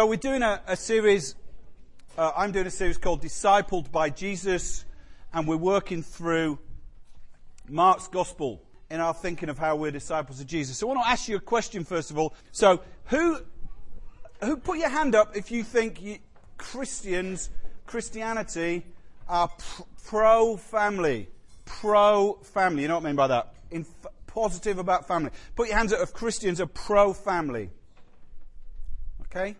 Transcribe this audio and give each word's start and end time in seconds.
So 0.00 0.06
we're 0.06 0.16
doing 0.16 0.40
a, 0.40 0.62
a 0.66 0.76
series, 0.78 1.34
uh, 2.16 2.32
I'm 2.34 2.52
doing 2.52 2.66
a 2.66 2.70
series 2.70 2.96
called 2.96 3.20
Discipled 3.20 3.92
by 3.92 4.08
Jesus, 4.08 4.86
and 5.30 5.46
we're 5.46 5.58
working 5.58 6.02
through 6.02 6.58
Mark's 7.68 8.08
Gospel 8.08 8.62
in 8.90 8.98
our 8.98 9.12
thinking 9.12 9.50
of 9.50 9.58
how 9.58 9.76
we're 9.76 9.90
disciples 9.90 10.40
of 10.40 10.46
Jesus. 10.46 10.78
So 10.78 10.88
I 10.88 10.94
want 10.94 11.04
to 11.04 11.10
ask 11.10 11.28
you 11.28 11.36
a 11.36 11.40
question 11.40 11.84
first 11.84 12.10
of 12.10 12.18
all. 12.18 12.34
So 12.50 12.80
who, 13.08 13.40
who 14.42 14.56
put 14.56 14.78
your 14.78 14.88
hand 14.88 15.14
up 15.14 15.36
if 15.36 15.50
you 15.50 15.62
think 15.62 16.00
you, 16.00 16.16
Christians, 16.56 17.50
Christianity 17.84 18.86
are 19.28 19.48
pr- 19.48 19.82
pro-family? 20.06 21.28
Pro-family. 21.66 22.80
You 22.80 22.88
know 22.88 22.94
what 22.94 23.04
I 23.04 23.06
mean 23.06 23.16
by 23.16 23.26
that? 23.26 23.52
In, 23.70 23.84
positive 24.26 24.78
about 24.78 25.06
family. 25.06 25.30
Put 25.56 25.68
your 25.68 25.76
hands 25.76 25.92
up 25.92 26.00
if 26.00 26.14
Christians 26.14 26.58
are 26.58 26.66
pro-family. 26.66 27.68
Okay? 29.26 29.56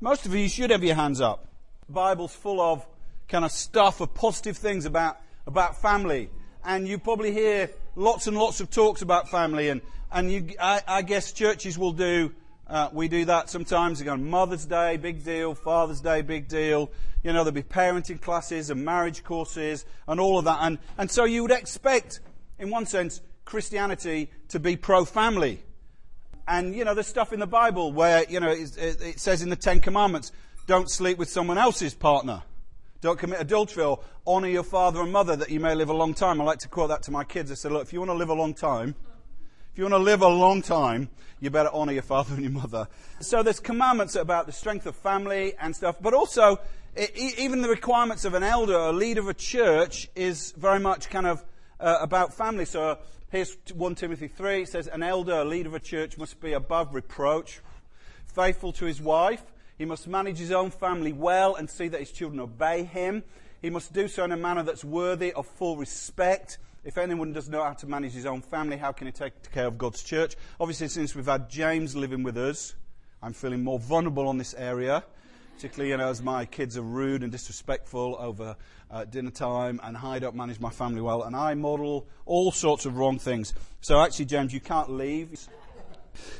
Most 0.00 0.26
of 0.26 0.34
you 0.34 0.46
should 0.46 0.68
have 0.68 0.84
your 0.84 0.94
hands 0.94 1.22
up. 1.22 1.46
The 1.86 1.94
Bible's 1.94 2.34
full 2.34 2.60
of 2.60 2.86
kind 3.28 3.46
of 3.46 3.50
stuff 3.50 4.02
of 4.02 4.12
positive 4.12 4.58
things 4.58 4.84
about, 4.84 5.18
about 5.46 5.80
family. 5.80 6.28
And 6.62 6.86
you 6.86 6.98
probably 6.98 7.32
hear 7.32 7.70
lots 7.94 8.26
and 8.26 8.36
lots 8.36 8.60
of 8.60 8.68
talks 8.68 9.00
about 9.00 9.30
family. 9.30 9.70
And, 9.70 9.80
and 10.12 10.30
you, 10.30 10.50
I, 10.60 10.82
I 10.86 11.00
guess 11.00 11.32
churches 11.32 11.78
will 11.78 11.92
do, 11.92 12.34
uh, 12.66 12.90
we 12.92 13.08
do 13.08 13.24
that 13.24 13.48
sometimes. 13.48 14.02
Again, 14.02 14.28
Mother's 14.28 14.66
Day, 14.66 14.98
big 14.98 15.24
deal. 15.24 15.54
Father's 15.54 16.02
Day, 16.02 16.20
big 16.20 16.46
deal. 16.46 16.90
You 17.22 17.32
know, 17.32 17.42
there'll 17.42 17.52
be 17.52 17.62
parenting 17.62 18.20
classes 18.20 18.68
and 18.68 18.84
marriage 18.84 19.24
courses 19.24 19.86
and 20.06 20.20
all 20.20 20.38
of 20.38 20.44
that. 20.44 20.58
And, 20.60 20.78
and 20.98 21.10
so 21.10 21.24
you 21.24 21.40
would 21.40 21.52
expect, 21.52 22.20
in 22.58 22.68
one 22.68 22.84
sense, 22.84 23.22
Christianity 23.46 24.30
to 24.48 24.60
be 24.60 24.76
pro-family. 24.76 25.62
And, 26.48 26.74
you 26.74 26.84
know, 26.84 26.94
there's 26.94 27.06
stuff 27.06 27.32
in 27.32 27.40
the 27.40 27.46
Bible 27.46 27.92
where, 27.92 28.24
you 28.28 28.40
know, 28.40 28.50
it, 28.50 28.76
it 28.78 29.20
says 29.20 29.42
in 29.42 29.50
the 29.50 29.56
Ten 29.56 29.80
Commandments, 29.80 30.32
don't 30.66 30.90
sleep 30.90 31.18
with 31.18 31.28
someone 31.28 31.58
else's 31.58 31.94
partner. 31.94 32.42
Don't 33.00 33.18
commit 33.18 33.40
adultery 33.40 33.84
or 33.84 34.00
honor 34.26 34.48
your 34.48 34.62
father 34.62 35.00
and 35.00 35.12
mother 35.12 35.36
that 35.36 35.50
you 35.50 35.60
may 35.60 35.74
live 35.74 35.90
a 35.90 35.94
long 35.94 36.14
time. 36.14 36.40
I 36.40 36.44
like 36.44 36.58
to 36.60 36.68
quote 36.68 36.88
that 36.88 37.02
to 37.04 37.10
my 37.10 37.24
kids. 37.24 37.50
I 37.50 37.54
said, 37.54 37.72
look, 37.72 37.82
if 37.82 37.92
you 37.92 38.00
want 38.00 38.10
to 38.10 38.16
live 38.16 38.30
a 38.30 38.34
long 38.34 38.54
time, 38.54 38.94
if 39.72 39.78
you 39.78 39.84
want 39.84 39.94
to 39.94 39.98
live 39.98 40.22
a 40.22 40.28
long 40.28 40.62
time, 40.62 41.10
you 41.38 41.50
better 41.50 41.68
honor 41.72 41.92
your 41.92 42.02
father 42.02 42.34
and 42.34 42.42
your 42.42 42.52
mother. 42.52 42.88
So 43.20 43.42
there's 43.42 43.60
commandments 43.60 44.14
about 44.16 44.46
the 44.46 44.52
strength 44.52 44.86
of 44.86 44.96
family 44.96 45.54
and 45.60 45.76
stuff, 45.76 45.96
but 46.00 46.14
also 46.14 46.58
even 47.14 47.60
the 47.60 47.68
requirements 47.68 48.24
of 48.24 48.34
an 48.34 48.42
elder, 48.42 48.74
a 48.74 48.92
leader 48.92 49.20
of 49.20 49.28
a 49.28 49.34
church 49.34 50.08
is 50.14 50.52
very 50.52 50.80
much 50.80 51.10
kind 51.10 51.26
of 51.26 51.44
uh, 51.78 51.98
about 52.00 52.32
family. 52.32 52.64
So 52.64 52.98
Here's 53.36 53.54
1 53.74 53.96
Timothy 53.96 54.28
3. 54.28 54.62
It 54.62 54.68
says, 54.70 54.86
An 54.86 55.02
elder, 55.02 55.34
a 55.34 55.44
leader 55.44 55.68
of 55.68 55.74
a 55.74 55.78
church, 55.78 56.16
must 56.16 56.40
be 56.40 56.54
above 56.54 56.94
reproach, 56.94 57.60
faithful 58.24 58.72
to 58.72 58.86
his 58.86 58.98
wife. 58.98 59.42
He 59.76 59.84
must 59.84 60.08
manage 60.08 60.38
his 60.38 60.50
own 60.50 60.70
family 60.70 61.12
well 61.12 61.54
and 61.54 61.68
see 61.68 61.88
that 61.88 62.00
his 62.00 62.10
children 62.10 62.40
obey 62.40 62.84
him. 62.84 63.24
He 63.60 63.68
must 63.68 63.92
do 63.92 64.08
so 64.08 64.24
in 64.24 64.32
a 64.32 64.38
manner 64.38 64.62
that's 64.62 64.86
worthy 64.86 65.34
of 65.34 65.46
full 65.46 65.76
respect. 65.76 66.56
If 66.82 66.96
anyone 66.96 67.34
doesn't 67.34 67.52
know 67.52 67.62
how 67.62 67.74
to 67.74 67.86
manage 67.86 68.12
his 68.12 68.24
own 68.24 68.40
family, 68.40 68.78
how 68.78 68.92
can 68.92 69.06
he 69.06 69.12
take 69.12 69.52
care 69.52 69.66
of 69.66 69.76
God's 69.76 70.02
church? 70.02 70.34
Obviously, 70.58 70.88
since 70.88 71.14
we've 71.14 71.26
had 71.26 71.50
James 71.50 71.94
living 71.94 72.22
with 72.22 72.38
us, 72.38 72.74
I'm 73.22 73.34
feeling 73.34 73.62
more 73.62 73.78
vulnerable 73.78 74.28
on 74.28 74.38
this 74.38 74.54
area 74.54 75.04
particularly 75.56 75.90
you 75.90 75.96
know, 75.96 76.10
as 76.10 76.20
my 76.20 76.44
kids 76.44 76.76
are 76.76 76.82
rude 76.82 77.22
and 77.22 77.32
disrespectful 77.32 78.14
over 78.18 78.56
uh, 78.90 79.04
dinner 79.06 79.30
time, 79.30 79.80
and 79.82 79.96
I 79.96 80.18
don't 80.18 80.36
manage 80.36 80.60
my 80.60 80.68
family 80.68 81.00
well, 81.00 81.22
and 81.22 81.34
I 81.34 81.54
model 81.54 82.06
all 82.26 82.52
sorts 82.52 82.84
of 82.84 82.98
wrong 82.98 83.18
things. 83.18 83.54
So 83.80 83.98
actually, 83.98 84.26
James, 84.26 84.52
you 84.52 84.60
can't 84.60 84.90
leave. 84.90 85.48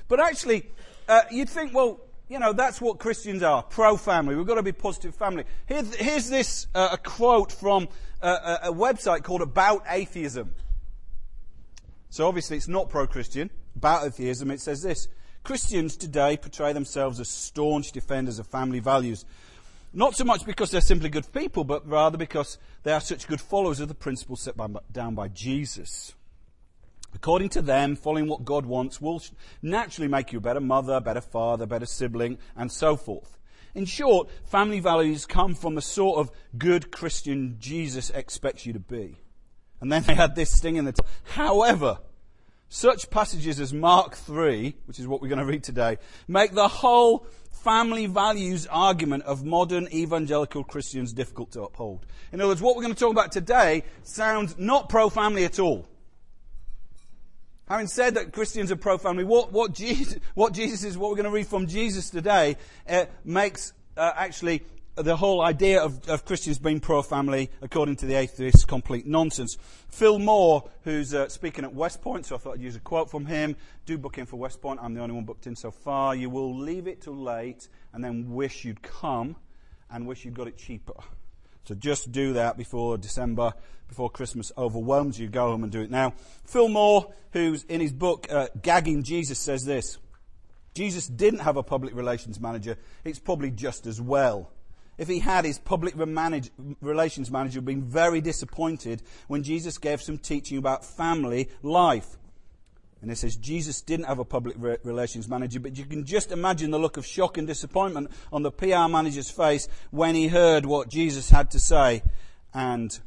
But 0.06 0.20
actually, 0.20 0.68
uh, 1.08 1.22
you'd 1.30 1.48
think, 1.48 1.72
well, 1.72 1.98
you 2.28 2.38
know, 2.38 2.52
that's 2.52 2.78
what 2.78 2.98
Christians 2.98 3.42
are 3.42 3.62
pro-family. 3.62 4.36
We've 4.36 4.46
got 4.46 4.56
to 4.56 4.62
be 4.62 4.72
positive 4.72 5.14
family. 5.14 5.44
Here's, 5.64 5.94
here's 5.94 6.28
this 6.28 6.66
uh, 6.74 6.90
a 6.92 6.98
quote 6.98 7.52
from 7.52 7.88
uh, 8.20 8.58
a, 8.64 8.68
a 8.68 8.72
website 8.74 9.22
called 9.22 9.40
About 9.40 9.82
Atheism. 9.88 10.54
So 12.10 12.28
obviously, 12.28 12.58
it's 12.58 12.68
not 12.68 12.90
pro-Christian. 12.90 13.50
About 13.76 14.06
atheism, 14.06 14.50
it 14.50 14.60
says 14.60 14.82
this. 14.82 15.08
Christians 15.46 15.96
today 15.96 16.36
portray 16.36 16.72
themselves 16.72 17.20
as 17.20 17.28
staunch 17.28 17.92
defenders 17.92 18.40
of 18.40 18.48
family 18.48 18.80
values. 18.80 19.24
Not 19.92 20.16
so 20.16 20.24
much 20.24 20.44
because 20.44 20.72
they're 20.72 20.80
simply 20.80 21.08
good 21.08 21.32
people, 21.32 21.62
but 21.62 21.88
rather 21.88 22.18
because 22.18 22.58
they 22.82 22.92
are 22.92 23.00
such 23.00 23.28
good 23.28 23.40
followers 23.40 23.78
of 23.78 23.86
the 23.86 23.94
principles 23.94 24.40
set 24.40 24.56
by, 24.56 24.66
down 24.90 25.14
by 25.14 25.28
Jesus. 25.28 26.16
According 27.14 27.50
to 27.50 27.62
them, 27.62 27.94
following 27.94 28.26
what 28.26 28.44
God 28.44 28.66
wants 28.66 29.00
will 29.00 29.22
naturally 29.62 30.08
make 30.08 30.32
you 30.32 30.38
a 30.38 30.42
better 30.42 30.58
mother, 30.58 30.94
a 30.94 31.00
better 31.00 31.20
father, 31.20 31.62
a 31.62 31.68
better 31.68 31.86
sibling, 31.86 32.38
and 32.56 32.72
so 32.72 32.96
forth. 32.96 33.38
In 33.72 33.84
short, 33.84 34.28
family 34.46 34.80
values 34.80 35.26
come 35.26 35.54
from 35.54 35.76
the 35.76 35.80
sort 35.80 36.18
of 36.18 36.32
good 36.58 36.90
Christian 36.90 37.54
Jesus 37.60 38.10
expects 38.10 38.66
you 38.66 38.72
to 38.72 38.80
be. 38.80 39.20
And 39.80 39.92
then 39.92 40.02
they 40.02 40.16
had 40.16 40.34
this 40.34 40.50
sting 40.50 40.74
in 40.74 40.86
the 40.86 40.92
top. 40.92 41.06
However, 41.22 42.00
such 42.68 43.10
passages 43.10 43.60
as 43.60 43.72
Mark 43.72 44.16
3, 44.16 44.74
which 44.86 44.98
is 44.98 45.06
what 45.06 45.22
we're 45.22 45.28
going 45.28 45.38
to 45.38 45.46
read 45.46 45.62
today, 45.62 45.98
make 46.26 46.52
the 46.52 46.68
whole 46.68 47.26
family 47.52 48.06
values 48.06 48.66
argument 48.66 49.24
of 49.24 49.44
modern 49.44 49.88
evangelical 49.92 50.62
Christians 50.62 51.12
difficult 51.12 51.52
to 51.52 51.62
uphold. 51.62 52.06
In 52.32 52.40
other 52.40 52.48
words, 52.48 52.62
what 52.62 52.76
we're 52.76 52.82
going 52.82 52.94
to 52.94 53.00
talk 53.00 53.12
about 53.12 53.32
today 53.32 53.82
sounds 54.02 54.56
not 54.58 54.88
pro-family 54.88 55.44
at 55.44 55.58
all. 55.58 55.86
Having 57.68 57.88
said 57.88 58.14
that 58.14 58.32
Christians 58.32 58.70
are 58.70 58.76
pro-family, 58.76 59.24
what, 59.24 59.52
what, 59.52 59.74
Jesus, 59.74 60.18
what 60.34 60.52
Jesus 60.52 60.84
is, 60.84 60.96
what 60.96 61.10
we're 61.10 61.16
going 61.16 61.24
to 61.24 61.32
read 61.32 61.48
from 61.48 61.66
Jesus 61.66 62.10
today, 62.10 62.56
uh, 62.88 63.06
makes 63.24 63.72
uh, 63.96 64.12
actually 64.14 64.62
the 64.96 65.16
whole 65.16 65.42
idea 65.42 65.82
of, 65.82 66.08
of 66.08 66.24
Christians 66.24 66.58
being 66.58 66.80
pro-family, 66.80 67.50
according 67.60 67.96
to 67.96 68.06
the 68.06 68.14
atheists, 68.14 68.64
complete 68.64 69.06
nonsense. 69.06 69.56
Phil 69.88 70.18
Moore, 70.18 70.68
who's 70.84 71.14
uh, 71.14 71.28
speaking 71.28 71.64
at 71.64 71.74
West 71.74 72.00
Point, 72.00 72.26
so 72.26 72.34
I 72.34 72.38
thought 72.38 72.54
I'd 72.54 72.62
use 72.62 72.76
a 72.76 72.80
quote 72.80 73.10
from 73.10 73.26
him. 73.26 73.56
Do 73.84 73.98
book 73.98 74.18
in 74.18 74.26
for 74.26 74.36
West 74.36 74.60
Point. 74.60 74.80
I'm 74.82 74.94
the 74.94 75.02
only 75.02 75.14
one 75.14 75.24
booked 75.24 75.46
in 75.46 75.54
so 75.54 75.70
far. 75.70 76.14
You 76.14 76.30
will 76.30 76.56
leave 76.56 76.86
it 76.86 77.02
too 77.02 77.14
late 77.14 77.68
and 77.92 78.02
then 78.02 78.32
wish 78.32 78.64
you'd 78.64 78.82
come 78.82 79.36
and 79.90 80.06
wish 80.06 80.24
you'd 80.24 80.34
got 80.34 80.48
it 80.48 80.56
cheaper. 80.56 80.94
So 81.64 81.74
just 81.74 82.12
do 82.12 82.34
that 82.34 82.56
before 82.56 82.96
December, 82.96 83.52
before 83.88 84.08
Christmas 84.08 84.50
overwhelms 84.56 85.18
you. 85.18 85.28
Go 85.28 85.50
home 85.50 85.62
and 85.62 85.72
do 85.72 85.82
it 85.82 85.90
now. 85.90 86.14
Phil 86.46 86.68
Moore, 86.68 87.12
who's 87.32 87.64
in 87.64 87.80
his 87.80 87.92
book, 87.92 88.28
uh, 88.30 88.48
Gagging 88.62 89.02
Jesus, 89.02 89.38
says 89.38 89.64
this. 89.64 89.98
Jesus 90.74 91.06
didn't 91.06 91.40
have 91.40 91.56
a 91.56 91.62
public 91.62 91.94
relations 91.94 92.38
manager. 92.38 92.76
It's 93.04 93.18
probably 93.18 93.50
just 93.50 93.86
as 93.86 94.00
well. 94.00 94.50
If 94.98 95.08
he 95.08 95.18
had, 95.18 95.44
his 95.44 95.58
public 95.58 95.94
relations 95.96 97.30
manager 97.30 97.60
would 97.60 97.68
have 97.68 97.80
been 97.80 97.82
very 97.82 98.20
disappointed 98.20 99.02
when 99.28 99.42
Jesus 99.42 99.78
gave 99.78 100.00
some 100.00 100.18
teaching 100.18 100.58
about 100.58 100.84
family 100.84 101.50
life. 101.62 102.16
And 103.02 103.10
it 103.10 103.16
says 103.16 103.36
Jesus 103.36 103.82
didn't 103.82 104.06
have 104.06 104.18
a 104.18 104.24
public 104.24 104.56
relations 104.82 105.28
manager, 105.28 105.60
but 105.60 105.76
you 105.76 105.84
can 105.84 106.04
just 106.06 106.32
imagine 106.32 106.70
the 106.70 106.78
look 106.78 106.96
of 106.96 107.04
shock 107.04 107.36
and 107.36 107.46
disappointment 107.46 108.10
on 108.32 108.42
the 108.42 108.50
PR 108.50 108.88
manager's 108.88 109.30
face 109.30 109.68
when 109.90 110.14
he 110.14 110.28
heard 110.28 110.64
what 110.64 110.88
Jesus 110.88 111.28
had 111.28 111.50
to 111.50 111.60
say, 111.60 112.02
and 112.54 112.98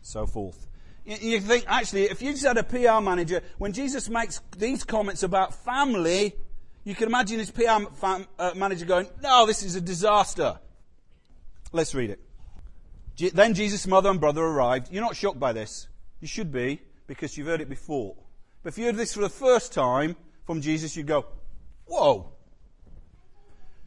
so 0.00 0.26
forth. 0.26 0.66
You 1.04 1.38
think, 1.38 1.64
actually, 1.68 2.04
if 2.04 2.20
you 2.22 2.32
just 2.32 2.44
had 2.44 2.56
a 2.56 2.64
PR 2.64 3.00
manager, 3.00 3.40
when 3.58 3.72
Jesus 3.72 4.08
makes 4.08 4.40
these 4.56 4.82
comments 4.82 5.22
about 5.22 5.54
family, 5.54 6.34
you 6.82 6.94
can 6.96 7.06
imagine 7.06 7.38
his 7.38 7.50
PR 7.50 7.84
fam, 7.94 8.26
uh, 8.38 8.52
manager 8.56 8.86
going, 8.86 9.06
no, 9.22 9.46
this 9.46 9.62
is 9.62 9.76
a 9.76 9.80
disaster. 9.80 10.58
Let's 11.76 11.94
read 11.94 12.08
it. 12.08 13.34
Then 13.34 13.52
Jesus' 13.52 13.86
mother 13.86 14.08
and 14.08 14.18
brother 14.18 14.42
arrived. 14.42 14.90
You're 14.90 15.02
not 15.02 15.14
shocked 15.14 15.38
by 15.38 15.52
this. 15.52 15.88
You 16.20 16.26
should 16.26 16.50
be, 16.50 16.80
because 17.06 17.36
you've 17.36 17.48
heard 17.48 17.60
it 17.60 17.68
before. 17.68 18.16
But 18.62 18.72
if 18.72 18.78
you 18.78 18.86
heard 18.86 18.96
this 18.96 19.12
for 19.12 19.20
the 19.20 19.28
first 19.28 19.74
time 19.74 20.16
from 20.46 20.62
Jesus, 20.62 20.96
you'd 20.96 21.06
go, 21.06 21.26
whoa, 21.84 22.32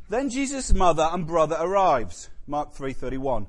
Then 0.08 0.30
Jesus' 0.30 0.72
mother 0.72 1.10
and 1.12 1.26
brother 1.26 1.58
arrives. 1.60 2.30
Mark 2.46 2.76
3:31. 2.76 3.48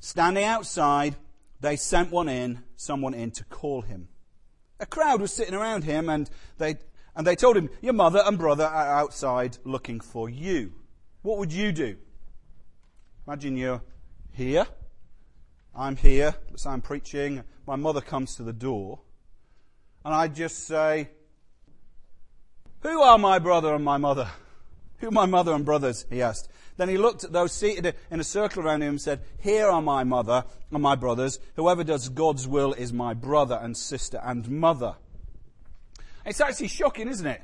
Standing 0.00 0.44
outside, 0.44 1.16
they 1.60 1.76
sent 1.76 2.10
one 2.10 2.28
in, 2.28 2.62
someone 2.76 3.12
in 3.12 3.30
to 3.32 3.44
call 3.44 3.82
him. 3.82 4.08
A 4.80 4.86
crowd 4.86 5.20
was 5.20 5.32
sitting 5.32 5.54
around 5.54 5.84
him 5.84 6.08
and 6.08 6.30
they 6.56 6.76
and 7.14 7.26
they 7.26 7.36
told 7.36 7.56
him, 7.56 7.68
"Your 7.82 7.92
mother 7.92 8.22
and 8.24 8.38
brother 8.38 8.64
are 8.64 8.98
outside 8.98 9.58
looking 9.64 10.00
for 10.00 10.30
you." 10.30 10.72
What 11.22 11.38
would 11.38 11.52
you 11.52 11.72
do? 11.72 11.96
Imagine 13.26 13.56
you're 13.56 13.82
here. 14.32 14.66
I'm 15.74 15.96
here. 15.96 16.34
Let's 16.50 16.64
say 16.64 16.70
I'm 16.70 16.82
preaching. 16.82 17.42
My 17.66 17.76
mother 17.76 18.02
comes 18.02 18.36
to 18.36 18.42
the 18.42 18.52
door. 18.52 19.00
And 20.04 20.12
I 20.12 20.28
just 20.28 20.66
say, 20.66 21.08
Who 22.80 23.00
are 23.00 23.16
my 23.16 23.38
brother 23.38 23.74
and 23.74 23.82
my 23.82 23.96
mother? 23.96 24.28
Who 24.98 25.08
are 25.08 25.12
my 25.12 25.24
mother 25.24 25.54
and 25.54 25.64
brothers? 25.64 26.04
He 26.10 26.20
asked. 26.20 26.50
Then 26.76 26.90
he 26.90 26.98
looked 26.98 27.24
at 27.24 27.32
those 27.32 27.52
seated 27.52 27.94
in 28.10 28.20
a 28.20 28.24
circle 28.24 28.62
around 28.62 28.82
him 28.82 28.90
and 28.90 29.00
said, 29.00 29.22
Here 29.40 29.68
are 29.68 29.80
my 29.80 30.04
mother 30.04 30.44
and 30.70 30.82
my 30.82 30.94
brothers. 30.94 31.38
Whoever 31.56 31.82
does 31.82 32.10
God's 32.10 32.46
will 32.46 32.74
is 32.74 32.92
my 32.92 33.14
brother 33.14 33.58
and 33.60 33.74
sister 33.74 34.20
and 34.22 34.50
mother. 34.50 34.96
It's 36.26 36.42
actually 36.42 36.68
shocking, 36.68 37.08
isn't 37.08 37.26
it? 37.26 37.40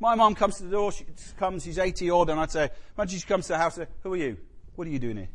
My 0.00 0.16
mom 0.16 0.34
comes 0.34 0.56
to 0.56 0.64
the 0.64 0.70
door, 0.70 0.90
she 0.90 1.04
comes, 1.38 1.62
she's 1.64 1.78
80 1.78 2.10
odd, 2.10 2.30
and 2.30 2.40
I'd 2.40 2.50
say, 2.50 2.70
imagine 2.98 3.18
she 3.20 3.26
comes 3.26 3.46
to 3.46 3.52
the 3.52 3.58
house, 3.58 3.76
say, 3.76 3.86
who 4.02 4.12
are 4.12 4.16
you? 4.16 4.36
What 4.76 4.86
are 4.86 4.90
you 4.90 4.98
doing 4.98 5.16
here? 5.16 5.28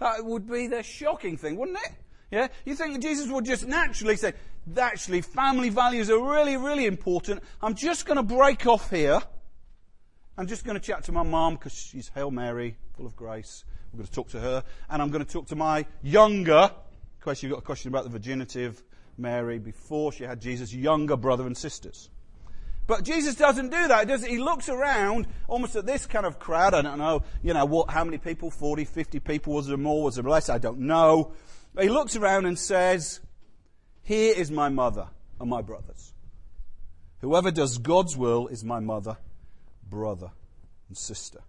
That 0.00 0.24
would 0.24 0.50
be 0.50 0.66
the 0.66 0.82
shocking 0.82 1.36
thing, 1.36 1.56
wouldn't 1.56 1.78
it? 1.84 1.92
Yeah? 2.30 2.48
You 2.64 2.74
think 2.74 2.94
that 2.94 3.02
Jesus 3.02 3.30
would 3.30 3.44
just 3.44 3.66
naturally 3.66 4.16
say, 4.16 4.32
actually, 4.76 5.20
family 5.20 5.68
values 5.68 6.10
are 6.10 6.18
really, 6.18 6.56
really 6.56 6.86
important. 6.86 7.42
I'm 7.60 7.74
just 7.74 8.06
going 8.06 8.16
to 8.16 8.22
break 8.22 8.66
off 8.66 8.90
here. 8.90 9.20
I'm 10.36 10.46
just 10.46 10.64
going 10.64 10.74
to 10.74 10.84
chat 10.84 11.04
to 11.04 11.12
my 11.12 11.22
mom 11.22 11.54
because 11.54 11.74
she's 11.74 12.08
Hail 12.08 12.30
Mary, 12.30 12.76
full 12.96 13.06
of 13.06 13.14
grace. 13.14 13.64
We're 13.92 13.98
going 13.98 14.06
to 14.06 14.12
talk 14.12 14.30
to 14.30 14.40
her. 14.40 14.64
And 14.88 15.02
I'm 15.02 15.10
going 15.10 15.24
to 15.24 15.30
talk 15.30 15.46
to 15.48 15.56
my 15.56 15.84
younger, 16.02 16.70
question, 17.20 17.48
you've 17.48 17.56
got 17.56 17.62
a 17.62 17.66
question 17.66 17.90
about 17.90 18.04
the 18.04 18.10
virginity 18.10 18.64
of 18.64 18.82
Mary 19.18 19.58
before 19.58 20.10
she 20.10 20.24
had 20.24 20.40
Jesus, 20.40 20.74
younger 20.74 21.16
brother 21.18 21.46
and 21.46 21.56
sisters. 21.56 22.08
But 22.86 23.04
Jesus 23.04 23.34
doesn't 23.36 23.70
do 23.70 23.88
that. 23.88 24.08
He, 24.08 24.30
he 24.32 24.38
looks 24.38 24.68
around 24.68 25.26
almost 25.46 25.76
at 25.76 25.86
this 25.86 26.06
kind 26.06 26.26
of 26.26 26.38
crowd. 26.38 26.74
I 26.74 26.82
don't 26.82 26.98
know, 26.98 27.22
you 27.42 27.54
know, 27.54 27.64
what, 27.64 27.90
how 27.90 28.04
many 28.04 28.18
people? 28.18 28.50
40, 28.50 28.84
50 28.84 29.20
people? 29.20 29.54
Was 29.54 29.66
there 29.68 29.76
more? 29.76 30.04
Was 30.04 30.16
there 30.16 30.24
less? 30.24 30.48
I 30.48 30.58
don't 30.58 30.80
know. 30.80 31.32
But 31.74 31.84
he 31.84 31.90
looks 31.90 32.16
around 32.16 32.46
and 32.46 32.58
says, 32.58 33.20
Here 34.02 34.34
is 34.36 34.50
my 34.50 34.68
mother 34.68 35.08
and 35.40 35.48
my 35.48 35.62
brothers. 35.62 36.12
Whoever 37.20 37.52
does 37.52 37.78
God's 37.78 38.16
will 38.16 38.48
is 38.48 38.64
my 38.64 38.80
mother, 38.80 39.16
brother, 39.88 40.32
and 40.88 40.96
sister. 40.96 41.40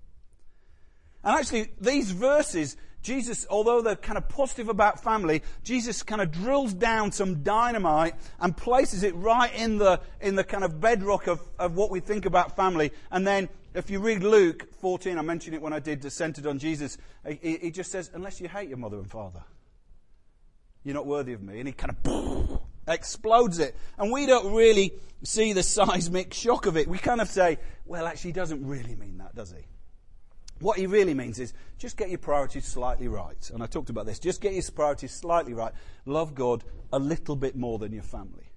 And 1.23 1.39
actually, 1.39 1.71
these 1.81 2.11
verses 2.11 2.77
Jesus, 3.03 3.45
although 3.49 3.81
they're 3.81 3.95
kind 3.97 4.17
of 4.17 4.27
positive 4.29 4.69
about 4.69 5.03
family, 5.03 5.43
Jesus 5.63 6.01
kind 6.03 6.21
of 6.21 6.31
drills 6.31 6.73
down 6.73 7.11
some 7.11 7.43
dynamite 7.43 8.15
and 8.39 8.55
places 8.55 9.03
it 9.03 9.13
right 9.15 9.53
in 9.53 9.77
the, 9.77 9.99
in 10.21 10.35
the 10.35 10.43
kind 10.43 10.63
of 10.63 10.79
bedrock 10.79 11.27
of, 11.27 11.41
of 11.59 11.75
what 11.75 11.91
we 11.91 11.99
think 11.99 12.25
about 12.25 12.55
family. 12.55 12.91
And 13.11 13.27
then 13.27 13.49
if 13.73 13.89
you 13.89 13.99
read 13.99 14.23
Luke 14.23 14.73
14, 14.79 15.17
I 15.17 15.21
mentioned 15.21 15.53
it 15.53 15.61
when 15.61 15.73
I 15.73 15.79
did 15.79 16.09
Centered 16.11 16.47
on 16.47 16.59
Jesus, 16.59 16.97
he, 17.27 17.57
he 17.57 17.71
just 17.71 17.91
says, 17.91 18.09
unless 18.13 18.39
you 18.39 18.47
hate 18.47 18.69
your 18.69 18.77
mother 18.77 18.97
and 18.97 19.11
father, 19.11 19.43
you're 20.83 20.95
not 20.95 21.05
worthy 21.05 21.33
of 21.33 21.43
me. 21.43 21.59
And 21.59 21.67
he 21.67 21.73
kind 21.73 21.95
of 22.05 22.61
explodes 22.87 23.59
it. 23.59 23.75
And 23.97 24.11
we 24.11 24.25
don't 24.25 24.53
really 24.53 24.93
see 25.23 25.51
the 25.51 25.63
seismic 25.63 26.33
shock 26.33 26.67
of 26.67 26.77
it. 26.77 26.87
We 26.87 26.99
kind 26.99 27.19
of 27.19 27.27
say, 27.27 27.59
well, 27.85 28.07
actually, 28.07 28.29
he 28.29 28.33
doesn't 28.33 28.65
really 28.65 28.95
mean 28.95 29.17
that, 29.17 29.35
does 29.35 29.51
he? 29.51 29.65
What 30.63 30.79
he 30.79 30.87
really 30.87 31.13
means 31.13 31.39
is 31.39 31.53
just 31.77 31.97
get 31.97 32.07
your 32.07 32.19
priorities 32.19 32.63
slightly 32.63 33.09
right. 33.09 33.51
And 33.53 33.61
I 33.61 33.65
talked 33.65 33.89
about 33.89 34.05
this. 34.05 34.17
Just 34.17 34.39
get 34.39 34.53
your 34.53 34.63
priorities 34.73 35.11
slightly 35.11 35.53
right. 35.53 35.73
Love 36.05 36.33
God 36.33 36.63
a 36.93 36.99
little 36.99 37.35
bit 37.35 37.57
more 37.57 37.77
than 37.77 37.91
your 37.91 38.01
family. 38.01 38.49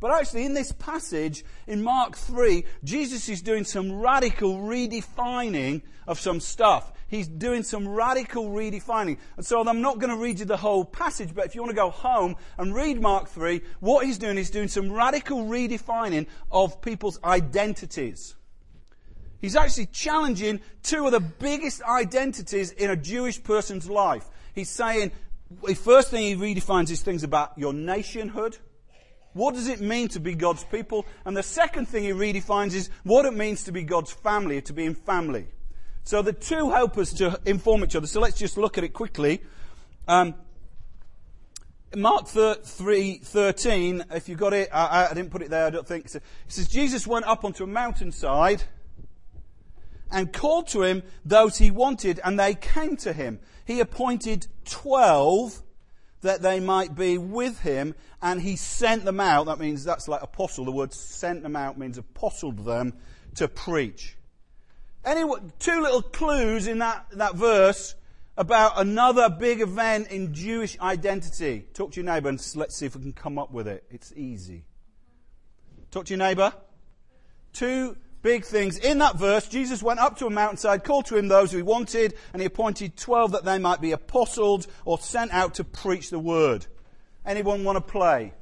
But 0.00 0.12
actually, 0.12 0.46
in 0.46 0.54
this 0.54 0.72
passage, 0.72 1.44
in 1.66 1.82
Mark 1.82 2.16
3, 2.16 2.64
Jesus 2.84 3.28
is 3.28 3.42
doing 3.42 3.64
some 3.64 3.92
radical 3.92 4.56
redefining 4.56 5.82
of 6.06 6.18
some 6.18 6.40
stuff. 6.40 6.90
He's 7.06 7.28
doing 7.28 7.62
some 7.62 7.86
radical 7.86 8.46
redefining. 8.46 9.18
And 9.36 9.44
so 9.44 9.60
I'm 9.60 9.82
not 9.82 9.98
going 9.98 10.16
to 10.16 10.16
read 10.16 10.38
you 10.38 10.46
the 10.46 10.56
whole 10.56 10.86
passage, 10.86 11.34
but 11.34 11.44
if 11.44 11.54
you 11.54 11.60
want 11.60 11.70
to 11.70 11.76
go 11.76 11.90
home 11.90 12.36
and 12.56 12.74
read 12.74 12.98
Mark 12.98 13.28
3, 13.28 13.60
what 13.80 14.06
he's 14.06 14.16
doing 14.16 14.38
is 14.38 14.48
doing 14.48 14.68
some 14.68 14.90
radical 14.90 15.44
redefining 15.44 16.28
of 16.50 16.80
people's 16.80 17.22
identities. 17.22 18.36
He's 19.40 19.56
actually 19.56 19.86
challenging 19.86 20.60
two 20.82 21.06
of 21.06 21.12
the 21.12 21.20
biggest 21.20 21.82
identities 21.82 22.70
in 22.72 22.90
a 22.90 22.96
Jewish 22.96 23.42
person's 23.42 23.88
life. 23.88 24.26
He's 24.54 24.70
saying, 24.70 25.12
the 25.64 25.74
first 25.74 26.10
thing 26.10 26.22
he 26.22 26.34
redefines 26.34 26.90
is 26.90 27.02
things 27.02 27.22
about 27.22 27.56
your 27.56 27.72
nationhood. 27.72 28.56
What 29.34 29.54
does 29.54 29.68
it 29.68 29.80
mean 29.80 30.08
to 30.08 30.20
be 30.20 30.34
God's 30.34 30.64
people? 30.64 31.04
And 31.24 31.36
the 31.36 31.42
second 31.42 31.86
thing 31.86 32.04
he 32.04 32.10
redefines 32.10 32.72
is 32.74 32.88
what 33.04 33.26
it 33.26 33.34
means 33.34 33.64
to 33.64 33.72
be 33.72 33.82
God's 33.82 34.10
family, 34.10 34.62
to 34.62 34.72
be 34.72 34.86
in 34.86 34.94
family. 34.94 35.46
So 36.04 36.22
the 36.22 36.32
two 36.32 36.70
help 36.70 36.96
us 36.96 37.12
to 37.14 37.38
inform 37.44 37.84
each 37.84 37.96
other. 37.96 38.06
So 38.06 38.20
let's 38.20 38.38
just 38.38 38.56
look 38.56 38.78
at 38.78 38.84
it 38.84 38.94
quickly. 38.94 39.42
Um, 40.08 40.34
Mark 41.94 42.28
3, 42.28 43.18
13, 43.18 44.04
if 44.12 44.28
you 44.28 44.36
got 44.36 44.52
it, 44.52 44.70
I, 44.72 45.08
I, 45.10 45.14
didn't 45.14 45.30
put 45.30 45.42
it 45.42 45.50
there, 45.50 45.66
I 45.66 45.70
don't 45.70 45.86
think. 45.86 46.06
It 46.06 46.22
says, 46.48 46.68
Jesus 46.68 47.06
went 47.06 47.26
up 47.26 47.44
onto 47.44 47.64
a 47.64 47.66
mountainside 47.66 48.62
and 50.10 50.32
called 50.32 50.68
to 50.68 50.82
him 50.82 51.02
those 51.24 51.58
he 51.58 51.70
wanted, 51.70 52.20
and 52.24 52.38
they 52.38 52.54
came 52.54 52.96
to 52.98 53.12
him. 53.12 53.40
He 53.64 53.80
appointed 53.80 54.46
twelve 54.64 55.62
that 56.22 56.42
they 56.42 56.60
might 56.60 56.94
be 56.94 57.18
with 57.18 57.60
him, 57.60 57.94
and 58.22 58.40
he 58.40 58.56
sent 58.56 59.04
them 59.04 59.20
out. 59.20 59.46
That 59.46 59.58
means 59.58 59.84
that's 59.84 60.08
like 60.08 60.22
apostle. 60.22 60.64
The 60.64 60.72
word 60.72 60.92
sent 60.92 61.42
them 61.42 61.56
out 61.56 61.78
means 61.78 61.98
apostled 61.98 62.64
them 62.64 62.94
to 63.36 63.48
preach. 63.48 64.16
Anyway, 65.04 65.38
two 65.58 65.80
little 65.80 66.02
clues 66.02 66.66
in 66.66 66.78
that, 66.78 67.06
that 67.12 67.36
verse 67.36 67.94
about 68.36 68.78
another 68.80 69.30
big 69.30 69.60
event 69.60 70.08
in 70.08 70.34
Jewish 70.34 70.78
identity. 70.80 71.66
Talk 71.72 71.92
to 71.92 72.00
your 72.02 72.12
neighbour 72.12 72.28
and 72.28 72.52
let's 72.56 72.76
see 72.76 72.86
if 72.86 72.96
we 72.96 73.02
can 73.02 73.12
come 73.12 73.38
up 73.38 73.52
with 73.52 73.68
it. 73.68 73.84
It's 73.90 74.12
easy. 74.16 74.64
Talk 75.90 76.06
to 76.06 76.14
your 76.14 76.18
neighbour. 76.18 76.52
Two 77.52 77.96
big 78.26 78.44
things. 78.44 78.76
In 78.78 78.98
that 78.98 79.14
verse, 79.14 79.46
Jesus 79.46 79.84
went 79.84 80.00
up 80.00 80.18
to 80.18 80.26
a 80.26 80.30
mountainside, 80.30 80.82
called 80.82 81.06
to 81.06 81.16
him 81.16 81.28
those 81.28 81.52
who 81.52 81.58
he 81.58 81.62
wanted, 81.62 82.14
and 82.32 82.42
he 82.42 82.46
appointed 82.46 82.96
12 82.96 83.30
that 83.30 83.44
they 83.44 83.56
might 83.56 83.80
be 83.80 83.92
apostles 83.92 84.66
or 84.84 84.98
sent 84.98 85.32
out 85.32 85.54
to 85.54 85.64
preach 85.64 86.10
the 86.10 86.18
word. 86.18 86.66
Anyone 87.24 87.62
want 87.62 87.76
to 87.76 87.80
play? 87.80 88.32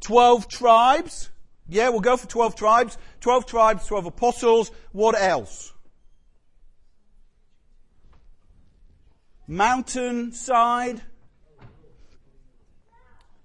12 0.00 0.46
tribes. 0.46 1.30
Yeah, 1.66 1.88
we'll 1.88 2.00
go 2.00 2.18
for 2.18 2.26
12 2.26 2.54
tribes. 2.54 2.98
12 3.22 3.46
tribes, 3.46 3.86
12 3.86 4.06
apostles. 4.06 4.70
What 4.92 5.18
else? 5.18 5.72
Mountainside. 9.48 11.00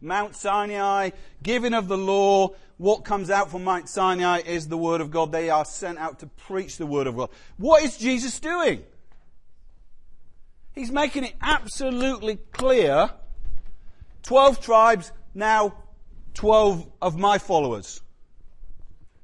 Mount 0.01 0.35
Sinai, 0.35 1.11
giving 1.43 1.73
of 1.73 1.87
the 1.87 1.97
law, 1.97 2.51
what 2.77 3.03
comes 3.03 3.29
out 3.29 3.51
from 3.51 3.65
Mount 3.65 3.89
Sinai 3.89 4.41
is 4.45 4.67
the 4.67 4.77
Word 4.77 5.01
of 5.01 5.11
God. 5.11 5.31
They 5.31 5.49
are 5.49 5.65
sent 5.65 5.97
out 5.97 6.19
to 6.19 6.27
preach 6.27 6.77
the 6.77 6.85
Word 6.85 7.07
of 7.07 7.17
God. 7.17 7.29
What 7.57 7.83
is 7.83 7.97
Jesus 7.97 8.39
doing? 8.39 8.83
He's 10.73 10.91
making 10.91 11.25
it 11.25 11.33
absolutely 11.41 12.37
clear 12.53 13.09
12 14.23 14.61
tribes, 14.61 15.11
now 15.33 15.73
12 16.35 16.87
of 17.01 17.17
my 17.17 17.37
followers. 17.37 18.01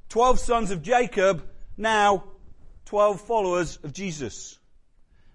12 0.10 0.40
sons 0.40 0.72
of 0.72 0.82
Jacob, 0.82 1.48
now 1.78 2.26
12 2.86 3.22
followers 3.22 3.80
of 3.84 3.94
Jesus. 3.94 4.60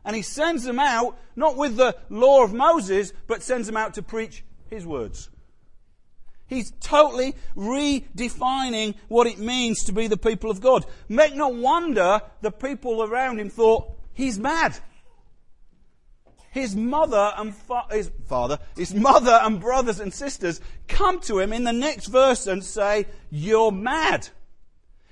And 0.04 0.14
he 0.14 0.22
sends 0.22 0.64
them 0.64 0.78
out, 0.78 1.18
not 1.36 1.56
with 1.56 1.76
the 1.76 1.96
law 2.10 2.44
of 2.44 2.52
Moses, 2.52 3.14
but 3.26 3.42
sends 3.42 3.66
them 3.66 3.78
out 3.78 3.94
to 3.94 4.02
preach 4.02 4.44
his 4.68 4.84
words. 4.84 5.29
He's 6.50 6.72
totally 6.80 7.36
redefining 7.56 8.96
what 9.06 9.28
it 9.28 9.38
means 9.38 9.84
to 9.84 9.92
be 9.92 10.08
the 10.08 10.16
people 10.16 10.50
of 10.50 10.60
God. 10.60 10.84
Make 11.08 11.36
no 11.36 11.46
wonder 11.46 12.20
the 12.40 12.50
people 12.50 13.04
around 13.04 13.38
him 13.38 13.48
thought, 13.48 13.92
he's 14.12 14.36
mad. 14.36 14.76
His 16.50 16.74
mother 16.74 17.32
and 17.36 17.54
fa- 17.54 17.86
his 17.92 18.10
father, 18.26 18.58
his 18.76 18.92
mother 18.92 19.38
and 19.40 19.60
brothers 19.60 20.00
and 20.00 20.12
sisters 20.12 20.60
come 20.88 21.20
to 21.20 21.38
him 21.38 21.52
in 21.52 21.62
the 21.62 21.72
next 21.72 22.06
verse 22.06 22.48
and 22.48 22.64
say, 22.64 23.06
you're 23.30 23.70
mad. 23.70 24.28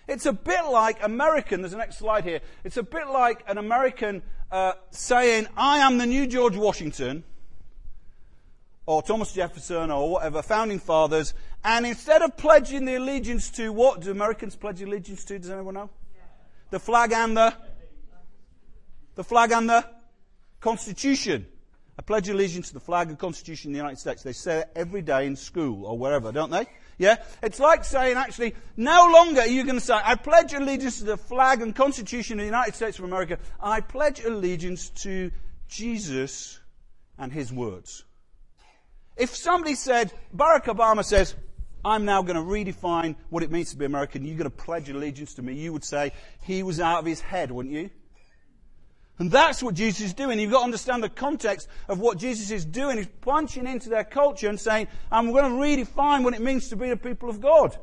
It's 0.09 0.27
a 0.27 0.33
bit 0.33 0.65
like 0.69 1.05
American, 1.05 1.63
there's 1.63 1.73
a 1.73 1.77
next 1.77 1.99
slide 1.99 2.25
here. 2.25 2.41
It's 2.65 2.79
a 2.79 2.83
bit 2.83 3.07
like 3.07 3.45
an 3.47 3.59
American 3.59 4.23
uh, 4.51 4.73
saying, 4.91 5.47
I 5.57 5.79
am 5.79 5.99
the 5.99 6.07
new 6.07 6.27
George 6.27 6.57
Washington 6.57 7.23
or 8.89 9.03
Thomas 9.03 9.33
Jefferson 9.33 9.91
or 9.91 10.13
whatever, 10.13 10.41
founding 10.41 10.79
fathers, 10.79 11.35
and 11.63 11.85
instead 11.85 12.23
of 12.23 12.39
pledging 12.39 12.87
the 12.87 12.95
allegiance 12.95 13.51
to 13.51 13.71
what 13.71 14.01
do 14.01 14.11
Americans 14.11 14.57
pledge 14.57 14.81
allegiance 14.81 15.27
to? 15.27 15.39
Does 15.39 15.51
anyone 15.51 15.75
know? 15.75 15.91
The 16.71 16.81
flag 16.81 17.13
and 17.13 17.37
the, 17.37 17.53
the 19.15 19.25
flag 19.25 19.53
and 19.53 19.69
the 19.69 19.85
Constitution. 20.61 21.47
I 21.99 22.03
pledge 22.03 22.31
allegiance 22.31 22.69
to 22.69 22.75
the 22.75 22.81
flag 22.81 23.11
and 23.11 23.19
Constitution 23.19 23.73
of 23.73 23.73
the 23.75 23.77
United 23.79 23.99
States. 23.99 24.23
They 24.23 24.33
say 24.33 24.61
it 24.61 24.71
every 24.75 25.03
day 25.03 25.27
in 25.27 25.37
school 25.37 25.85
or 25.85 25.99
wherever, 25.99 26.33
don't 26.33 26.51
they? 26.51 26.65
Yeah? 26.97 27.17
It's 27.43 27.61
like 27.61 27.85
saying, 27.85 28.17
actually, 28.17 28.55
no 28.79 29.11
longer 29.13 29.43
are 29.43 29.47
you 29.47 29.65
going 29.65 29.75
to 29.79 29.85
say, 29.85 30.01
I 30.03 30.15
pledge 30.15 30.55
allegiance 30.55 31.01
to 31.01 31.05
the 31.05 31.19
flag 31.19 31.61
and 31.61 31.77
Constitution 31.77 32.39
of 32.39 32.45
the 32.45 32.47
United 32.47 32.75
States 32.75 32.99
of 32.99 33.05
America. 33.05 33.39
I 33.61 33.83
pledge 33.83 34.25
allegiance 34.25 34.89
to 35.03 35.31
Jesus 35.69 36.59
and 37.19 37.31
his 37.31 37.53
words. 37.53 38.05
If 39.19 39.35
somebody 39.35 39.75
said, 39.75 40.13
Barack 40.35 40.65
Obama 40.65 41.05
says, 41.05 41.35
I'm 41.85 42.05
now 42.05 42.23
going 42.23 42.37
to 42.37 42.43
redefine 42.43 43.17
what 43.31 43.43
it 43.43 43.51
means 43.51 43.73
to 43.73 43.77
be 43.77 43.85
American, 43.85 44.25
you're 44.25 44.37
going 44.37 44.51
to 44.51 44.57
pledge 44.57 44.89
allegiance 44.89 45.35
to 45.35 45.43
me, 45.43 45.55
you 45.55 45.73
would 45.73 45.85
say, 45.85 46.13
he 46.43 46.63
was 46.63 46.81
out 46.81 47.01
of 47.01 47.05
his 47.05 47.21
head, 47.21 47.51
wouldn't 47.51 47.75
you? 47.75 47.91
And 49.19 49.31
that's 49.33 49.63
what 49.63 49.75
Jesus 49.75 50.07
is 50.07 50.15
doing. 50.15 50.39
You've 50.39 50.53
got 50.53 50.61
to 50.61 50.65
understand 50.65 51.03
the 51.03 51.09
context 51.09 51.69
of 51.89 51.99
what 51.99 52.19
Jesus 52.19 52.53
is 52.53 52.65
doing. 52.65 52.99
He's 52.99 53.09
punching 53.21 53.67
into 53.67 53.89
their 53.89 54.05
culture 54.05 54.49
and 54.49 54.61
saying, 54.61 54.87
I'm 55.11 55.33
going 55.33 55.45
to 55.45 55.51
redefine 55.51 56.23
what 56.23 56.35
it 56.35 56.41
means 56.41 56.69
to 56.69 56.77
be 56.77 56.89
the 56.89 56.97
people 56.97 57.29
of 57.29 57.41
God. 57.41 57.77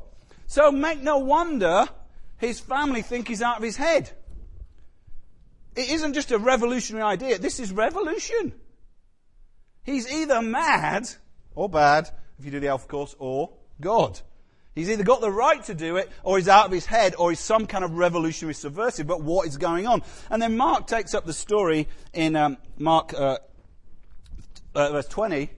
So 0.46 0.72
make 0.72 1.02
no 1.02 1.18
wonder 1.18 1.86
his 2.38 2.60
family 2.60 3.02
think 3.02 3.28
he's 3.28 3.42
out 3.42 3.58
of 3.58 3.62
his 3.62 3.76
head. 3.76 4.10
It 5.74 5.90
isn't 5.90 6.14
just 6.14 6.32
a 6.32 6.38
revolutionary 6.38 7.04
idea. 7.04 7.38
This 7.38 7.60
is 7.60 7.70
revolution. 7.70 8.54
He's 9.82 10.10
either 10.10 10.40
mad 10.40 11.06
or 11.56 11.68
bad, 11.68 12.08
if 12.38 12.44
you 12.44 12.52
do 12.52 12.60
the 12.60 12.68
Alpha 12.68 12.86
course, 12.86 13.16
or 13.18 13.50
God. 13.80 14.20
He's 14.76 14.90
either 14.90 15.04
got 15.04 15.22
the 15.22 15.30
right 15.30 15.64
to 15.64 15.74
do 15.74 15.96
it, 15.96 16.10
or 16.22 16.36
he's 16.36 16.48
out 16.48 16.66
of 16.66 16.72
his 16.72 16.84
head, 16.84 17.14
or 17.18 17.30
he's 17.30 17.40
some 17.40 17.66
kind 17.66 17.82
of 17.82 17.92
revolutionary 17.92 18.52
subversive. 18.52 19.06
But 19.06 19.22
what 19.22 19.48
is 19.48 19.56
going 19.56 19.86
on? 19.86 20.02
And 20.30 20.40
then 20.40 20.58
Mark 20.58 20.86
takes 20.86 21.14
up 21.14 21.24
the 21.24 21.32
story 21.32 21.88
in 22.12 22.36
um, 22.36 22.58
Mark 22.78 23.14
uh, 23.14 23.38
uh, 24.74 24.92
verse 24.92 25.08
20. 25.08 25.50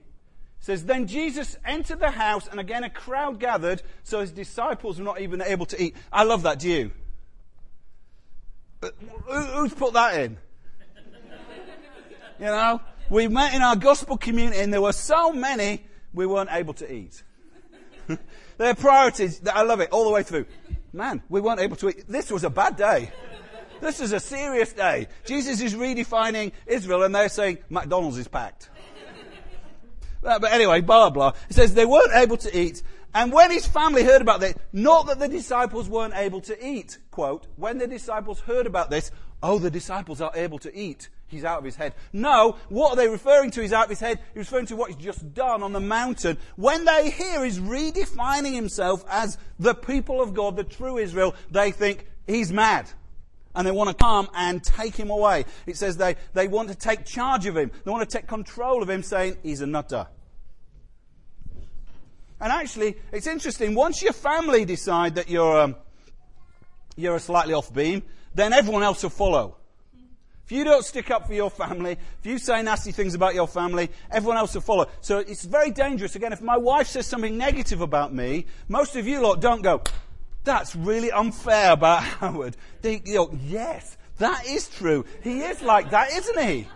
says, 0.61 0.85
Then 0.85 1.05
Jesus 1.05 1.57
entered 1.65 1.99
the 1.99 2.11
house, 2.11 2.47
and 2.47 2.61
again 2.61 2.85
a 2.85 2.89
crowd 2.89 3.41
gathered, 3.41 3.83
so 4.03 4.21
his 4.21 4.31
disciples 4.31 4.99
were 4.99 5.05
not 5.05 5.19
even 5.19 5.41
able 5.41 5.65
to 5.65 5.83
eat. 5.83 5.97
I 6.13 6.23
love 6.23 6.43
that. 6.43 6.59
Do 6.59 6.69
you? 6.69 6.91
Uh, 8.81 8.89
who's 9.55 9.73
put 9.73 9.93
that 9.93 10.17
in? 10.21 10.37
you 12.39 12.45
know, 12.45 12.79
we 13.09 13.27
met 13.27 13.53
in 13.53 13.61
our 13.61 13.75
gospel 13.75 14.15
community, 14.15 14.61
and 14.61 14.71
there 14.71 14.81
were 14.81 14.93
so 14.93 15.33
many 15.33 15.83
we 16.13 16.25
weren't 16.25 16.49
able 16.51 16.73
to 16.75 16.91
eat. 16.91 17.23
Their 18.57 18.75
priorities, 18.75 19.41
I 19.51 19.63
love 19.63 19.79
it 19.79 19.89
all 19.91 20.05
the 20.05 20.11
way 20.11 20.23
through. 20.23 20.45
Man, 20.91 21.21
we 21.29 21.41
weren't 21.41 21.59
able 21.59 21.75
to 21.77 21.89
eat. 21.89 22.07
This 22.07 22.31
was 22.31 22.43
a 22.43 22.49
bad 22.49 22.75
day. 22.75 23.11
This 23.81 24.01
is 24.01 24.11
a 24.11 24.19
serious 24.19 24.73
day. 24.73 25.07
Jesus 25.25 25.61
is 25.61 25.73
redefining 25.73 26.51
Israel 26.65 27.03
and 27.03 27.15
they're 27.15 27.29
saying 27.29 27.59
McDonald's 27.69 28.17
is 28.17 28.27
packed. 28.27 28.69
Uh, 30.21 30.37
but 30.37 30.51
anyway, 30.51 30.81
blah, 30.81 31.09
blah. 31.09 31.33
It 31.49 31.55
says 31.55 31.73
they 31.73 31.85
weren't 31.85 32.13
able 32.13 32.37
to 32.37 32.57
eat. 32.57 32.83
And 33.13 33.31
when 33.31 33.51
his 33.51 33.65
family 33.65 34.03
heard 34.03 34.21
about 34.21 34.41
this, 34.41 34.53
not 34.73 35.07
that 35.07 35.19
the 35.19 35.29
disciples 35.29 35.87
weren't 35.87 36.13
able 36.15 36.41
to 36.41 36.67
eat, 36.67 36.97
quote, 37.09 37.47
when 37.55 37.77
the 37.77 37.87
disciples 37.87 38.41
heard 38.41 38.67
about 38.67 38.89
this, 38.89 39.11
oh, 39.41 39.59
the 39.59 39.71
disciples 39.71 40.19
are 40.19 40.31
able 40.35 40.59
to 40.59 40.77
eat 40.77 41.09
he's 41.29 41.45
out 41.45 41.59
of 41.59 41.65
his 41.65 41.75
head. 41.75 41.93
No, 42.13 42.57
what 42.69 42.91
are 42.91 42.95
they 42.95 43.07
referring 43.07 43.51
to? 43.51 43.61
He's 43.61 43.73
out 43.73 43.85
of 43.85 43.89
his 43.89 43.99
head. 43.99 44.19
He's 44.33 44.51
referring 44.51 44.67
to 44.67 44.75
what 44.75 44.91
he's 44.91 45.03
just 45.03 45.33
done 45.33 45.63
on 45.63 45.73
the 45.73 45.79
mountain. 45.79 46.37
When 46.55 46.85
they 46.85 47.09
hear 47.09 47.43
he's 47.43 47.59
redefining 47.59 48.53
himself 48.53 49.03
as 49.09 49.37
the 49.59 49.73
people 49.73 50.21
of 50.21 50.33
God, 50.33 50.55
the 50.55 50.63
true 50.63 50.97
Israel, 50.97 51.35
they 51.51 51.71
think 51.71 52.05
he's 52.27 52.51
mad. 52.51 52.89
And 53.55 53.65
they 53.65 53.71
want 53.71 53.89
to 53.89 53.95
come 53.95 54.29
and 54.35 54.63
take 54.63 54.95
him 54.95 55.09
away. 55.09 55.45
It 55.65 55.75
says 55.75 55.97
they, 55.97 56.15
they 56.33 56.47
want 56.47 56.69
to 56.69 56.75
take 56.75 57.05
charge 57.05 57.45
of 57.45 57.57
him. 57.57 57.71
They 57.83 57.91
want 57.91 58.07
to 58.07 58.17
take 58.17 58.27
control 58.27 58.83
of 58.83 58.89
him, 58.89 59.03
saying 59.03 59.37
he's 59.43 59.61
a 59.61 59.67
nutter. 59.67 60.07
And 62.39 62.53
actually, 62.53 62.95
it's 63.11 63.27
interesting. 63.27 63.75
Once 63.75 64.01
your 64.01 64.13
family 64.13 64.63
decide 64.65 65.15
that 65.15 65.29
you're, 65.29 65.59
um, 65.59 65.75
you're 66.95 67.15
a 67.15 67.19
slightly 67.19 67.53
off 67.53 67.73
beam, 67.73 68.03
then 68.33 68.53
everyone 68.53 68.83
else 68.83 69.03
will 69.03 69.09
follow. 69.09 69.57
If 70.49 70.53
you 70.53 70.63
don't 70.63 70.83
stick 70.83 71.11
up 71.11 71.27
for 71.27 71.35
your 71.35 71.51
family, 71.51 71.91
if 71.91 72.25
you 72.25 72.39
say 72.39 72.63
nasty 72.63 72.91
things 72.91 73.13
about 73.13 73.35
your 73.35 73.47
family, 73.47 73.91
everyone 74.09 74.37
else 74.37 74.55
will 74.55 74.61
follow. 74.61 74.87
So 74.99 75.19
it's 75.19 75.45
very 75.45 75.69
dangerous. 75.69 76.15
Again, 76.15 76.33
if 76.33 76.41
my 76.41 76.57
wife 76.57 76.87
says 76.87 77.05
something 77.05 77.37
negative 77.37 77.81
about 77.81 78.15
me, 78.15 78.47
most 78.67 78.95
of 78.95 79.07
you 79.07 79.21
lot 79.21 79.41
don't 79.41 79.61
go, 79.61 79.83
that's 80.43 80.75
really 80.75 81.11
unfair 81.11 81.73
about 81.73 82.01
Howard. 82.19 82.57
They, 82.81 82.99
know, 83.05 83.29
yes, 83.45 83.95
that 84.17 84.47
is 84.47 84.67
true. 84.69 85.05
He 85.21 85.41
is 85.41 85.61
like 85.61 85.91
that, 85.91 86.13
isn't 86.13 86.39
he? 86.39 86.67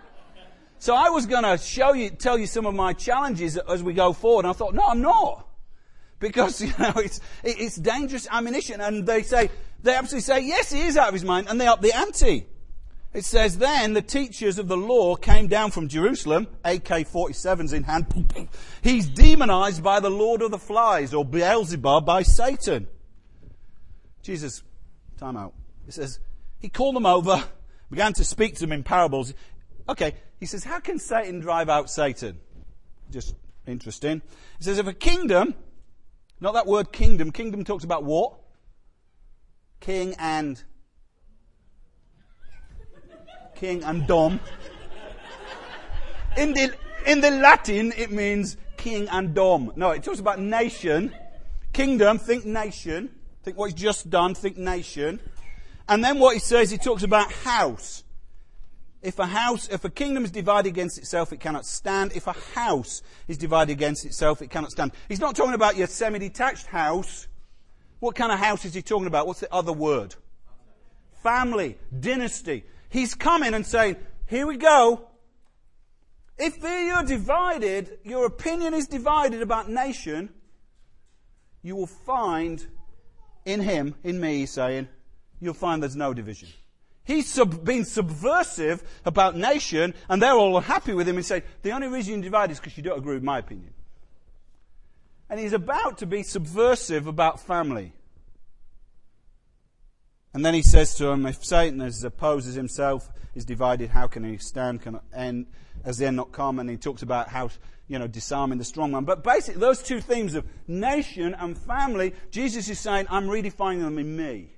So 0.78 0.94
I 0.94 1.10
was 1.10 1.26
going 1.26 1.42
to 1.42 1.58
show 1.58 1.94
you, 1.94 2.12
tell 2.12 2.38
you 2.38 2.46
some 2.46 2.68
of 2.68 2.76
my 2.76 2.94
challenges 2.94 3.58
as 3.58 3.82
we 3.82 3.94
go 3.94 4.14
forward. 4.14 4.46
And 4.46 4.52
I 4.52 4.54
thought, 4.54 4.76
no, 4.76 4.84
I'm 4.84 5.02
not. 5.02 5.48
Because, 6.20 6.62
you 6.62 6.74
know, 6.78 6.94
it's, 6.98 7.22
it's 7.44 7.78
dangerous 7.78 8.28
ammunition. 8.30 8.82
And 8.82 9.08
they 9.08 9.24
say, 9.24 9.50
they 9.82 9.96
absolutely 9.96 10.22
say, 10.22 10.42
yes, 10.42 10.72
he 10.72 10.82
is 10.82 10.96
out 10.96 11.08
of 11.08 11.16
his 11.16 11.24
mind. 11.24 11.48
And 11.50 11.60
they 11.60 11.66
up 11.66 11.82
the 11.82 11.92
ante. 11.92 12.46
It 13.14 13.26
says, 13.26 13.60
Then 13.60 13.94
the 13.94 14.02
teachers 14.02 14.58
of 14.58 14.68
the 14.68 14.78
law 14.78 15.16
came 15.16 15.48
down 15.48 15.72
from 15.72 15.88
Jerusalem, 15.88 16.48
AK 16.64 16.84
47s 16.84 17.74
in 17.74 17.84
hand. 17.84 18.50
He's 18.82 19.08
demonized 19.08 19.84
by 19.84 20.00
the 20.00 20.10
Lord 20.10 20.42
of 20.42 20.52
the 20.52 20.58
Flies, 20.58 21.14
or 21.14 21.24
Beelzebub 21.24 22.06
by 22.06 22.24
Satan. 22.24 22.88
Jesus, 24.24 24.64
time 25.18 25.38
out. 25.38 25.54
He 25.86 25.92
says, 25.92 26.20
He 26.60 26.70
called 26.70 26.96
them 26.96 27.06
over, 27.06 27.44
began 27.92 28.14
to 28.14 28.24
speak 28.24 28.56
to 28.56 28.62
them 28.62 28.72
in 28.72 28.84
parables. 28.84 29.34
Okay, 29.88 30.16
he 30.40 30.48
says, 30.48 30.64
How 30.64 30.80
can 30.80 30.98
Satan 30.98 31.40
drive 31.40 31.70
out 31.70 31.92
Satan? 31.92 32.40
Just 33.12 33.36
interesting. 33.68 34.24
He 34.58 34.64
says, 34.64 34.80
If 34.80 34.88
a 34.88 34.94
kingdom, 34.94 35.54
not 36.40 36.56
that 36.56 36.66
word 36.66 36.92
kingdom, 36.92 37.32
kingdom 37.32 37.64
talks 37.64 37.84
about 37.84 38.04
what? 38.04 38.34
King 39.82 40.16
and 40.18 40.64
king 43.64 43.82
and 43.86 44.06
dom. 44.06 44.42
In 46.36 46.52
the, 46.52 46.74
in 47.08 47.22
the 47.22 47.32
Latin, 47.32 47.94
it 47.96 48.12
means 48.12 48.58
king 48.76 49.08
and 49.08 49.34
dom. 49.34 49.72
No, 49.78 49.92
it 49.92 50.04
talks 50.04 50.20
about 50.20 50.38
nation. 50.38 51.16
Kingdom, 51.72 52.20
think 52.20 52.44
nation. 52.44 53.10
Think 53.44 53.58
what 53.58 53.72
he's 53.72 53.82
just 53.82 54.10
done, 54.10 54.36
think 54.36 54.58
nation. 54.58 55.22
And 55.88 56.04
then 56.04 56.20
what 56.20 56.34
he 56.34 56.42
says, 56.42 56.72
he 56.72 56.78
talks 56.78 57.04
about 57.04 57.32
house. 57.32 58.04
If 59.02 59.18
a 59.20 59.28
house, 59.28 59.70
if 59.70 59.86
a 59.86 59.90
kingdom 59.90 60.26
is 60.26 60.32
divided 60.32 60.68
against 60.68 60.98
itself, 60.98 61.32
it 61.32 61.40
cannot 61.40 61.66
stand. 61.66 62.12
If 62.14 62.28
a 62.28 62.34
house 62.34 63.02
is 63.30 63.38
divided 63.38 63.72
against 63.72 64.06
itself, 64.06 64.42
it 64.42 64.50
cannot 64.50 64.72
stand. 64.72 64.92
He's 65.08 65.22
not 65.22 65.38
talking 65.38 65.54
about 65.54 65.78
your 65.78 65.88
semi-detached 65.88 66.68
house. 66.68 67.30
What 68.02 68.16
kind 68.16 68.34
of 68.34 68.40
house 68.40 68.66
is 68.66 68.74
he 68.74 68.82
talking 68.82 69.08
about? 69.08 69.26
What's 69.26 69.40
the 69.40 69.54
other 69.54 69.72
word? 69.72 70.16
Family, 71.22 71.78
dynasty. 71.98 72.66
He's 72.94 73.16
coming 73.16 73.56
and 73.56 73.66
saying, 73.66 73.96
here 74.28 74.46
we 74.46 74.56
go. 74.56 75.08
If 76.38 76.62
you're 76.62 77.04
divided, 77.04 77.98
your 78.04 78.28
opinion 78.28 78.76
is 78.76 78.86
divided 78.86 79.42
about 79.42 79.68
nation, 79.68 80.30
you 81.64 81.76
will 81.76 81.88
find 81.88 82.64
in 83.46 83.62
him, 83.62 83.96
in 84.04 84.22
me, 84.22 84.42
he's 84.42 84.52
saying, 84.52 84.88
you'll 85.42 85.56
find 85.56 85.82
there's 85.82 85.96
no 85.96 86.14
division. 86.14 86.50
He's 87.04 87.28
sub- 87.28 87.66
been 87.66 87.84
subversive 87.84 88.84
about 89.06 89.36
nation, 89.36 89.96
and 90.08 90.22
they're 90.22 90.36
all 90.36 90.60
happy 90.60 90.94
with 90.94 91.10
him 91.10 91.16
and 91.16 91.26
say, 91.26 91.42
the 91.64 91.72
only 91.72 91.88
reason 91.88 92.14
you're 92.14 92.22
divided 92.22 92.54
is 92.54 92.60
because 92.60 92.78
you 92.78 92.84
don't 92.84 93.00
agree 93.00 93.16
with 93.16 93.24
my 93.24 93.40
opinion. 93.40 93.74
And 95.32 95.40
he's 95.40 95.54
about 95.54 95.98
to 95.98 96.06
be 96.06 96.22
subversive 96.22 97.08
about 97.08 97.40
family. 97.40 97.94
And 100.34 100.44
then 100.44 100.54
he 100.54 100.64
says 100.64 100.96
to 100.96 101.08
him, 101.08 101.26
if 101.26 101.46
Satan 101.46 101.82
as 101.82 102.04
opposes 102.04 102.56
himself, 102.56 103.10
is 103.36 103.46
divided, 103.46 103.90
how 103.90 104.08
can 104.08 104.24
he 104.24 104.38
stand? 104.38 104.82
Can 104.82 105.00
end 105.14 105.48
as 105.84 105.98
the 105.98 106.06
end 106.06 106.18
not 106.18 106.32
come? 106.32 106.60
And 106.60 106.70
he 106.70 106.78
talks 106.78 107.02
about 107.02 107.30
how, 107.30 107.50
you 107.88 108.00
know, 108.00 108.08
disarming 108.08 108.58
the 108.58 108.64
strong 108.64 108.92
man. 108.92 109.06
But 109.06 109.24
basically, 109.24 109.60
those 109.60 109.82
two 109.82 110.02
themes 110.02 110.36
of 110.36 110.46
nation 110.68 111.36
and 111.38 111.58
family, 111.58 112.14
Jesus 112.32 112.70
is 112.70 112.80
saying, 112.80 113.08
I'm 113.10 113.28
redefining 113.28 113.82
them 113.82 113.98
in 113.98 114.16
me. 114.16 114.50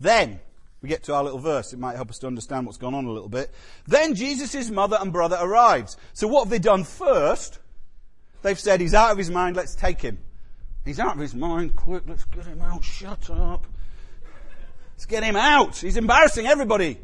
Then, 0.00 0.40
we 0.82 0.88
get 0.90 1.04
to 1.04 1.14
our 1.14 1.24
little 1.24 1.38
verse. 1.38 1.72
It 1.72 1.78
might 1.78 1.96
help 1.96 2.10
us 2.10 2.18
to 2.18 2.26
understand 2.26 2.66
what's 2.66 2.76
gone 2.76 2.94
on 2.94 3.06
a 3.06 3.10
little 3.10 3.30
bit. 3.30 3.50
Then 3.86 4.14
Jesus' 4.14 4.68
mother 4.68 4.98
and 5.00 5.10
brother 5.12 5.38
arrives. 5.40 5.96
So 6.12 6.28
what 6.28 6.44
have 6.44 6.50
they 6.50 6.58
done 6.58 6.84
first? 6.84 7.58
They've 8.42 8.60
said, 8.60 8.82
he's 8.82 8.92
out 8.92 9.10
of 9.10 9.16
his 9.16 9.30
mind, 9.30 9.56
let's 9.56 9.74
take 9.74 10.02
him. 10.02 10.18
He's 10.84 11.00
out 11.00 11.14
of 11.14 11.20
his 11.20 11.34
mind. 11.34 11.76
Quick, 11.76 12.02
let's 12.06 12.24
get 12.24 12.44
him 12.44 12.60
out. 12.60 12.84
Shut 12.84 13.30
up. 13.30 13.66
Let's 14.92 15.06
get 15.06 15.22
him 15.22 15.36
out. 15.36 15.76
He's 15.76 15.96
embarrassing 15.96 16.46
everybody. 16.46 16.98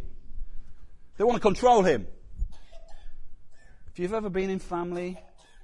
They 1.16 1.24
want 1.24 1.36
to 1.36 1.40
control 1.40 1.82
him. 1.82 2.06
If 3.92 3.98
you've 3.98 4.14
ever 4.14 4.30
been 4.30 4.50
in 4.50 4.58
family, 4.58 5.18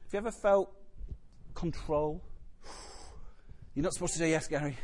if 0.06 0.12
you 0.12 0.18
ever 0.18 0.30
felt 0.30 0.72
control, 1.54 2.22
You're 3.74 3.82
not 3.82 3.92
supposed 3.92 4.14
to 4.14 4.18
say 4.18 4.30
yes, 4.30 4.48
Gary. 4.48 4.76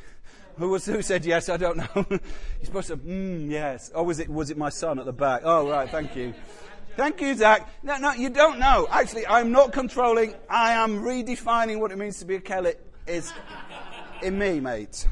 Who 0.58 0.68
was 0.68 0.84
who 0.84 1.00
said 1.00 1.24
yes? 1.24 1.48
I 1.48 1.56
don't 1.56 1.78
know. 1.78 1.86
You're 2.10 2.20
supposed 2.64 2.88
to, 2.88 2.98
mm, 2.98 3.50
yes. 3.50 3.90
Oh, 3.94 4.02
was 4.02 4.20
it 4.20 4.28
was 4.28 4.50
it 4.50 4.58
my 4.58 4.68
son 4.68 4.98
at 4.98 5.06
the 5.06 5.12
back? 5.12 5.40
Oh, 5.44 5.68
right. 5.70 5.88
Thank 5.88 6.14
you. 6.14 6.34
Thank 6.94 7.22
you, 7.22 7.34
Zach. 7.34 7.66
No, 7.82 7.96
no, 7.96 8.12
you 8.12 8.28
don't 8.28 8.58
know. 8.58 8.86
Actually, 8.90 9.26
I'm 9.26 9.50
not 9.50 9.72
controlling. 9.72 10.34
I 10.50 10.72
am 10.72 10.98
redefining 10.98 11.80
what 11.80 11.90
it 11.90 11.96
means 11.96 12.18
to 12.18 12.26
be 12.26 12.34
a 12.34 12.40
Kelly. 12.40 12.74
Is 13.06 13.32
in 14.22 14.38
me, 14.38 14.60
mate. 14.60 15.06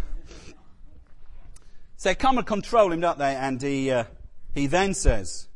So 1.96 2.08
they 2.08 2.14
come 2.14 2.38
and 2.38 2.46
control 2.46 2.92
him, 2.92 3.00
don't 3.00 3.18
they? 3.18 3.34
And 3.34 3.60
he, 3.60 3.90
uh, 3.90 4.04
he 4.54 4.66
then 4.66 4.94
says, 4.94 5.48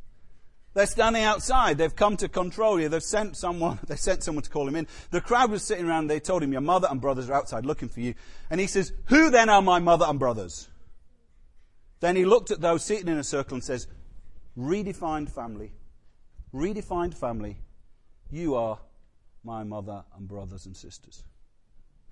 they're 0.75 0.87
standing 0.87 1.23
outside. 1.23 1.79
They've 1.79 1.95
come 1.95 2.17
to 2.19 2.29
control 2.29 2.81
you. 2.81 2.89
They've 2.89 3.03
sent 3.03 3.37
someone, 3.37 3.79
they 3.87 3.97
sent 3.97 4.23
someone 4.25 4.43
to 4.43 4.51
call 4.51 4.69
him 4.69 4.77
in. 4.77 4.87
The 5.11 5.21
crowd 5.21 5.51
was 5.51 5.63
sitting 5.63 5.87
around. 5.87 6.09
They 6.09 6.21
told 6.21 6.43
him, 6.43 6.53
your 6.53 6.61
mother 6.61 6.89
and 6.91 7.01
brothers 7.01 7.31
are 7.31 7.35
outside 7.35 7.65
looking 7.65 7.89
for 7.89 8.01
you. 8.01 8.15
And 8.51 8.61
he 8.61 8.67
says, 8.67 8.93
who 9.07 9.31
then 9.31 9.49
are 9.49 9.63
my 9.63 9.79
mother 9.79 10.05
and 10.09 10.19
brothers? 10.19 10.69
Then 12.01 12.17
he 12.17 12.25
looked 12.25 12.51
at 12.51 12.61
those 12.61 12.85
sitting 12.85 13.09
in 13.09 13.17
a 13.17 13.25
circle 13.25 13.55
and 13.55 13.65
says, 13.65 13.87
redefined 14.59 15.31
family 15.31 15.73
redefined 16.55 17.15
family, 17.15 17.59
you 18.31 18.55
are 18.55 18.79
my 19.43 19.65
mother 19.65 20.05
and 20.17 20.29
brothers 20.29 20.67
and 20.67 20.77
sisters. 20.77 21.25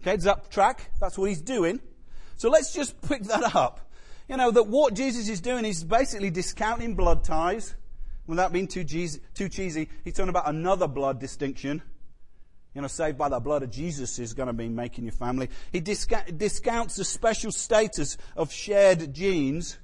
Does 0.02 0.24
that 0.24 0.50
track? 0.50 0.90
That's 1.00 1.16
what 1.16 1.28
he's 1.28 1.40
doing. 1.40 1.80
So 2.36 2.50
let's 2.50 2.72
just 2.72 3.00
pick 3.02 3.22
that 3.24 3.54
up. 3.54 3.90
You 4.28 4.36
know, 4.36 4.50
that 4.50 4.64
what 4.64 4.94
Jesus 4.94 5.28
is 5.28 5.40
doing 5.40 5.64
is 5.64 5.84
basically 5.84 6.30
discounting 6.30 6.94
blood 6.94 7.24
ties. 7.24 7.74
Without 8.26 8.52
being 8.52 8.68
too, 8.68 8.84
too 8.84 9.48
cheesy, 9.48 9.88
he's 10.04 10.14
talking 10.14 10.28
about 10.28 10.48
another 10.48 10.86
blood 10.86 11.18
distinction. 11.18 11.82
You 12.74 12.80
know, 12.80 12.86
saved 12.86 13.18
by 13.18 13.28
the 13.28 13.40
blood 13.40 13.62
of 13.62 13.70
Jesus 13.70 14.18
is 14.18 14.32
going 14.32 14.46
to 14.46 14.52
be 14.52 14.68
making 14.68 15.04
your 15.04 15.12
family. 15.12 15.50
He 15.72 15.80
disca- 15.80 16.36
discounts 16.38 16.96
the 16.96 17.04
special 17.04 17.52
status 17.52 18.16
of 18.36 18.52
shared 18.52 19.12
genes. 19.12 19.78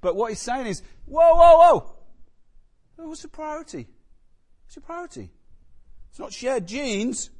But 0.00 0.14
what 0.14 0.28
he's 0.30 0.40
saying 0.40 0.66
is, 0.66 0.82
whoa, 1.06 1.34
whoa, 1.34 1.56
whoa! 1.56 1.94
What's 2.96 3.22
the 3.22 3.28
priority? 3.28 3.88
What's 4.64 4.76
your 4.76 4.82
priority? 4.82 5.30
It's 6.10 6.18
not 6.18 6.32
shared 6.32 6.66
genes. 6.68 7.30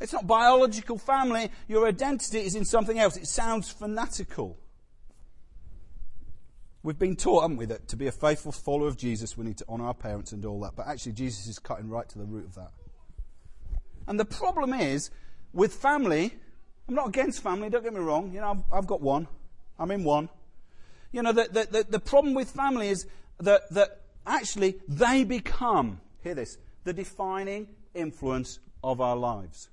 It's 0.00 0.12
not 0.12 0.26
biological 0.26 0.98
family. 0.98 1.50
Your 1.68 1.86
identity 1.86 2.40
is 2.40 2.54
in 2.54 2.64
something 2.64 2.98
else. 2.98 3.16
It 3.16 3.26
sounds 3.26 3.70
fanatical. 3.70 4.58
We've 6.82 6.98
been 6.98 7.16
taught, 7.16 7.42
haven't 7.42 7.56
we, 7.56 7.66
that 7.66 7.88
to 7.88 7.96
be 7.96 8.06
a 8.06 8.12
faithful 8.12 8.52
follower 8.52 8.86
of 8.86 8.96
Jesus, 8.96 9.36
we 9.36 9.44
need 9.44 9.56
to 9.58 9.64
honour 9.68 9.86
our 9.86 9.94
parents 9.94 10.32
and 10.32 10.44
all 10.44 10.60
that. 10.60 10.76
But 10.76 10.86
actually, 10.86 11.12
Jesus 11.12 11.46
is 11.46 11.58
cutting 11.58 11.88
right 11.88 12.08
to 12.10 12.18
the 12.18 12.24
root 12.24 12.44
of 12.44 12.54
that. 12.54 12.70
And 14.06 14.20
the 14.20 14.24
problem 14.24 14.72
is, 14.72 15.10
with 15.52 15.74
family, 15.74 16.32
I'm 16.88 16.94
not 16.94 17.08
against 17.08 17.42
family, 17.42 17.70
don't 17.70 17.82
get 17.82 17.92
me 17.92 18.00
wrong. 18.00 18.32
You 18.32 18.40
know, 18.40 18.50
I've, 18.50 18.78
I've 18.78 18.86
got 18.86 19.00
one. 19.00 19.26
I'm 19.78 19.90
in 19.90 20.04
one. 20.04 20.28
You 21.10 21.22
know, 21.22 21.32
the, 21.32 21.48
the, 21.50 21.68
the, 21.70 21.86
the 21.90 21.98
problem 21.98 22.34
with 22.34 22.50
family 22.50 22.88
is 22.88 23.06
that, 23.40 23.62
that 23.72 24.02
actually 24.26 24.76
they 24.86 25.24
become, 25.24 26.00
hear 26.22 26.34
this, 26.34 26.58
the 26.84 26.92
defining 26.92 27.68
influence 27.94 28.60
of 28.84 29.00
our 29.00 29.16
lives. 29.16 29.70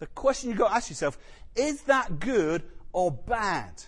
The 0.00 0.06
question 0.08 0.50
you've 0.50 0.58
got 0.58 0.68
to 0.68 0.74
ask 0.74 0.90
yourself 0.90 1.18
is 1.54 1.82
that 1.82 2.18
good 2.18 2.64
or 2.92 3.12
bad? 3.12 3.82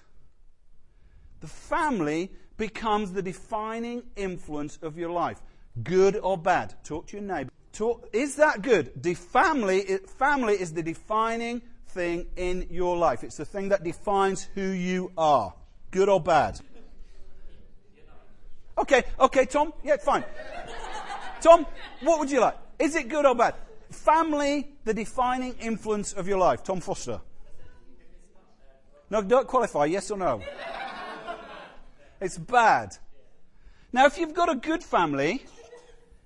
The 1.41 1.49
family 1.49 2.31
becomes 2.57 3.13
the 3.13 3.23
defining 3.23 4.05
influence 4.15 4.79
of 4.83 4.97
your 4.97 5.11
life. 5.11 5.43
Good 5.83 6.17
or 6.17 6.39
bad? 6.39 6.75
Talk 6.85 7.09
to 7.09 7.17
your 7.17 7.27
neighbor. 7.27 7.51
Talk, 7.73 8.09
is 8.13 8.37
that 8.37 8.63
good? 8.63 8.93
The 9.03 9.15
family, 9.15 9.99
family 10.19 10.55
is 10.55 10.73
the 10.73 10.83
defining 10.83 11.63
thing 11.89 12.27
in 12.37 12.67
your 12.71 12.97
life. 12.97 13.25
It's 13.25 13.39
the 13.39 13.45
thing 13.45 13.71
that 13.71 13.83
defines 13.83 14.49
who 14.55 14.69
you 14.69 15.11
are. 15.17 15.55
Good 15.91 16.09
or 16.09 16.21
bad? 16.21 16.61
Okay, 18.77 19.05
okay, 19.19 19.47
Tom. 19.47 19.73
Yeah, 19.83 19.97
fine. 19.97 20.25
Tom, 21.41 21.67
what 22.03 22.21
would 22.21 22.31
you 22.31 22.41
like? 22.41 22.57
Is 22.79 22.95
it 22.95 23.09
good 23.09 23.25
or 23.25 23.35
bad? 23.35 23.55
Family, 23.93 24.73
the 24.85 24.95
defining 24.95 25.55
influence 25.61 26.13
of 26.13 26.27
your 26.27 26.39
life. 26.39 26.63
Tom 26.65 26.81
Foster. 26.81 27.21
No, 29.11 29.23
don't 29.23 29.47
qualify. 29.47 29.85
Yes 29.85 30.11
or 30.11 30.19
no? 30.19 30.43
It's 32.21 32.39
bad. 32.39 32.97
Now, 33.93 34.07
if 34.07 34.17
you've 34.17 34.33
got 34.33 34.49
a 34.49 34.55
good 34.55 34.83
family, 34.83 35.45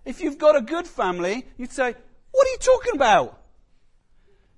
if 0.05 0.21
you've 0.21 0.39
got 0.39 0.57
a 0.57 0.61
good 0.61 0.87
family, 0.87 1.47
you'd 1.57 1.73
say, 1.73 1.95
What 2.31 2.47
are 2.47 2.51
you 2.51 2.59
talking 2.59 2.95
about? 2.95 3.43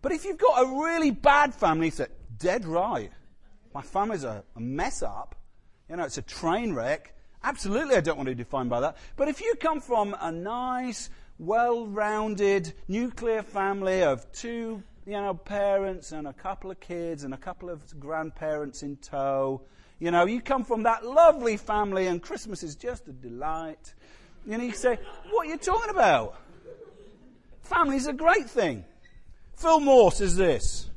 But 0.03 0.13
if 0.13 0.25
you've 0.25 0.39
got 0.39 0.63
a 0.63 0.83
really 0.83 1.11
bad 1.11 1.55
family, 1.55 1.87
you 1.87 1.93
say, 1.93 2.07
Dead 2.39 2.65
right. 2.65 3.11
My 3.75 3.83
family's 3.83 4.25
a, 4.25 4.45
a 4.57 4.61
mess 4.61 5.03
up. 5.03 5.35
You 5.89 5.97
know, 5.97 6.05
it's 6.05 6.19
a 6.19 6.23
train 6.23 6.75
wreck. 6.75 7.15
Absolutely, 7.43 7.97
I 7.97 8.01
don't 8.01 8.17
want 8.17 8.29
to 8.29 8.35
be 8.35 8.43
defined 8.43 8.69
by 8.69 8.81
that. 8.81 8.97
But 9.17 9.29
if 9.29 9.41
you 9.41 9.55
come 9.61 9.81
from 9.81 10.15
a 10.21 10.31
nice, 10.31 11.09
well-rounded 11.39 12.73
nuclear 12.89 13.43
family 13.43 14.03
of 14.03 14.31
two, 14.33 14.83
you 15.07 15.13
know, 15.13 15.35
parents 15.35 16.13
and 16.13 16.27
a 16.27 16.33
couple 16.33 16.71
of 16.71 16.81
kids 16.81 17.25
and 17.25 17.33
a 17.33 17.37
couple 17.37 17.71
of 17.71 17.99
grandparents 18.01 18.83
in 18.83 18.97
tow, 18.97 19.63
you 19.99 20.11
know, 20.11 20.27
you 20.27 20.41
come 20.41 20.65
from 20.65 20.85
that 20.85 21.05
lovely 21.05 21.57
family 21.57 22.07
and 22.07 22.23
Christmas 22.23 22.63
is 22.63 22.77
just 22.77 23.07
a 23.09 23.13
delight. 23.13 23.95
Know, 24.47 24.59
you 24.63 24.73
say, 24.73 24.99
what 25.31 25.47
are 25.47 25.51
you 25.51 25.59
talking 25.59 25.91
about? 25.91 26.41
Family's 27.63 28.07
a 28.07 28.13
great 28.13 28.49
thing. 28.49 28.85
Phil 29.57 29.81
Moore 29.81 30.13
says 30.13 30.37
this. 30.37 30.89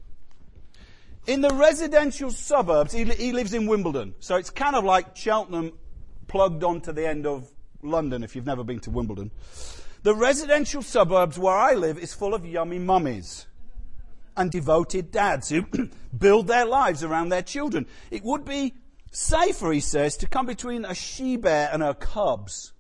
In 1.27 1.41
the 1.41 1.49
residential 1.49 2.31
suburbs, 2.31 2.93
he, 2.93 3.03
he 3.05 3.31
lives 3.31 3.53
in 3.53 3.67
Wimbledon, 3.67 4.15
so 4.19 4.37
it's 4.37 4.49
kind 4.49 4.75
of 4.75 4.83
like 4.83 5.15
Cheltenham 5.15 5.73
plugged 6.27 6.63
onto 6.63 6.91
the 6.91 7.07
end 7.07 7.27
of 7.27 7.47
London 7.83 8.23
if 8.23 8.35
you've 8.35 8.45
never 8.45 8.63
been 8.63 8.79
to 8.81 8.89
Wimbledon. 8.89 9.31
The 10.03 10.15
residential 10.15 10.81
suburbs 10.81 11.37
where 11.37 11.55
I 11.55 11.73
live 11.73 11.99
is 11.99 12.13
full 12.13 12.33
of 12.33 12.45
yummy 12.45 12.79
mummies 12.79 13.45
and 14.35 14.49
devoted 14.49 15.11
dads 15.11 15.49
who 15.49 15.67
build 16.17 16.47
their 16.47 16.65
lives 16.65 17.03
around 17.03 17.29
their 17.29 17.43
children. 17.43 17.85
It 18.09 18.23
would 18.23 18.43
be 18.43 18.73
safer, 19.11 19.71
he 19.71 19.79
says, 19.79 20.17
to 20.17 20.27
come 20.27 20.47
between 20.47 20.85
a 20.85 20.95
she 20.95 21.35
bear 21.37 21.69
and 21.71 21.83
her 21.83 21.93
cubs 21.93 22.73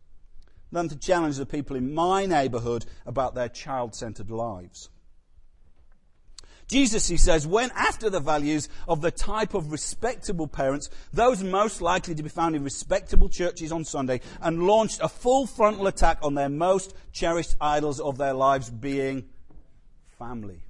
than 0.71 0.89
to 0.89 0.97
challenge 0.97 1.37
the 1.37 1.45
people 1.45 1.75
in 1.75 1.93
my 1.93 2.25
neighbourhood 2.25 2.85
about 3.05 3.35
their 3.35 3.49
child 3.49 3.93
centred 3.93 4.31
lives. 4.31 4.89
Jesus, 6.71 7.05
he 7.09 7.17
says, 7.17 7.45
went 7.45 7.73
after 7.75 8.09
the 8.09 8.21
values 8.21 8.69
of 8.87 9.01
the 9.01 9.11
type 9.11 9.53
of 9.53 9.73
respectable 9.73 10.47
parents, 10.47 10.89
those 11.11 11.43
most 11.43 11.81
likely 11.81 12.15
to 12.15 12.23
be 12.23 12.29
found 12.29 12.55
in 12.55 12.63
respectable 12.63 13.27
churches 13.27 13.73
on 13.73 13.83
Sunday, 13.83 14.21
and 14.41 14.63
launched 14.63 15.01
a 15.03 15.09
full 15.09 15.45
frontal 15.45 15.87
attack 15.87 16.19
on 16.23 16.33
their 16.33 16.47
most 16.47 16.95
cherished 17.11 17.57
idols 17.59 17.99
of 17.99 18.17
their 18.17 18.33
lives 18.33 18.69
being 18.69 19.25
family. 20.17 20.61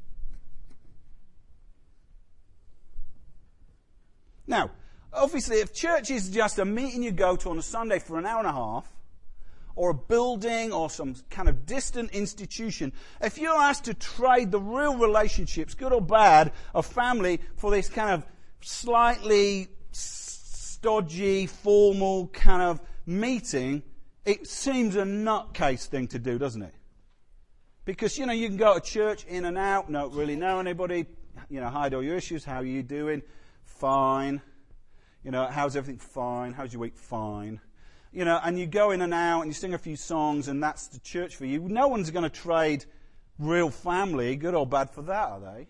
Now, 4.47 4.71
obviously, 5.13 5.57
if 5.57 5.71
church 5.71 6.09
is 6.09 6.31
just 6.31 6.57
a 6.57 6.65
meeting 6.65 7.03
you 7.03 7.11
go 7.11 7.35
to 7.35 7.51
on 7.51 7.59
a 7.59 7.61
Sunday 7.61 7.99
for 7.99 8.17
an 8.17 8.25
hour 8.25 8.39
and 8.39 8.47
a 8.47 8.53
half, 8.53 8.91
or 9.75 9.91
a 9.91 9.93
building 9.93 10.71
or 10.71 10.89
some 10.89 11.15
kind 11.29 11.49
of 11.49 11.65
distant 11.65 12.11
institution, 12.11 12.93
if 13.21 13.37
you're 13.37 13.55
asked 13.55 13.85
to 13.85 13.93
trade 13.93 14.51
the 14.51 14.59
real 14.59 14.97
relationships, 14.97 15.73
good 15.73 15.93
or 15.93 16.01
bad, 16.01 16.51
of 16.73 16.85
family 16.85 17.39
for 17.57 17.71
this 17.71 17.89
kind 17.89 18.11
of 18.11 18.25
slightly 18.61 19.67
stodgy, 19.91 21.47
formal 21.47 22.27
kind 22.27 22.61
of 22.61 22.81
meeting, 23.05 23.83
it 24.25 24.47
seems 24.47 24.95
a 24.95 25.03
nutcase 25.03 25.87
thing 25.87 26.07
to 26.07 26.19
do, 26.19 26.37
doesn't 26.37 26.61
it? 26.61 26.73
Because, 27.85 28.17
you 28.17 28.25
know, 28.25 28.33
you 28.33 28.47
can 28.47 28.57
go 28.57 28.75
to 28.75 28.81
church 28.81 29.25
in 29.25 29.45
and 29.45 29.57
out, 29.57 29.89
not 29.89 30.13
really 30.13 30.35
know 30.35 30.59
anybody, 30.59 31.07
you 31.49 31.59
know, 31.59 31.69
hide 31.69 31.93
all 31.93 32.03
your 32.03 32.15
issues, 32.15 32.45
how 32.45 32.57
are 32.57 32.65
you 32.65 32.83
doing? 32.83 33.23
Fine. 33.65 34.41
You 35.23 35.31
know, 35.31 35.47
how's 35.47 35.75
everything? 35.75 35.99
Fine. 35.99 36.53
How's 36.53 36.73
your 36.73 36.81
week? 36.81 36.95
Fine 36.95 37.61
you 38.11 38.25
know, 38.25 38.39
and 38.43 38.59
you 38.59 38.65
go 38.65 38.91
in 38.91 39.01
and 39.01 39.13
out 39.13 39.41
and 39.41 39.49
you 39.49 39.53
sing 39.53 39.73
a 39.73 39.77
few 39.77 39.95
songs 39.95 40.47
and 40.47 40.61
that's 40.61 40.87
the 40.87 40.99
church 40.99 41.35
for 41.35 41.45
you. 41.45 41.59
No 41.61 41.87
one's 41.87 42.11
going 42.11 42.23
to 42.23 42.29
trade 42.29 42.85
real 43.39 43.69
family, 43.69 44.35
good 44.35 44.53
or 44.53 44.65
bad, 44.67 44.89
for 44.89 45.01
that, 45.03 45.29
are 45.29 45.39
they? 45.39 45.67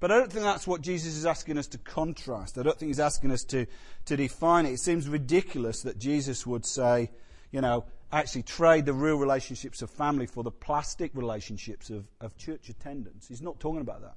But 0.00 0.12
I 0.12 0.18
don't 0.18 0.30
think 0.30 0.44
that's 0.44 0.66
what 0.66 0.80
Jesus 0.80 1.16
is 1.16 1.26
asking 1.26 1.58
us 1.58 1.66
to 1.68 1.78
contrast. 1.78 2.58
I 2.58 2.62
don't 2.62 2.78
think 2.78 2.90
he's 2.90 3.00
asking 3.00 3.32
us 3.32 3.42
to, 3.44 3.66
to 4.06 4.16
define 4.16 4.66
it. 4.66 4.72
It 4.72 4.80
seems 4.80 5.08
ridiculous 5.08 5.82
that 5.82 5.98
Jesus 5.98 6.46
would 6.46 6.64
say, 6.64 7.10
you 7.50 7.60
know, 7.60 7.84
actually 8.12 8.44
trade 8.44 8.86
the 8.86 8.92
real 8.92 9.16
relationships 9.16 9.82
of 9.82 9.90
family 9.90 10.26
for 10.26 10.44
the 10.44 10.50
plastic 10.50 11.10
relationships 11.14 11.90
of, 11.90 12.08
of 12.20 12.36
church 12.36 12.68
attendance. 12.68 13.26
He's 13.26 13.42
not 13.42 13.58
talking 13.58 13.80
about 13.80 14.02
that. 14.02 14.16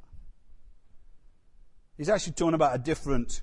He's 1.97 2.09
actually 2.09 2.33
talking 2.33 2.53
about 2.53 2.75
a 2.75 2.79
different 2.79 3.41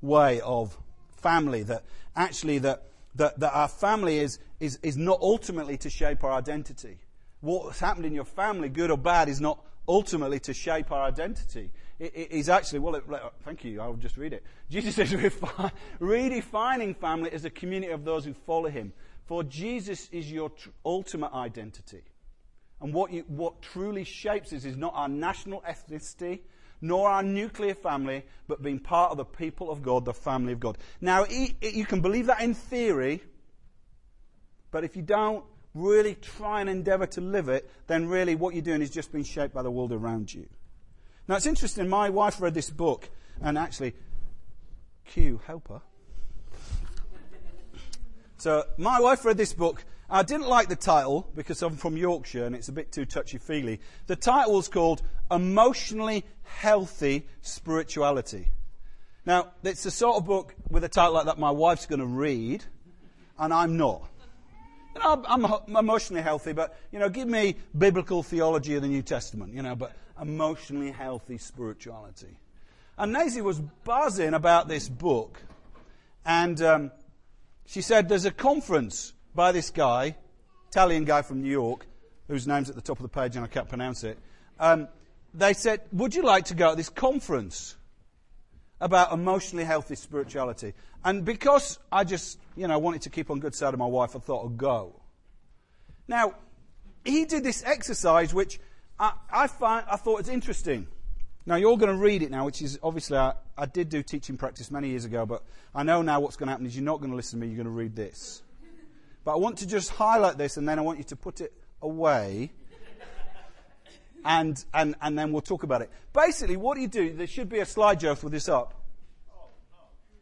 way 0.00 0.40
of 0.40 0.78
family, 1.22 1.62
that 1.64 1.84
actually 2.16 2.58
that, 2.58 2.84
that, 3.14 3.38
that 3.40 3.52
our 3.54 3.68
family 3.68 4.18
is, 4.18 4.38
is, 4.60 4.78
is 4.82 4.96
not 4.96 5.20
ultimately 5.20 5.76
to 5.78 5.90
shape 5.90 6.24
our 6.24 6.32
identity. 6.32 6.98
What's 7.40 7.80
happened 7.80 8.06
in 8.06 8.14
your 8.14 8.24
family, 8.24 8.68
good 8.68 8.90
or 8.90 8.98
bad, 8.98 9.28
is 9.28 9.40
not 9.40 9.64
ultimately 9.86 10.40
to 10.40 10.54
shape 10.54 10.92
our 10.92 11.04
identity. 11.04 11.70
It 11.98 12.30
is 12.30 12.48
actually, 12.48 12.78
well, 12.78 12.94
it, 12.94 13.04
thank 13.44 13.64
you, 13.64 13.80
I'll 13.80 13.94
just 13.94 14.16
read 14.16 14.32
it. 14.32 14.44
Jesus 14.70 14.98
is 14.98 15.12
redefining 16.00 16.96
family 16.96 17.32
as 17.32 17.44
a 17.44 17.50
community 17.50 17.92
of 17.92 18.04
those 18.04 18.24
who 18.24 18.34
follow 18.34 18.68
him. 18.68 18.92
For 19.26 19.42
Jesus 19.42 20.08
is 20.12 20.30
your 20.30 20.50
tr- 20.50 20.68
ultimate 20.84 21.32
identity. 21.32 22.02
And 22.80 22.94
what, 22.94 23.12
you, 23.12 23.24
what 23.26 23.60
truly 23.62 24.04
shapes 24.04 24.52
us 24.52 24.64
is 24.64 24.76
not 24.76 24.92
our 24.94 25.08
national 25.08 25.62
ethnicity, 25.62 26.40
nor 26.80 27.08
our 27.08 27.22
nuclear 27.22 27.74
family, 27.74 28.24
but 28.46 28.62
being 28.62 28.78
part 28.78 29.10
of 29.10 29.16
the 29.16 29.24
people 29.24 29.70
of 29.70 29.82
God, 29.82 30.04
the 30.04 30.14
family 30.14 30.52
of 30.52 30.60
God. 30.60 30.78
Now, 31.00 31.26
you 31.26 31.84
can 31.84 32.00
believe 32.00 32.26
that 32.26 32.40
in 32.40 32.54
theory, 32.54 33.22
but 34.70 34.84
if 34.84 34.96
you 34.96 35.02
don't 35.02 35.44
really 35.74 36.14
try 36.14 36.60
and 36.60 36.70
endeavor 36.70 37.06
to 37.06 37.20
live 37.20 37.48
it, 37.48 37.70
then 37.86 38.06
really 38.08 38.34
what 38.34 38.54
you're 38.54 38.62
doing 38.62 38.82
is 38.82 38.90
just 38.90 39.12
being 39.12 39.24
shaped 39.24 39.54
by 39.54 39.62
the 39.62 39.70
world 39.70 39.92
around 39.92 40.32
you. 40.32 40.46
Now, 41.26 41.36
it's 41.36 41.46
interesting, 41.46 41.88
my 41.88 42.10
wife 42.10 42.40
read 42.40 42.54
this 42.54 42.70
book, 42.70 43.08
and 43.40 43.58
actually, 43.58 43.94
Q, 45.04 45.40
help 45.46 45.68
her. 45.68 45.82
So, 48.38 48.64
my 48.76 49.00
wife 49.00 49.24
read 49.24 49.36
this 49.36 49.52
book. 49.52 49.84
I 50.08 50.22
didn't 50.22 50.48
like 50.48 50.68
the 50.68 50.76
title 50.76 51.28
because 51.34 51.60
I'm 51.60 51.76
from 51.76 51.96
Yorkshire 51.96 52.44
and 52.44 52.54
it's 52.54 52.68
a 52.68 52.72
bit 52.72 52.92
too 52.92 53.04
touchy 53.04 53.36
feely. 53.36 53.80
The 54.06 54.16
title 54.16 54.54
was 54.54 54.68
called 54.68 55.02
Emotionally 55.30 56.24
Healthy 56.56 57.26
Spirituality. 57.40 58.48
Now, 59.24 59.48
it's 59.62 59.82
the 59.82 59.90
sort 59.90 60.16
of 60.16 60.24
book 60.24 60.54
with 60.70 60.84
a 60.84 60.88
title 60.88 61.14
like 61.14 61.26
that 61.26 61.38
my 61.38 61.50
wife's 61.50 61.86
going 61.86 62.00
to 62.00 62.06
read, 62.06 62.64
and 63.38 63.52
I'm 63.52 63.76
not. 63.76 64.08
You 64.94 65.02
know, 65.02 65.24
I'm, 65.28 65.76
emotionally 65.76 66.22
healthy, 66.22 66.52
but, 66.52 66.78
you 66.90 66.98
know, 66.98 67.08
give 67.08 67.28
me 67.28 67.56
biblical 67.76 68.22
theology 68.22 68.74
of 68.74 68.82
the 68.82 68.88
New 68.88 69.02
Testament, 69.02 69.52
you 69.54 69.62
know, 69.62 69.76
but 69.76 69.94
emotionally 70.20 70.90
healthy 70.90 71.38
spirituality. 71.38 72.38
And 72.96 73.12
Nazi 73.12 73.42
was 73.42 73.60
buzzing 73.60 74.34
about 74.34 74.66
this 74.66 74.88
book, 74.88 75.40
and 76.24 76.60
um, 76.62 76.90
she 77.66 77.82
said, 77.82 78.08
There's 78.08 78.24
a 78.24 78.32
conference 78.32 79.12
by 79.34 79.52
this 79.52 79.70
guy, 79.70 80.16
Italian 80.70 81.04
guy 81.04 81.22
from 81.22 81.42
New 81.42 81.50
York, 81.50 81.86
whose 82.28 82.46
name's 82.46 82.68
at 82.70 82.76
the 82.76 82.82
top 82.82 82.98
of 82.98 83.02
the 83.02 83.08
page 83.08 83.36
and 83.36 83.44
I 83.44 83.48
can't 83.48 83.68
pronounce 83.68 84.04
it. 84.04 84.18
Um, 84.58 84.88
they 85.38 85.54
said, 85.54 85.80
Would 85.92 86.14
you 86.14 86.22
like 86.22 86.46
to 86.46 86.54
go 86.54 86.70
to 86.70 86.76
this 86.76 86.88
conference 86.88 87.76
about 88.80 89.12
emotionally 89.12 89.64
healthy 89.64 89.94
spirituality? 89.94 90.74
And 91.04 91.24
because 91.24 91.78
I 91.90 92.04
just, 92.04 92.38
you 92.56 92.66
know, 92.66 92.78
wanted 92.78 93.02
to 93.02 93.10
keep 93.10 93.30
on 93.30 93.38
good 93.38 93.54
side 93.54 93.72
of 93.72 93.78
my 93.78 93.86
wife, 93.86 94.16
I 94.16 94.18
thought 94.18 94.44
I'd 94.44 94.58
go. 94.58 95.00
Now, 96.06 96.34
he 97.04 97.24
did 97.24 97.44
this 97.44 97.62
exercise 97.64 98.34
which 98.34 98.58
I, 98.98 99.12
I, 99.30 99.46
find, 99.46 99.86
I 99.90 99.96
thought 99.96 100.20
it's 100.20 100.28
interesting. 100.28 100.86
Now, 101.46 101.56
you're 101.56 101.78
going 101.78 101.90
to 101.90 101.96
read 101.96 102.22
it 102.22 102.30
now, 102.30 102.44
which 102.44 102.60
is 102.60 102.78
obviously, 102.82 103.16
I, 103.16 103.32
I 103.56 103.66
did 103.66 103.88
do 103.88 104.02
teaching 104.02 104.36
practice 104.36 104.70
many 104.70 104.88
years 104.88 105.04
ago, 105.04 105.24
but 105.24 105.44
I 105.74 105.82
know 105.82 106.02
now 106.02 106.20
what's 106.20 106.36
going 106.36 106.48
to 106.48 106.50
happen 106.50 106.66
is 106.66 106.76
you're 106.76 106.84
not 106.84 106.98
going 106.98 107.10
to 107.10 107.16
listen 107.16 107.38
to 107.40 107.46
me, 107.46 107.50
you're 107.50 107.62
going 107.62 107.74
to 107.74 107.78
read 107.78 107.96
this. 107.96 108.42
But 109.24 109.32
I 109.32 109.36
want 109.36 109.58
to 109.58 109.66
just 109.66 109.90
highlight 109.90 110.36
this 110.36 110.56
and 110.56 110.68
then 110.68 110.78
I 110.78 110.82
want 110.82 110.98
you 110.98 111.04
to 111.04 111.16
put 111.16 111.40
it 111.40 111.52
away. 111.80 112.50
And, 114.28 114.62
and, 114.74 114.94
and 115.00 115.18
then 115.18 115.32
we'll 115.32 115.40
talk 115.40 115.62
about 115.62 115.80
it. 115.80 115.90
Basically, 116.12 116.56
what 116.56 116.74
do 116.74 116.82
you 116.82 116.88
do? 116.88 117.14
There 117.14 117.26
should 117.26 117.48
be 117.48 117.60
a 117.60 117.64
slideshow 117.64 118.16
for 118.16 118.28
this 118.28 118.46
up. 118.48 118.74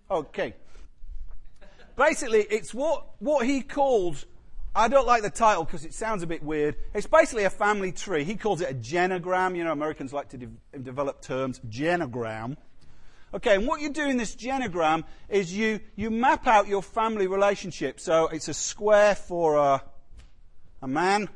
Okay. 0.09 0.55
Basically, 1.97 2.43
it's 2.43 2.73
what, 2.73 3.05
what 3.19 3.45
he 3.45 3.63
calls 3.63 4.25
I 4.77 4.89
don't 4.89 5.07
like 5.07 5.23
the 5.23 5.31
title 5.31 5.65
because 5.65 5.87
it 5.87 5.95
sounds 5.95 6.23
a 6.23 6.27
bit 6.27 6.43
weird. 6.43 6.77
It's 6.93 7.07
basically 7.07 7.45
a 7.45 7.51
family 7.51 7.93
tree. 7.93 8.25
He 8.25 8.37
calls 8.37 8.61
it 8.61 8.71
a 8.71 8.75
genogram. 8.75 9.57
You 9.57 9.65
know, 9.65 9.73
Americans 9.73 10.13
like 10.13 10.29
to 10.29 10.37
de- 10.37 10.79
develop 10.79 11.23
terms. 11.23 11.63
Genogram. 11.67 12.59
Okay, 13.33 13.55
and 13.55 13.67
what 13.67 13.81
you 13.81 13.89
do 13.89 14.07
in 14.07 14.19
this 14.19 14.37
genogram 14.37 15.05
is 15.31 15.53
you, 15.53 15.81
you 15.97 16.11
map 16.11 16.47
out 16.47 16.69
your 16.69 16.83
family 16.83 17.27
relationship. 17.27 17.99
So 18.01 18.29
it's 18.29 18.49
a 18.49 18.55
square 18.55 19.15
for 19.15 19.57
a, 19.57 19.83
a 20.83 20.87
man, 20.87 21.31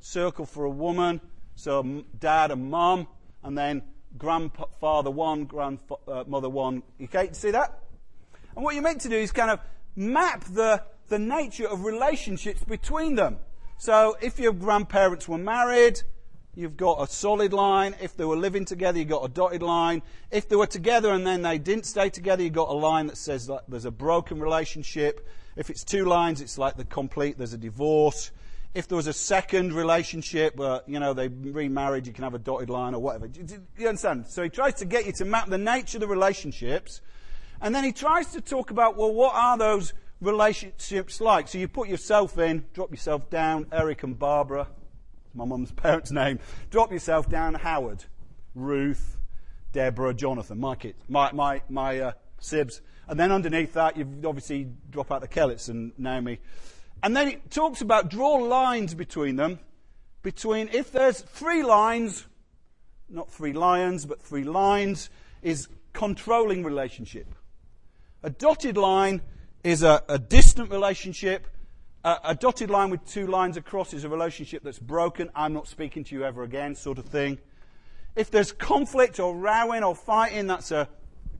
circle 0.00 0.46
for 0.46 0.64
a 0.64 0.70
woman, 0.70 1.20
so 1.56 2.04
dad 2.20 2.52
and 2.52 2.70
mum, 2.70 3.08
and 3.42 3.58
then 3.58 3.82
grandfather 4.16 5.10
one, 5.10 5.44
grandmother 5.44 6.48
one. 6.48 6.82
Okay, 7.02 7.30
see 7.32 7.50
that? 7.50 7.80
And 8.54 8.64
what 8.64 8.74
you're 8.74 8.84
meant 8.84 9.00
to 9.00 9.08
do 9.08 9.16
is 9.16 9.32
kind 9.32 9.50
of 9.50 9.58
map 9.96 10.44
the 10.44 10.82
the 11.08 11.18
nature 11.18 11.68
of 11.68 11.84
relationships 11.84 12.64
between 12.64 13.14
them. 13.14 13.38
So 13.78 14.16
if 14.20 14.38
your 14.38 14.52
grandparents 14.52 15.28
were 15.28 15.38
married, 15.38 16.02
you've 16.54 16.76
got 16.76 17.02
a 17.02 17.06
solid 17.06 17.52
line. 17.52 17.94
If 18.00 18.16
they 18.16 18.24
were 18.24 18.36
living 18.36 18.64
together, 18.64 18.98
you've 18.98 19.08
got 19.08 19.24
a 19.24 19.28
dotted 19.28 19.62
line. 19.62 20.02
If 20.30 20.48
they 20.48 20.56
were 20.56 20.66
together 20.66 21.10
and 21.12 21.26
then 21.26 21.42
they 21.42 21.58
didn't 21.58 21.86
stay 21.86 22.10
together, 22.10 22.42
you've 22.42 22.54
got 22.54 22.68
a 22.68 22.72
line 22.72 23.06
that 23.08 23.16
says 23.16 23.46
that 23.46 23.64
there's 23.68 23.84
a 23.84 23.90
broken 23.90 24.40
relationship. 24.40 25.28
If 25.56 25.70
it's 25.70 25.84
two 25.84 26.04
lines, 26.04 26.40
it's 26.40 26.58
like 26.58 26.76
the 26.76 26.84
complete, 26.84 27.38
there's 27.38 27.52
a 27.52 27.58
divorce. 27.58 28.30
If 28.76 28.88
there 28.88 28.96
was 28.96 29.06
a 29.06 29.12
second 29.14 29.72
relationship, 29.72 30.60
uh, 30.60 30.80
you 30.86 31.00
know, 31.00 31.14
they 31.14 31.28
remarried, 31.28 32.06
you 32.06 32.12
can 32.12 32.24
have 32.24 32.34
a 32.34 32.38
dotted 32.38 32.68
line 32.68 32.94
or 32.94 33.00
whatever. 33.00 33.26
Do 33.26 33.58
you 33.78 33.88
understand? 33.88 34.26
So 34.26 34.42
he 34.42 34.50
tries 34.50 34.74
to 34.74 34.84
get 34.84 35.06
you 35.06 35.12
to 35.12 35.24
map 35.24 35.48
the 35.48 35.56
nature 35.56 35.96
of 35.96 36.02
the 36.02 36.06
relationships. 36.06 37.00
And 37.62 37.74
then 37.74 37.84
he 37.84 37.92
tries 37.92 38.32
to 38.32 38.42
talk 38.42 38.70
about, 38.70 38.98
well, 38.98 39.14
what 39.14 39.34
are 39.34 39.56
those 39.56 39.94
relationships 40.20 41.22
like? 41.22 41.48
So 41.48 41.56
you 41.56 41.68
put 41.68 41.88
yourself 41.88 42.36
in, 42.36 42.66
drop 42.74 42.90
yourself 42.90 43.30
down, 43.30 43.66
Eric 43.72 44.02
and 44.02 44.18
Barbara, 44.18 44.68
my 45.32 45.46
mum's 45.46 45.72
parents' 45.72 46.10
name, 46.10 46.38
drop 46.68 46.92
yourself 46.92 47.30
down, 47.30 47.54
Howard, 47.54 48.04
Ruth, 48.54 49.16
Deborah, 49.72 50.12
Jonathan, 50.12 50.60
my 50.60 50.74
kids, 50.74 51.02
my, 51.08 51.32
my, 51.32 51.62
my 51.70 51.98
uh, 51.98 52.12
sibs. 52.40 52.82
And 53.08 53.18
then 53.18 53.32
underneath 53.32 53.72
that, 53.72 53.96
you 53.96 54.06
obviously 54.26 54.68
drop 54.90 55.10
out 55.10 55.22
the 55.22 55.28
Kellets 55.28 55.68
and 55.68 55.92
Naomi. 55.96 56.40
And 57.06 57.14
then 57.14 57.28
it 57.28 57.52
talks 57.52 57.82
about 57.82 58.10
draw 58.10 58.34
lines 58.34 58.92
between 58.92 59.36
them, 59.36 59.60
between, 60.22 60.68
if 60.72 60.90
there's 60.90 61.20
three 61.20 61.62
lines, 61.62 62.26
not 63.08 63.30
three 63.30 63.52
lions, 63.52 64.04
but 64.04 64.20
three 64.20 64.42
lines, 64.42 65.08
is 65.40 65.68
controlling 65.92 66.64
relationship. 66.64 67.32
A 68.24 68.30
dotted 68.30 68.76
line 68.76 69.22
is 69.62 69.84
a, 69.84 70.02
a 70.08 70.18
distant 70.18 70.68
relationship. 70.72 71.46
A, 72.02 72.16
a 72.24 72.34
dotted 72.34 72.70
line 72.70 72.90
with 72.90 73.06
two 73.06 73.28
lines 73.28 73.56
across 73.56 73.94
is 73.94 74.02
a 74.02 74.08
relationship 74.08 74.64
that's 74.64 74.80
broken. 74.80 75.30
I'm 75.32 75.52
not 75.52 75.68
speaking 75.68 76.02
to 76.02 76.16
you 76.16 76.24
ever 76.24 76.42
again, 76.42 76.74
sort 76.74 76.98
of 76.98 77.04
thing. 77.04 77.38
If 78.16 78.32
there's 78.32 78.50
conflict 78.50 79.20
or 79.20 79.36
rowing 79.36 79.84
or 79.84 79.94
fighting, 79.94 80.48
that's 80.48 80.72
a 80.72 80.88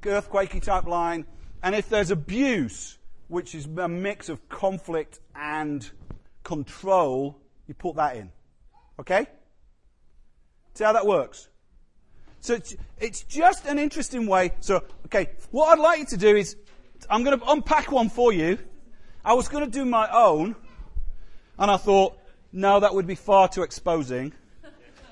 earthquakey 0.02 0.62
type 0.62 0.85
line. 0.85 1.26
And 1.61 1.74
if 1.74 1.88
there's 1.88 2.12
abuse, 2.12 2.95
which 3.28 3.54
is 3.54 3.66
a 3.78 3.88
mix 3.88 4.28
of 4.28 4.48
conflict 4.48 5.20
and 5.34 5.90
control, 6.44 7.38
you 7.66 7.74
put 7.74 7.96
that 7.96 8.16
in. 8.16 8.30
Okay? 9.00 9.26
See 10.74 10.84
how 10.84 10.92
that 10.92 11.06
works? 11.06 11.48
So 12.40 12.54
it's, 12.54 12.76
it's 12.98 13.22
just 13.22 13.66
an 13.66 13.78
interesting 13.78 14.26
way. 14.26 14.52
So, 14.60 14.84
okay, 15.06 15.30
what 15.50 15.70
I'd 15.70 15.82
like 15.82 15.98
you 15.98 16.06
to 16.06 16.16
do 16.16 16.36
is 16.36 16.56
I'm 17.10 17.24
going 17.24 17.38
to 17.38 17.50
unpack 17.50 17.90
one 17.90 18.08
for 18.08 18.32
you. 18.32 18.58
I 19.24 19.34
was 19.34 19.48
going 19.48 19.64
to 19.64 19.70
do 19.70 19.84
my 19.84 20.08
own, 20.08 20.54
and 21.58 21.70
I 21.70 21.76
thought, 21.76 22.16
no, 22.52 22.78
that 22.78 22.94
would 22.94 23.06
be 23.06 23.16
far 23.16 23.48
too 23.48 23.62
exposing. 23.62 24.32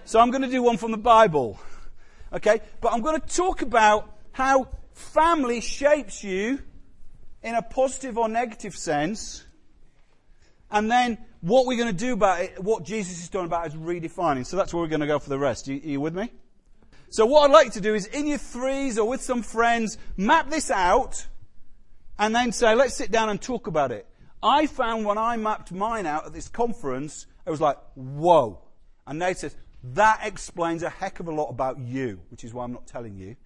So 0.04 0.20
I'm 0.20 0.30
going 0.30 0.42
to 0.42 0.48
do 0.50 0.62
one 0.62 0.76
from 0.76 0.92
the 0.92 0.98
Bible. 0.98 1.58
Okay? 2.32 2.60
But 2.80 2.92
I'm 2.92 3.00
going 3.00 3.20
to 3.20 3.26
talk 3.26 3.62
about 3.62 4.16
how 4.32 4.68
family 4.92 5.60
shapes 5.60 6.22
you 6.22 6.60
in 7.44 7.54
a 7.54 7.62
positive 7.62 8.18
or 8.18 8.28
negative 8.28 8.74
sense. 8.74 9.44
And 10.70 10.90
then 10.90 11.18
what 11.42 11.66
we're 11.66 11.76
going 11.76 11.94
to 11.94 12.04
do 12.04 12.14
about 12.14 12.40
it, 12.40 12.60
what 12.60 12.84
Jesus 12.84 13.22
is 13.22 13.28
talking 13.28 13.46
about 13.46 13.66
is 13.66 13.74
redefining. 13.74 14.46
So 14.46 14.56
that's 14.56 14.72
where 14.72 14.82
we're 14.82 14.88
going 14.88 15.02
to 15.02 15.06
go 15.06 15.18
for 15.18 15.28
the 15.28 15.38
rest. 15.38 15.68
Are 15.68 15.74
you, 15.74 15.80
you 15.84 16.00
with 16.00 16.16
me? 16.16 16.32
So 17.10 17.26
what 17.26 17.44
I'd 17.44 17.52
like 17.52 17.72
to 17.74 17.80
do 17.80 17.94
is 17.94 18.06
in 18.06 18.26
your 18.26 18.38
threes 18.38 18.98
or 18.98 19.06
with 19.06 19.22
some 19.22 19.42
friends, 19.42 19.98
map 20.16 20.50
this 20.50 20.70
out 20.70 21.26
and 22.18 22.34
then 22.34 22.50
say, 22.50 22.74
let's 22.74 22.94
sit 22.94 23.12
down 23.12 23.28
and 23.28 23.40
talk 23.40 23.66
about 23.66 23.92
it. 23.92 24.08
I 24.42 24.66
found 24.66 25.04
when 25.04 25.18
I 25.18 25.36
mapped 25.36 25.70
mine 25.70 26.06
out 26.06 26.26
at 26.26 26.32
this 26.32 26.48
conference, 26.48 27.26
it 27.46 27.50
was 27.50 27.60
like, 27.60 27.76
whoa. 27.94 28.58
And 29.06 29.18
Nate 29.18 29.38
says, 29.38 29.54
that 29.92 30.20
explains 30.22 30.82
a 30.82 30.88
heck 30.88 31.20
of 31.20 31.28
a 31.28 31.30
lot 31.30 31.50
about 31.50 31.78
you, 31.78 32.20
which 32.30 32.42
is 32.42 32.54
why 32.54 32.64
I'm 32.64 32.72
not 32.72 32.86
telling 32.86 33.16
you. 33.16 33.36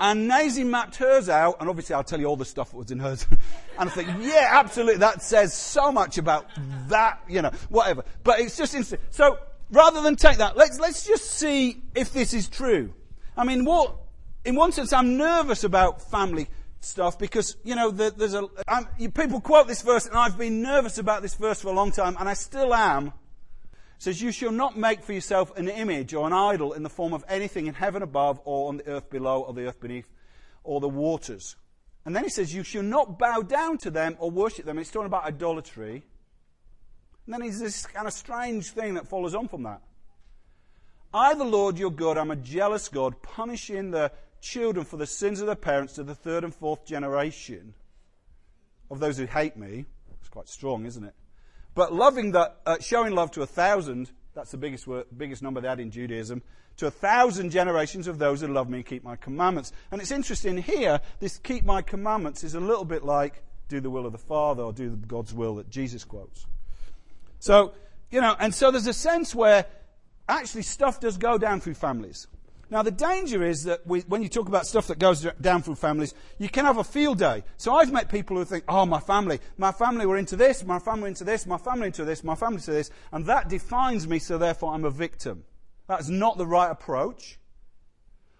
And 0.00 0.28
Nazi 0.28 0.62
mapped 0.62 0.96
hers 0.96 1.28
out, 1.28 1.56
and 1.60 1.68
obviously 1.68 1.94
I'll 1.94 2.04
tell 2.04 2.20
you 2.20 2.26
all 2.26 2.36
the 2.36 2.44
stuff 2.44 2.70
that 2.70 2.76
was 2.76 2.90
in 2.90 3.00
hers. 3.00 3.26
and 3.78 3.90
I 3.90 3.92
think, 3.92 4.08
yeah, 4.20 4.48
absolutely, 4.52 4.98
that 4.98 5.22
says 5.22 5.52
so 5.52 5.90
much 5.90 6.18
about 6.18 6.46
that, 6.88 7.20
you 7.28 7.42
know, 7.42 7.50
whatever. 7.68 8.04
But 8.22 8.40
it's 8.40 8.56
just 8.56 8.74
interesting. 8.74 9.00
So 9.10 9.38
rather 9.70 10.00
than 10.00 10.16
take 10.16 10.38
that, 10.38 10.56
let's, 10.56 10.78
let's 10.78 11.06
just 11.06 11.30
see 11.32 11.82
if 11.94 12.12
this 12.12 12.32
is 12.32 12.48
true. 12.48 12.94
I 13.36 13.44
mean, 13.44 13.64
what, 13.64 13.96
in 14.44 14.54
one 14.54 14.72
sense, 14.72 14.92
I'm 14.92 15.16
nervous 15.16 15.64
about 15.64 16.00
family 16.10 16.48
stuff 16.80 17.18
because, 17.18 17.56
you 17.64 17.74
know, 17.74 17.90
there's 17.90 18.34
a, 18.34 18.48
I'm, 18.68 18.86
people 19.12 19.40
quote 19.40 19.66
this 19.66 19.82
verse 19.82 20.06
and 20.06 20.16
I've 20.16 20.38
been 20.38 20.62
nervous 20.62 20.98
about 20.98 21.22
this 21.22 21.34
verse 21.34 21.60
for 21.60 21.68
a 21.68 21.72
long 21.72 21.90
time 21.90 22.16
and 22.18 22.28
I 22.28 22.34
still 22.34 22.72
am. 22.72 23.12
Says, 23.98 24.22
You 24.22 24.32
shall 24.32 24.52
not 24.52 24.76
make 24.76 25.02
for 25.02 25.12
yourself 25.12 25.56
an 25.56 25.68
image 25.68 26.14
or 26.14 26.26
an 26.26 26.32
idol 26.32 26.72
in 26.72 26.82
the 26.82 26.88
form 26.88 27.12
of 27.12 27.24
anything 27.28 27.66
in 27.66 27.74
heaven 27.74 28.02
above, 28.02 28.40
or 28.44 28.68
on 28.68 28.78
the 28.78 28.86
earth 28.88 29.10
below, 29.10 29.42
or 29.42 29.52
the 29.52 29.66
earth 29.66 29.80
beneath, 29.80 30.08
or 30.64 30.80
the 30.80 30.88
waters. 30.88 31.56
And 32.04 32.16
then 32.16 32.24
he 32.24 32.30
says, 32.30 32.54
You 32.54 32.62
shall 32.62 32.82
not 32.82 33.18
bow 33.18 33.42
down 33.42 33.78
to 33.78 33.90
them 33.90 34.16
or 34.18 34.30
worship 34.30 34.64
them. 34.64 34.78
It's 34.78 34.90
talking 34.90 35.06
about 35.06 35.24
idolatry. 35.24 36.04
And 37.26 37.34
then 37.34 37.40
there's 37.42 37.58
this 37.58 37.86
kind 37.86 38.06
of 38.06 38.14
strange 38.14 38.70
thing 38.70 38.94
that 38.94 39.06
follows 39.06 39.34
on 39.34 39.48
from 39.48 39.64
that. 39.64 39.82
I, 41.12 41.34
the 41.34 41.44
Lord 41.44 41.78
your 41.78 41.90
God, 41.90 42.16
am 42.16 42.30
a 42.30 42.36
jealous 42.36 42.88
God, 42.88 43.20
punishing 43.22 43.90
the 43.90 44.12
children 44.40 44.86
for 44.86 44.96
the 44.96 45.06
sins 45.06 45.40
of 45.40 45.46
their 45.46 45.56
parents 45.56 45.94
to 45.94 46.04
the 46.04 46.14
third 46.14 46.44
and 46.44 46.54
fourth 46.54 46.86
generation 46.86 47.74
of 48.90 49.00
those 49.00 49.18
who 49.18 49.26
hate 49.26 49.56
me. 49.56 49.84
It's 50.20 50.28
quite 50.28 50.48
strong, 50.48 50.86
isn't 50.86 51.04
it? 51.04 51.14
But 51.78 51.94
loving 51.94 52.32
the, 52.32 52.50
uh, 52.66 52.78
showing 52.80 53.14
love 53.14 53.30
to 53.30 53.42
a 53.42 53.46
thousand, 53.46 54.10
that's 54.34 54.50
the 54.50 54.56
biggest, 54.56 54.88
word, 54.88 55.04
biggest 55.16 55.44
number 55.44 55.60
they 55.60 55.68
had 55.68 55.78
in 55.78 55.92
Judaism, 55.92 56.42
to 56.78 56.88
a 56.88 56.90
thousand 56.90 57.50
generations 57.50 58.08
of 58.08 58.18
those 58.18 58.40
who 58.40 58.48
love 58.48 58.68
me 58.68 58.78
and 58.78 58.84
keep 58.84 59.04
my 59.04 59.14
commandments. 59.14 59.70
And 59.92 60.00
it's 60.00 60.10
interesting 60.10 60.56
here, 60.56 61.00
this 61.20 61.38
keep 61.38 61.64
my 61.64 61.82
commandments 61.82 62.42
is 62.42 62.56
a 62.56 62.60
little 62.60 62.84
bit 62.84 63.04
like 63.04 63.44
do 63.68 63.78
the 63.78 63.90
will 63.90 64.06
of 64.06 64.10
the 64.10 64.18
Father 64.18 64.64
or 64.64 64.72
do 64.72 64.96
God's 64.96 65.32
will 65.32 65.54
that 65.54 65.70
Jesus 65.70 66.02
quotes. 66.02 66.46
So, 67.38 67.74
you 68.10 68.20
know, 68.20 68.34
and 68.40 68.52
so 68.52 68.72
there's 68.72 68.88
a 68.88 68.92
sense 68.92 69.32
where 69.32 69.64
actually 70.28 70.62
stuff 70.62 70.98
does 70.98 71.16
go 71.16 71.38
down 71.38 71.60
through 71.60 71.74
families. 71.74 72.26
Now, 72.70 72.82
the 72.82 72.90
danger 72.90 73.42
is 73.42 73.64
that 73.64 73.86
we, 73.86 74.00
when 74.00 74.22
you 74.22 74.28
talk 74.28 74.46
about 74.46 74.66
stuff 74.66 74.88
that 74.88 74.98
goes 74.98 75.26
down 75.40 75.62
through 75.62 75.76
families, 75.76 76.12
you 76.38 76.50
can 76.50 76.66
have 76.66 76.76
a 76.76 76.84
field 76.84 77.18
day. 77.18 77.44
So 77.56 77.74
I've 77.74 77.90
met 77.90 78.10
people 78.10 78.36
who 78.36 78.44
think, 78.44 78.64
oh, 78.68 78.84
my 78.84 79.00
family, 79.00 79.40
my 79.56 79.72
family 79.72 80.04
were 80.04 80.18
into 80.18 80.36
this, 80.36 80.62
my 80.64 80.78
family 80.78 81.08
into 81.08 81.24
this, 81.24 81.46
my 81.46 81.56
family 81.56 81.86
into 81.86 82.04
this, 82.04 82.22
my 82.22 82.34
family 82.34 82.56
into 82.56 82.72
this, 82.72 82.90
and 83.10 83.24
that 83.24 83.48
defines 83.48 84.06
me, 84.06 84.18
so 84.18 84.36
therefore 84.36 84.74
I'm 84.74 84.84
a 84.84 84.90
victim. 84.90 85.44
That's 85.86 86.10
not 86.10 86.36
the 86.36 86.46
right 86.46 86.70
approach. 86.70 87.38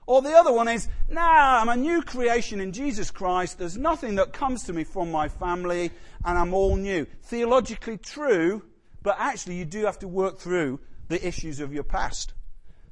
Or 0.06 0.20
the 0.20 0.32
other 0.32 0.52
one 0.52 0.68
is, 0.68 0.88
nah, 1.08 1.60
I'm 1.60 1.68
a 1.70 1.76
new 1.76 2.02
creation 2.02 2.60
in 2.60 2.72
Jesus 2.72 3.10
Christ. 3.10 3.58
There's 3.58 3.78
nothing 3.78 4.16
that 4.16 4.34
comes 4.34 4.64
to 4.64 4.74
me 4.74 4.84
from 4.84 5.10
my 5.10 5.28
family, 5.28 5.90
and 6.24 6.38
I'm 6.38 6.52
all 6.52 6.76
new. 6.76 7.06
Theologically 7.24 7.96
true, 7.96 8.62
but 9.02 9.16
actually 9.18 9.56
you 9.56 9.64
do 9.64 9.86
have 9.86 9.98
to 10.00 10.08
work 10.08 10.38
through 10.38 10.80
the 11.08 11.26
issues 11.26 11.60
of 11.60 11.72
your 11.72 11.82
past. 11.84 12.34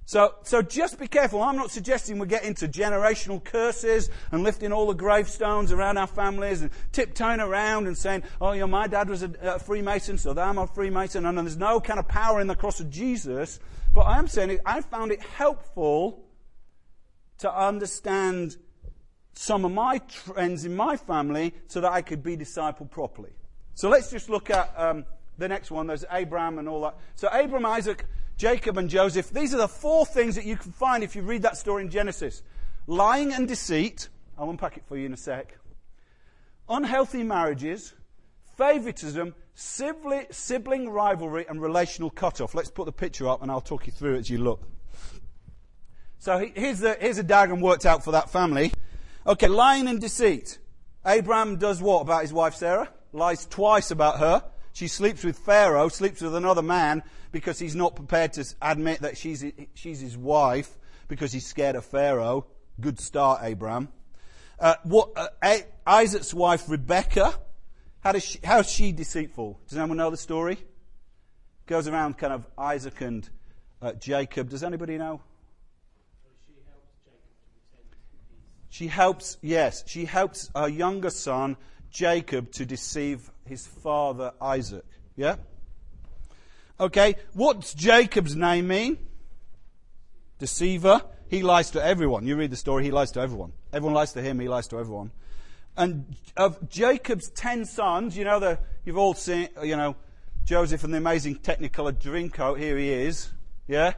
So, 0.09 0.37
so 0.45 0.63
just 0.63 1.01
be 1.01 1.09
careful. 1.09 1.43
I'm 1.43 1.57
not 1.57 1.73
suggesting 1.73 2.21
we 2.21 2.29
get 2.29 2.45
into 2.45 2.69
generational 2.69 3.43
curses 3.43 4.09
and 4.31 4.45
lifting 4.45 4.73
all 4.73 4.87
the 4.87 4.95
gravestones 4.95 5.73
around 5.73 5.99
our 5.99 6.07
families 6.07 6.63
and 6.63 6.71
tiptoeing 6.93 7.41
around 7.41 7.89
and 7.89 7.99
saying, 7.99 8.23
oh, 8.41 8.53
you 8.53 8.61
know, 8.61 8.69
my 8.69 8.87
dad 8.87 9.09
was 9.09 9.25
a, 9.25 9.33
a 9.43 9.59
Freemason, 9.59 10.17
so 10.17 10.31
I'm 10.39 10.59
a 10.59 10.67
Freemason. 10.69 11.27
And 11.27 11.37
there's 11.37 11.57
no 11.57 11.81
kind 11.81 11.99
of 11.99 12.07
power 12.07 12.41
in 12.41 12.47
the 12.47 12.55
cross 12.55 12.79
of 12.79 12.89
Jesus. 12.89 13.59
But 13.95 14.03
I 14.03 14.21
am 14.21 14.29
saying 14.29 14.61
I 14.65 14.81
found 14.81 15.11
it 15.11 15.21
helpful 15.21 16.25
to 17.39 17.53
understand 17.53 18.57
some 19.33 19.65
of 19.65 19.73
my 19.73 19.99
trends 19.99 20.65
in 20.65 20.77
my 20.77 20.97
family 20.97 21.53
so 21.67 21.81
that 21.81 21.93
I 21.93 22.03
could 22.03 22.23
be 22.23 22.37
discipled 22.37 22.93
properly. 22.93 23.33
So 23.75 23.89
let's 23.89 24.13
just 24.13 24.31
look 24.31 24.51
at 24.51 24.73
um, 24.77 25.05
the 25.37 25.49
next 25.49 25.73
one. 25.73 25.89
There's 25.89 26.05
Abraham 26.13 26.59
and 26.61 26.69
all 26.69 26.83
that. 26.83 26.97
So 27.17 27.29
Abraham, 27.33 27.67
Isaac, 27.67 28.07
Jacob 28.37 28.77
and 28.77 28.91
Joseph, 28.91 29.31
these 29.31 29.55
are 29.55 29.59
the 29.59 29.69
four 29.69 30.05
things 30.05 30.35
that 30.35 30.45
you 30.45 30.57
can 30.57 30.73
find 30.73 31.03
if 31.03 31.17
you 31.17 31.23
read 31.23 31.43
that 31.43 31.57
story 31.57 31.83
in 31.83 31.91
Genesis. 31.91 32.43
Lying 32.87 33.33
and 33.33 33.49
deceit, 33.49 34.09
I'll 34.39 34.51
unpack 34.51 34.77
it 34.77 34.85
for 34.87 34.97
you 34.97 35.07
in 35.07 35.15
a 35.15 35.17
sec. 35.17 35.59
Unhealthy 36.69 37.23
marriages, 37.23 37.95
favoritism, 38.59 39.35
sibling 39.55 40.91
rivalry, 40.91 41.47
and 41.49 41.63
relational 41.63 42.11
cutoff. 42.11 42.55
Let's 42.55 42.71
put 42.71 42.85
the 42.85 42.93
picture 42.93 43.27
up 43.27 43.43
and 43.43 43.51
I'll 43.51 43.63
talk 43.63 43.87
you 43.87 43.93
through 43.93 44.17
it 44.17 44.19
as 44.19 44.31
you 44.31 44.39
look. 44.39 44.63
So 46.19 46.47
here's, 46.55 46.81
the, 46.81 46.97
here's 47.01 47.19
a 47.19 47.23
diagram 47.23 47.61
worked 47.61 47.87
out 47.87 48.05
for 48.05 48.11
that 48.11 48.31
family. 48.31 48.73
Okay, 49.27 49.49
lying 49.49 49.89
and 49.89 50.01
deceit. 50.01 50.59
Abraham 51.07 51.57
does 51.57 51.81
what 51.81 52.01
about 52.01 52.23
his 52.23 52.33
wife 52.33 52.55
Sarah? 52.55 52.91
Lies 53.13 53.47
twice 53.47 53.91
about 53.91 54.19
her. 54.19 54.45
She 54.73 54.89
sleeps 54.89 55.25
with 55.25 55.39
Pharaoh, 55.39 55.89
sleeps 55.89 56.21
with 56.21 56.35
another 56.35 56.63
man 56.63 57.03
because 57.37 57.59
he's 57.59 57.77
not 57.77 57.95
prepared 57.95 58.33
to 58.33 58.43
admit 58.63 59.01
that 59.01 59.15
she's, 59.15 59.45
she's 59.75 60.01
his 60.01 60.17
wife 60.17 60.79
because 61.07 61.33
he's 61.35 61.45
scared 61.45 61.77
of 61.77 61.85
Pharaoh. 61.85 62.47
Good 62.81 62.99
start, 62.99 63.41
Abraham. 63.43 63.91
Uh, 64.59 64.77
what, 64.85 65.11
uh, 65.15 65.59
Isaac's 65.87 66.33
wife, 66.33 66.67
Rebecca, 66.67 67.39
how, 68.01 68.13
does 68.13 68.25
she, 68.25 68.39
how 68.43 68.61
is 68.61 68.71
she 68.71 68.91
deceitful? 68.91 69.61
Does 69.69 69.77
anyone 69.77 69.99
know 69.99 70.09
the 70.09 70.17
story? 70.17 70.57
Goes 71.67 71.87
around 71.89 72.17
kind 72.17 72.33
of 72.33 72.47
Isaac 72.57 73.03
and 73.03 73.29
uh, 73.83 73.93
Jacob. 73.93 74.49
Does 74.49 74.63
anybody 74.63 74.97
know? 74.97 75.21
She 78.71 78.87
helps, 78.87 79.37
yes, 79.43 79.85
she 79.87 80.07
helps 80.07 80.51
her 80.57 80.69
younger 80.69 81.11
son, 81.11 81.59
Jacob, 81.91 82.51
to 82.53 82.65
deceive 82.65 83.31
his 83.45 83.67
father 83.67 84.33
Isaac. 84.41 84.87
Yeah? 85.17 85.37
Okay, 86.79 87.17
what's 87.33 87.73
Jacob's 87.73 88.37
name 88.37 88.69
mean? 88.69 88.99
Deceiver. 90.39 91.03
He 91.29 91.43
lies 91.43 91.71
to 91.71 91.85
everyone. 91.85 92.27
You 92.27 92.37
read 92.37 92.51
the 92.51 92.57
story, 92.57 92.85
he 92.85 92.91
lies 92.91 93.11
to 93.13 93.21
everyone. 93.21 93.53
Everyone 93.73 93.95
lies 93.95 94.13
to 94.13 94.23
him, 94.23 94.39
he 94.39 94.49
lies 94.49 94.69
to 94.69 94.79
everyone. 94.79 95.11
And 95.77 96.17
of 96.37 96.69
Jacob's 96.69 97.31
ten 97.31 97.65
sons, 97.65 98.17
you 98.17 98.25
know, 98.25 98.39
the, 98.39 98.59
you've 98.85 98.99
all 98.99 99.15
seen, 99.15 99.49
you 99.63 99.77
know, 99.77 99.97
Joseph 100.45 100.85
and 100.85 100.93
the 100.93 100.99
amazing 100.99 101.37
Technicolor 101.37 101.93
Dreamcoat, 101.93 102.59
here 102.59 102.79
he 102.79 102.91
is. 102.91 103.33
Yeah? 103.67 103.95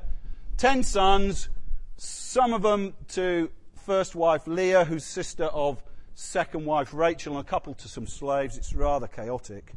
Ten 0.56 0.82
sons, 0.82 1.48
some 1.96 2.52
of 2.52 2.62
them 2.62 2.94
to 3.08 3.50
first 3.84 4.14
wife 4.14 4.46
Leah, 4.46 4.84
who's 4.84 5.04
sister 5.04 5.44
of 5.44 5.82
second 6.14 6.64
wife 6.64 6.94
Rachel 6.94 7.36
and 7.36 7.46
a 7.46 7.48
couple 7.48 7.74
to 7.74 7.88
some 7.88 8.06
slaves. 8.06 8.56
It's 8.56 8.72
rather 8.72 9.06
chaotic. 9.06 9.72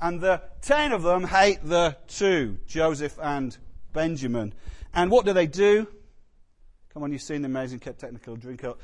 And 0.00 0.20
the 0.20 0.42
ten 0.62 0.92
of 0.92 1.02
them 1.02 1.24
hate 1.24 1.58
the 1.62 1.96
two, 2.08 2.58
Joseph 2.66 3.18
and 3.20 3.56
Benjamin. 3.92 4.54
And 4.94 5.10
what 5.10 5.26
do 5.26 5.32
they 5.32 5.46
do? 5.46 5.86
Come 6.92 7.02
on, 7.02 7.12
you've 7.12 7.22
seen 7.22 7.42
the 7.42 7.46
amazing 7.46 7.80
Technicolor 7.80 8.38
Dreamcoat. 8.38 8.76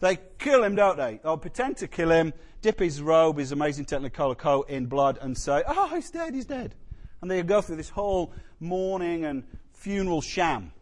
They 0.00 0.18
kill 0.38 0.64
him, 0.64 0.74
don't 0.74 0.96
they? 0.96 1.20
They'll 1.22 1.36
pretend 1.36 1.76
to 1.78 1.88
kill 1.88 2.10
him, 2.10 2.32
dip 2.60 2.80
his 2.80 3.02
robe, 3.02 3.38
his 3.38 3.52
amazing 3.52 3.84
Technicolor 3.84 4.36
coat 4.36 4.68
in 4.68 4.86
blood, 4.86 5.18
and 5.20 5.36
say, 5.36 5.62
oh, 5.66 5.88
he's 5.88 6.10
dead, 6.10 6.34
he's 6.34 6.46
dead. 6.46 6.74
And 7.20 7.30
they 7.30 7.42
go 7.42 7.60
through 7.60 7.76
this 7.76 7.90
whole 7.90 8.32
mourning 8.58 9.24
and 9.24 9.44
funeral 9.74 10.20
sham. 10.20 10.72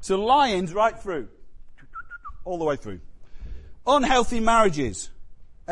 So 0.00 0.22
lions 0.22 0.72
right 0.72 0.98
through. 0.98 1.28
All 2.44 2.58
the 2.58 2.64
way 2.64 2.76
through. 2.76 3.00
Unhealthy 3.86 4.40
marriages. 4.40 5.10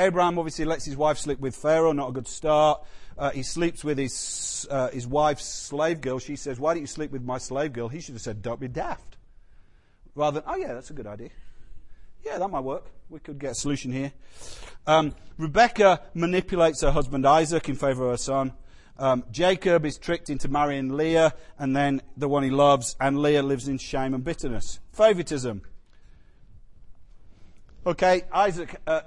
Abraham 0.00 0.38
obviously 0.38 0.64
lets 0.64 0.86
his 0.86 0.96
wife 0.96 1.18
sleep 1.18 1.40
with 1.40 1.54
Pharaoh, 1.54 1.92
not 1.92 2.08
a 2.08 2.12
good 2.12 2.26
start. 2.26 2.82
Uh, 3.18 3.30
he 3.30 3.42
sleeps 3.42 3.84
with 3.84 3.98
his, 3.98 4.66
uh, 4.70 4.88
his 4.88 5.06
wife's 5.06 5.44
slave 5.44 6.00
girl. 6.00 6.18
She 6.18 6.36
says, 6.36 6.58
Why 6.58 6.72
don't 6.72 6.80
you 6.80 6.86
sleep 6.86 7.10
with 7.10 7.22
my 7.22 7.36
slave 7.36 7.74
girl? 7.74 7.88
He 7.88 8.00
should 8.00 8.14
have 8.14 8.22
said, 8.22 8.40
Don't 8.40 8.58
be 8.58 8.68
daft. 8.68 9.18
Rather 10.14 10.40
than, 10.40 10.50
Oh, 10.50 10.56
yeah, 10.56 10.72
that's 10.72 10.88
a 10.88 10.94
good 10.94 11.06
idea. 11.06 11.28
Yeah, 12.24 12.38
that 12.38 12.48
might 12.48 12.60
work. 12.64 12.86
We 13.10 13.18
could 13.18 13.38
get 13.38 13.52
a 13.52 13.54
solution 13.54 13.92
here. 13.92 14.12
Um, 14.86 15.14
Rebecca 15.36 16.00
manipulates 16.14 16.80
her 16.80 16.90
husband 16.90 17.26
Isaac 17.26 17.68
in 17.68 17.74
favor 17.74 18.04
of 18.04 18.12
her 18.12 18.16
son. 18.16 18.54
Um, 18.98 19.24
Jacob 19.30 19.84
is 19.84 19.98
tricked 19.98 20.30
into 20.30 20.48
marrying 20.48 20.96
Leah 20.96 21.34
and 21.58 21.76
then 21.76 22.02
the 22.16 22.28
one 22.28 22.42
he 22.42 22.50
loves, 22.50 22.96
and 23.00 23.20
Leah 23.20 23.42
lives 23.42 23.68
in 23.68 23.78
shame 23.78 24.14
and 24.14 24.24
bitterness. 24.24 24.80
Favoritism. 24.92 25.62
Okay, 27.86 28.22
Isaac, 28.32 28.76
uh, 28.86 29.00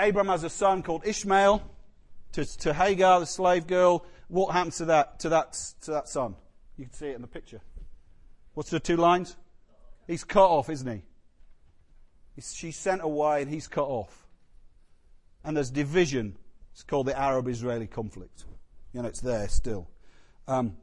Abram 0.00 0.28
has 0.28 0.44
a 0.44 0.50
son 0.50 0.82
called 0.82 1.06
Ishmael. 1.06 1.62
To, 2.32 2.44
to 2.58 2.72
Hagar, 2.72 3.18
the 3.20 3.26
slave 3.26 3.66
girl, 3.66 4.06
what 4.28 4.52
happens 4.52 4.76
to 4.76 4.84
that, 4.86 5.18
to 5.20 5.30
that, 5.30 5.52
to 5.82 5.90
that 5.90 6.08
son? 6.08 6.36
You 6.76 6.84
can 6.84 6.94
see 6.94 7.08
it 7.08 7.16
in 7.16 7.22
the 7.22 7.28
picture. 7.28 7.60
What's 8.54 8.70
the 8.70 8.78
two 8.78 8.96
lines? 8.96 9.36
He's 10.06 10.22
cut 10.22 10.48
off, 10.48 10.70
isn't 10.70 10.90
he? 10.90 11.02
He's, 12.36 12.54
she's 12.54 12.76
sent 12.76 13.02
away 13.02 13.42
and 13.42 13.50
he's 13.50 13.66
cut 13.66 13.86
off. 13.86 14.26
And 15.44 15.56
there's 15.56 15.70
division. 15.70 16.36
It's 16.72 16.84
called 16.84 17.06
the 17.06 17.18
Arab 17.18 17.48
Israeli 17.48 17.86
conflict. 17.86 18.44
You 18.92 19.02
know, 19.02 19.08
it's 19.08 19.20
there 19.20 19.48
still. 19.48 19.88
Um, 20.46 20.76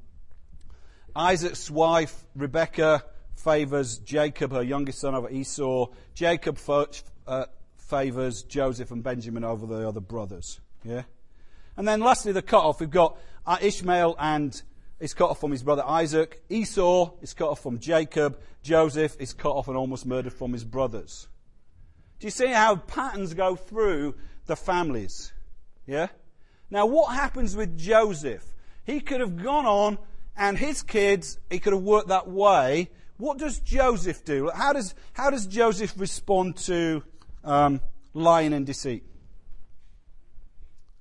Isaac's 1.15 1.71
wife, 1.71 2.25
Rebecca, 2.35 3.03
favors 3.35 3.99
Jacob, 3.99 4.51
her 4.51 4.63
youngest 4.63 4.99
son, 4.99 5.15
over 5.15 5.29
Esau. 5.29 5.87
Jacob 6.13 6.59
uh, 7.27 7.45
favors 7.87 8.43
Joseph 8.43 8.91
and 8.91 9.03
Benjamin 9.03 9.43
over 9.43 9.65
the 9.65 9.87
other 9.87 10.01
brothers. 10.01 10.59
Yeah? 10.83 11.03
And 11.75 11.87
then 11.87 12.01
lastly, 12.01 12.31
the 12.31 12.41
cut 12.41 12.63
off. 12.63 12.79
We've 12.79 12.89
got 12.89 13.17
uh, 13.45 13.57
Ishmael 13.61 14.15
and 14.19 14.61
is 14.99 15.13
cut 15.13 15.29
off 15.29 15.39
from 15.39 15.51
his 15.51 15.63
brother 15.63 15.83
Isaac. 15.85 16.43
Esau 16.49 17.11
is 17.21 17.33
cut 17.33 17.49
off 17.49 17.61
from 17.61 17.79
Jacob. 17.79 18.39
Joseph 18.63 19.15
is 19.19 19.33
cut 19.33 19.51
off 19.51 19.67
and 19.67 19.77
almost 19.77 20.05
murdered 20.05 20.33
from 20.33 20.53
his 20.53 20.63
brothers. 20.63 21.27
Do 22.19 22.27
you 22.27 22.31
see 22.31 22.47
how 22.47 22.75
patterns 22.77 23.33
go 23.33 23.55
through 23.55 24.15
the 24.47 24.55
families? 24.55 25.31
Yeah? 25.85 26.07
Now, 26.69 26.87
what 26.87 27.15
happens 27.15 27.55
with 27.55 27.77
Joseph? 27.77 28.43
He 28.83 28.99
could 28.99 29.21
have 29.21 29.41
gone 29.41 29.65
on 29.65 29.97
and 30.35 30.57
his 30.57 30.81
kids, 30.81 31.39
he 31.49 31.59
could 31.59 31.73
have 31.73 31.81
worked 31.81 32.09
that 32.09 32.27
way. 32.27 32.89
What 33.17 33.37
does 33.37 33.59
Joseph 33.59 34.23
do? 34.25 34.51
How 34.53 34.73
does, 34.73 34.93
how 35.13 35.29
does 35.29 35.47
Joseph 35.47 35.93
respond 35.97 36.57
to 36.57 37.03
um, 37.47 37.81
lying 38.13 38.53
and 38.53 38.65
deceit? 38.65 39.03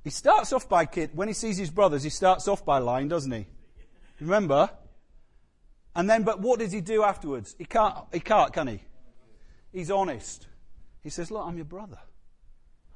He 0.04 0.10
starts 0.10 0.52
off 0.52 0.68
by, 0.68 0.86
kid, 0.86 1.10
when 1.14 1.26
he 1.26 1.34
sees 1.34 1.58
his 1.58 1.70
brothers, 1.70 2.04
he 2.04 2.10
starts 2.10 2.46
off 2.46 2.64
by 2.64 2.78
lying, 2.78 3.08
doesn't 3.08 3.32
he? 3.32 3.46
Remember? 4.20 4.70
And 5.96 6.08
then, 6.08 6.22
but 6.22 6.40
what 6.40 6.60
does 6.60 6.70
he 6.70 6.80
do 6.80 7.02
afterwards? 7.02 7.56
He 7.58 7.64
can't, 7.64 7.96
he 8.12 8.20
can't, 8.20 8.52
can 8.52 8.68
he? 8.68 8.82
He's 9.72 9.90
honest. 9.90 10.46
He 11.02 11.10
says, 11.10 11.30
Look, 11.30 11.44
I'm 11.44 11.56
your 11.56 11.64
brother. 11.64 11.98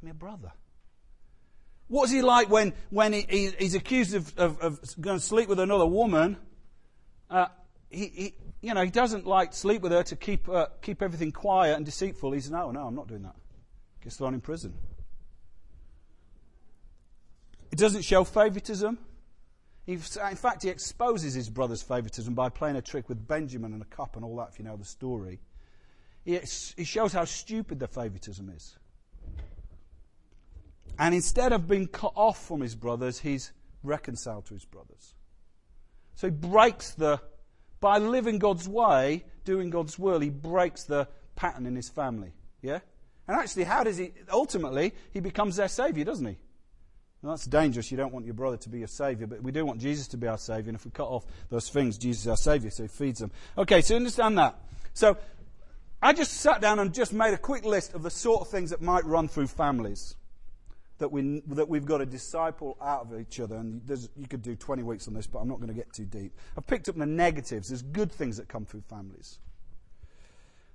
I'm 0.00 0.08
your 0.08 0.14
brother. 0.14 0.52
What's 1.88 2.12
he 2.12 2.22
like 2.22 2.48
when, 2.48 2.74
when 2.90 3.12
he, 3.12 3.26
he, 3.28 3.50
he's 3.58 3.74
accused 3.74 4.14
of, 4.14 4.38
of, 4.38 4.60
of, 4.60 5.00
going 5.00 5.18
to 5.18 5.24
sleep 5.24 5.48
with 5.48 5.58
another 5.58 5.86
woman? 5.86 6.36
Uh, 7.28 7.46
he, 7.88 8.06
he, 8.06 8.34
you 8.62 8.74
know, 8.74 8.84
he 8.84 8.90
doesn't 8.90 9.26
like 9.26 9.52
sleep 9.52 9.82
with 9.82 9.90
her 9.90 10.04
to 10.04 10.14
keep, 10.14 10.48
uh, 10.48 10.66
keep 10.80 11.02
everything 11.02 11.32
quiet 11.32 11.76
and 11.76 11.84
deceitful. 11.84 12.30
He's, 12.32 12.50
no, 12.50 12.70
no, 12.70 12.86
I'm 12.86 12.94
not 12.94 13.08
doing 13.08 13.22
that. 13.22 13.34
Gets 14.02 14.16
thrown 14.16 14.34
in 14.34 14.40
prison. 14.40 14.74
It 17.70 17.78
doesn't 17.78 18.02
show 18.02 18.24
favoritism. 18.24 18.98
in 19.86 19.98
fact, 19.98 20.62
he 20.62 20.68
exposes 20.68 21.34
his 21.34 21.48
brother's 21.48 21.82
favoritism 21.82 22.34
by 22.34 22.48
playing 22.48 22.76
a 22.76 22.82
trick 22.82 23.08
with 23.08 23.26
Benjamin 23.26 23.72
and 23.72 23.82
a 23.82 23.86
cup 23.86 24.16
and 24.16 24.24
all 24.24 24.36
that, 24.36 24.48
if 24.52 24.58
you 24.58 24.64
know 24.64 24.76
the 24.76 24.84
story. 24.84 25.40
He, 26.24 26.38
shows 26.84 27.12
how 27.12 27.24
stupid 27.24 27.78
the 27.78 27.88
favoritism 27.88 28.52
is. 28.54 28.76
And 30.98 31.14
instead 31.14 31.52
of 31.52 31.66
being 31.66 31.86
cut 31.86 32.12
off 32.14 32.46
from 32.46 32.60
his 32.60 32.74
brothers, 32.74 33.20
he's 33.20 33.52
reconciled 33.82 34.46
to 34.46 34.54
his 34.54 34.64
brothers. 34.64 35.14
So 36.14 36.26
he 36.26 36.32
breaks 36.32 36.90
the, 36.90 37.20
by 37.80 37.98
living 37.98 38.38
God's 38.38 38.68
way, 38.68 39.24
doing 39.44 39.70
God's 39.70 39.98
will, 39.98 40.20
he 40.20 40.28
breaks 40.28 40.84
the 40.84 41.08
pattern 41.36 41.64
in 41.64 41.74
his 41.74 41.88
family. 41.88 42.32
Yeah? 42.60 42.80
And 43.30 43.38
actually, 43.38 43.62
how 43.62 43.84
does 43.84 43.96
he, 43.96 44.10
ultimately, 44.32 44.92
he 45.12 45.20
becomes 45.20 45.54
their 45.54 45.68
savior, 45.68 46.02
doesn't 46.02 46.26
he? 46.26 46.36
Well, 47.22 47.30
that's 47.30 47.46
dangerous. 47.46 47.88
You 47.92 47.96
don't 47.96 48.12
want 48.12 48.24
your 48.24 48.34
brother 48.34 48.56
to 48.56 48.68
be 48.68 48.80
your 48.80 48.88
savior, 48.88 49.28
but 49.28 49.40
we 49.40 49.52
do 49.52 49.64
want 49.64 49.80
Jesus 49.80 50.08
to 50.08 50.16
be 50.16 50.26
our 50.26 50.36
savior. 50.36 50.70
And 50.70 50.74
if 50.74 50.84
we 50.84 50.90
cut 50.90 51.06
off 51.06 51.24
those 51.48 51.68
things, 51.68 51.96
Jesus 51.96 52.22
is 52.22 52.28
our 52.28 52.36
savior, 52.36 52.70
so 52.70 52.82
he 52.82 52.88
feeds 52.88 53.20
them. 53.20 53.30
Okay, 53.56 53.82
so 53.82 53.94
understand 53.94 54.36
that. 54.38 54.58
So 54.94 55.16
I 56.02 56.12
just 56.12 56.32
sat 56.38 56.60
down 56.60 56.80
and 56.80 56.92
just 56.92 57.12
made 57.12 57.32
a 57.32 57.38
quick 57.38 57.64
list 57.64 57.94
of 57.94 58.02
the 58.02 58.10
sort 58.10 58.40
of 58.40 58.48
things 58.48 58.70
that 58.70 58.82
might 58.82 59.04
run 59.04 59.28
through 59.28 59.46
families 59.46 60.16
that, 60.98 61.12
we, 61.12 61.40
that 61.50 61.68
we've 61.68 61.86
got 61.86 61.98
to 61.98 62.06
disciple 62.06 62.78
out 62.82 63.02
of 63.12 63.20
each 63.20 63.38
other. 63.38 63.54
And 63.54 63.80
you 64.16 64.26
could 64.26 64.42
do 64.42 64.56
20 64.56 64.82
weeks 64.82 65.06
on 65.06 65.14
this, 65.14 65.28
but 65.28 65.38
I'm 65.38 65.46
not 65.46 65.58
going 65.58 65.68
to 65.68 65.74
get 65.74 65.92
too 65.92 66.04
deep. 66.04 66.36
I've 66.58 66.66
picked 66.66 66.88
up 66.88 66.96
the 66.96 67.06
negatives. 67.06 67.68
There's 67.68 67.82
good 67.82 68.10
things 68.10 68.38
that 68.38 68.48
come 68.48 68.64
through 68.64 68.82
families. 68.88 69.38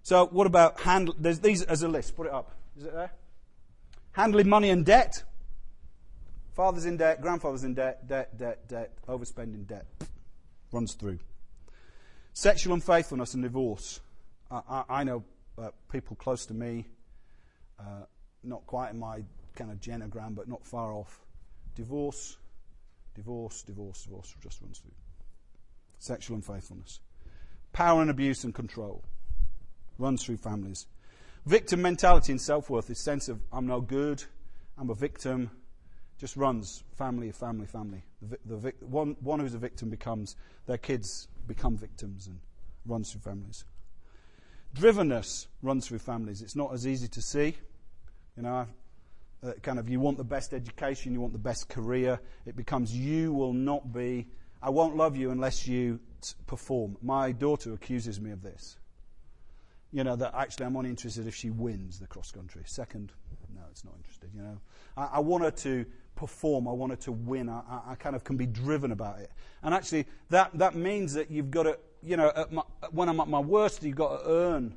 So, 0.05 0.27
what 0.27 0.45
about 0.45 0.81
handle? 0.81 1.15
There's 1.17 1.39
these 1.39 1.63
as 1.63 1.81
a 1.81 1.87
list. 1.87 2.15
Put 2.15 2.27
it 2.27 2.31
up. 2.31 2.51
Is 2.77 2.85
it 2.85 2.93
there? 2.93 3.11
Handling 4.11 4.47
money 4.47 4.69
and 4.69 4.85
debt. 4.85 5.23
Father's 6.53 6.85
in 6.85 6.97
debt, 6.97 7.21
grandfather's 7.21 7.63
in 7.63 7.73
debt, 7.73 8.07
debt, 8.07 8.37
debt, 8.37 8.69
debt, 8.69 8.91
overspending 9.07 9.65
debt. 9.65 9.87
Runs 10.71 10.93
through. 10.93 11.17
Sexual 12.33 12.75
unfaithfulness 12.75 13.33
and 13.33 13.41
divorce. 13.41 13.99
I, 14.51 14.61
I, 14.69 14.83
I 14.89 15.03
know 15.05 15.23
uh, 15.57 15.69
people 15.91 16.15
close 16.17 16.45
to 16.45 16.53
me, 16.53 16.85
uh, 17.79 18.03
not 18.43 18.63
quite 18.67 18.91
in 18.91 18.99
my 18.99 19.23
kind 19.55 19.71
of 19.71 19.79
genogram, 19.79 20.35
but 20.35 20.47
not 20.47 20.63
far 20.67 20.93
off. 20.93 21.25
Divorce, 21.73 22.37
divorce, 23.15 23.63
divorce, 23.63 24.03
divorce 24.03 24.35
just 24.39 24.61
runs 24.61 24.77
through. 24.77 24.91
Sexual 25.97 26.35
unfaithfulness. 26.35 26.99
Power 27.73 28.03
and 28.03 28.11
abuse 28.11 28.43
and 28.43 28.53
control 28.53 29.03
runs 29.97 30.23
through 30.23 30.38
families. 30.38 30.88
Victim 31.45 31.81
mentality 31.81 32.31
and 32.31 32.41
self 32.41 32.69
worth, 32.69 32.88
this 32.88 32.99
sense 32.99 33.29
of 33.29 33.39
I'm 33.51 33.67
no 33.67 33.81
good, 33.81 34.23
I'm 34.77 34.89
a 34.89 34.95
victim, 34.95 35.51
just 36.17 36.36
runs 36.38 36.84
family, 36.97 37.31
family, 37.31 37.67
family. 37.67 38.03
The, 38.21 38.39
the, 38.45 38.73
one, 38.81 39.15
one 39.19 39.39
who's 39.39 39.53
a 39.53 39.60
victim 39.60 39.89
becomes, 39.89 40.36
their 40.65 40.77
kids 40.77 41.27
become 41.47 41.77
victims 41.77 42.27
and 42.27 42.39
runs 42.86 43.12
through 43.12 43.21
families. 43.21 43.65
Drivenness 44.75 45.47
runs 45.62 45.88
through 45.88 45.99
families. 45.99 46.41
It's 46.41 46.55
not 46.55 46.73
as 46.73 46.88
easy 46.88 47.08
to 47.10 47.21
see. 47.21 47.55
You 48.36 48.43
know, 48.43 48.67
uh, 49.45 49.53
kind 49.62 49.79
of 49.79 49.89
you 49.89 49.99
want 49.99 50.17
the 50.17 50.23
best 50.23 50.53
education, 50.53 51.13
you 51.13 51.21
want 51.21 51.34
the 51.34 51.39
best 51.39 51.69
career. 51.69 52.19
It 52.45 52.55
becomes 52.55 52.95
you 52.95 53.34
will 53.34 53.53
not 53.53 53.93
be, 53.93 54.27
I 54.62 54.69
won't 54.69 54.95
love 54.95 55.15
you 55.15 55.31
unless 55.31 55.67
you 55.67 55.99
t- 56.21 56.34
perform. 56.47 56.97
My 57.01 57.31
daughter 57.31 57.73
accuses 57.73 58.19
me 58.19 58.31
of 58.31 58.41
this. 58.41 58.77
You 59.95 60.03
know, 60.03 60.17
that 60.17 60.36
actually 60.36 60.65
I'm 60.65 60.75
only 60.75 60.89
interested 60.89 61.25
if 61.25 61.34
she 61.34 61.51
wins 61.51 61.99
the 61.99 62.08
cross 62.08 62.29
country. 62.29 62.63
Second, 62.65 63.13
no, 63.55 63.62
it's 63.71 63.86
not 63.86 63.93
interested. 63.95 64.29
You 64.36 64.41
know, 64.41 64.58
I, 64.97 65.05
I 65.13 65.19
want 65.21 65.45
her 65.45 65.51
to 65.51 65.86
perform. 66.17 66.67
I 66.67 66.73
want 66.73 66.91
her 66.91 66.97
to 66.97 67.13
win. 67.13 67.47
I, 67.47 67.62
I, 67.88 67.95
kind 67.95 68.13
of 68.13 68.25
can 68.25 68.36
be 68.36 68.45
driven 68.45 68.91
about 68.91 69.19
it. 69.19 69.31
And 69.63 69.73
actually, 69.73 70.05
that, 70.31 70.51
that 70.55 70.75
means 70.75 71.13
that 71.13 71.31
you've 71.31 71.49
got 71.49 71.63
to, 71.63 71.79
you 72.03 72.17
know, 72.17 72.29
my, 72.51 72.63
when 72.91 73.08
I'm 73.08 73.21
at 73.21 73.29
my 73.29 73.39
worst, 73.39 73.84
you've 73.84 73.95
got 73.95 74.19
to 74.19 74.29
earn 74.29 74.75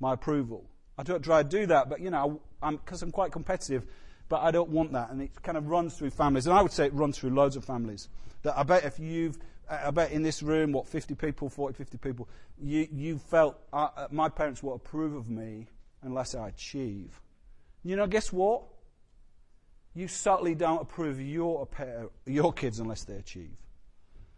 my 0.00 0.14
approval. 0.14 0.64
I 0.96 1.02
don't 1.02 1.22
try 1.22 1.42
to 1.42 1.48
do 1.48 1.66
that, 1.66 1.90
but, 1.90 2.00
you 2.00 2.08
know, 2.08 2.40
because 2.62 3.02
I'm, 3.02 3.08
I'm 3.08 3.12
quite 3.12 3.30
competitive, 3.30 3.84
but 4.30 4.40
I 4.40 4.52
don't 4.52 4.70
want 4.70 4.92
that. 4.92 5.10
And 5.10 5.20
it 5.20 5.42
kind 5.42 5.58
of 5.58 5.66
runs 5.66 5.98
through 5.98 6.10
families. 6.10 6.46
And 6.46 6.56
I 6.56 6.62
would 6.62 6.72
say 6.72 6.86
it 6.86 6.94
runs 6.94 7.18
through 7.18 7.34
loads 7.34 7.56
of 7.56 7.64
families. 7.66 8.08
That 8.42 8.56
I 8.56 8.62
bet 8.62 8.84
if 8.84 8.98
you've, 8.98 9.36
I 9.68 9.90
bet 9.90 10.12
in 10.12 10.22
this 10.22 10.42
room, 10.42 10.72
what, 10.72 10.86
50 10.86 11.14
people, 11.14 11.48
40, 11.48 11.76
50 11.76 11.98
people, 11.98 12.28
you, 12.60 12.86
you 12.92 13.18
felt 13.18 13.58
uh, 13.72 14.08
my 14.10 14.28
parents 14.28 14.62
will 14.62 14.74
approve 14.74 15.14
of 15.14 15.28
me 15.28 15.68
unless 16.02 16.34
I 16.34 16.48
achieve. 16.48 17.20
You 17.82 17.96
know, 17.96 18.06
guess 18.06 18.32
what? 18.32 18.64
you 19.94 20.08
subtly 20.08 20.54
don't 20.54 20.82
approve 20.82 21.20
your, 21.20 21.68
your 22.26 22.52
kids 22.52 22.80
unless 22.80 23.04
they 23.04 23.14
achieve. 23.14 23.56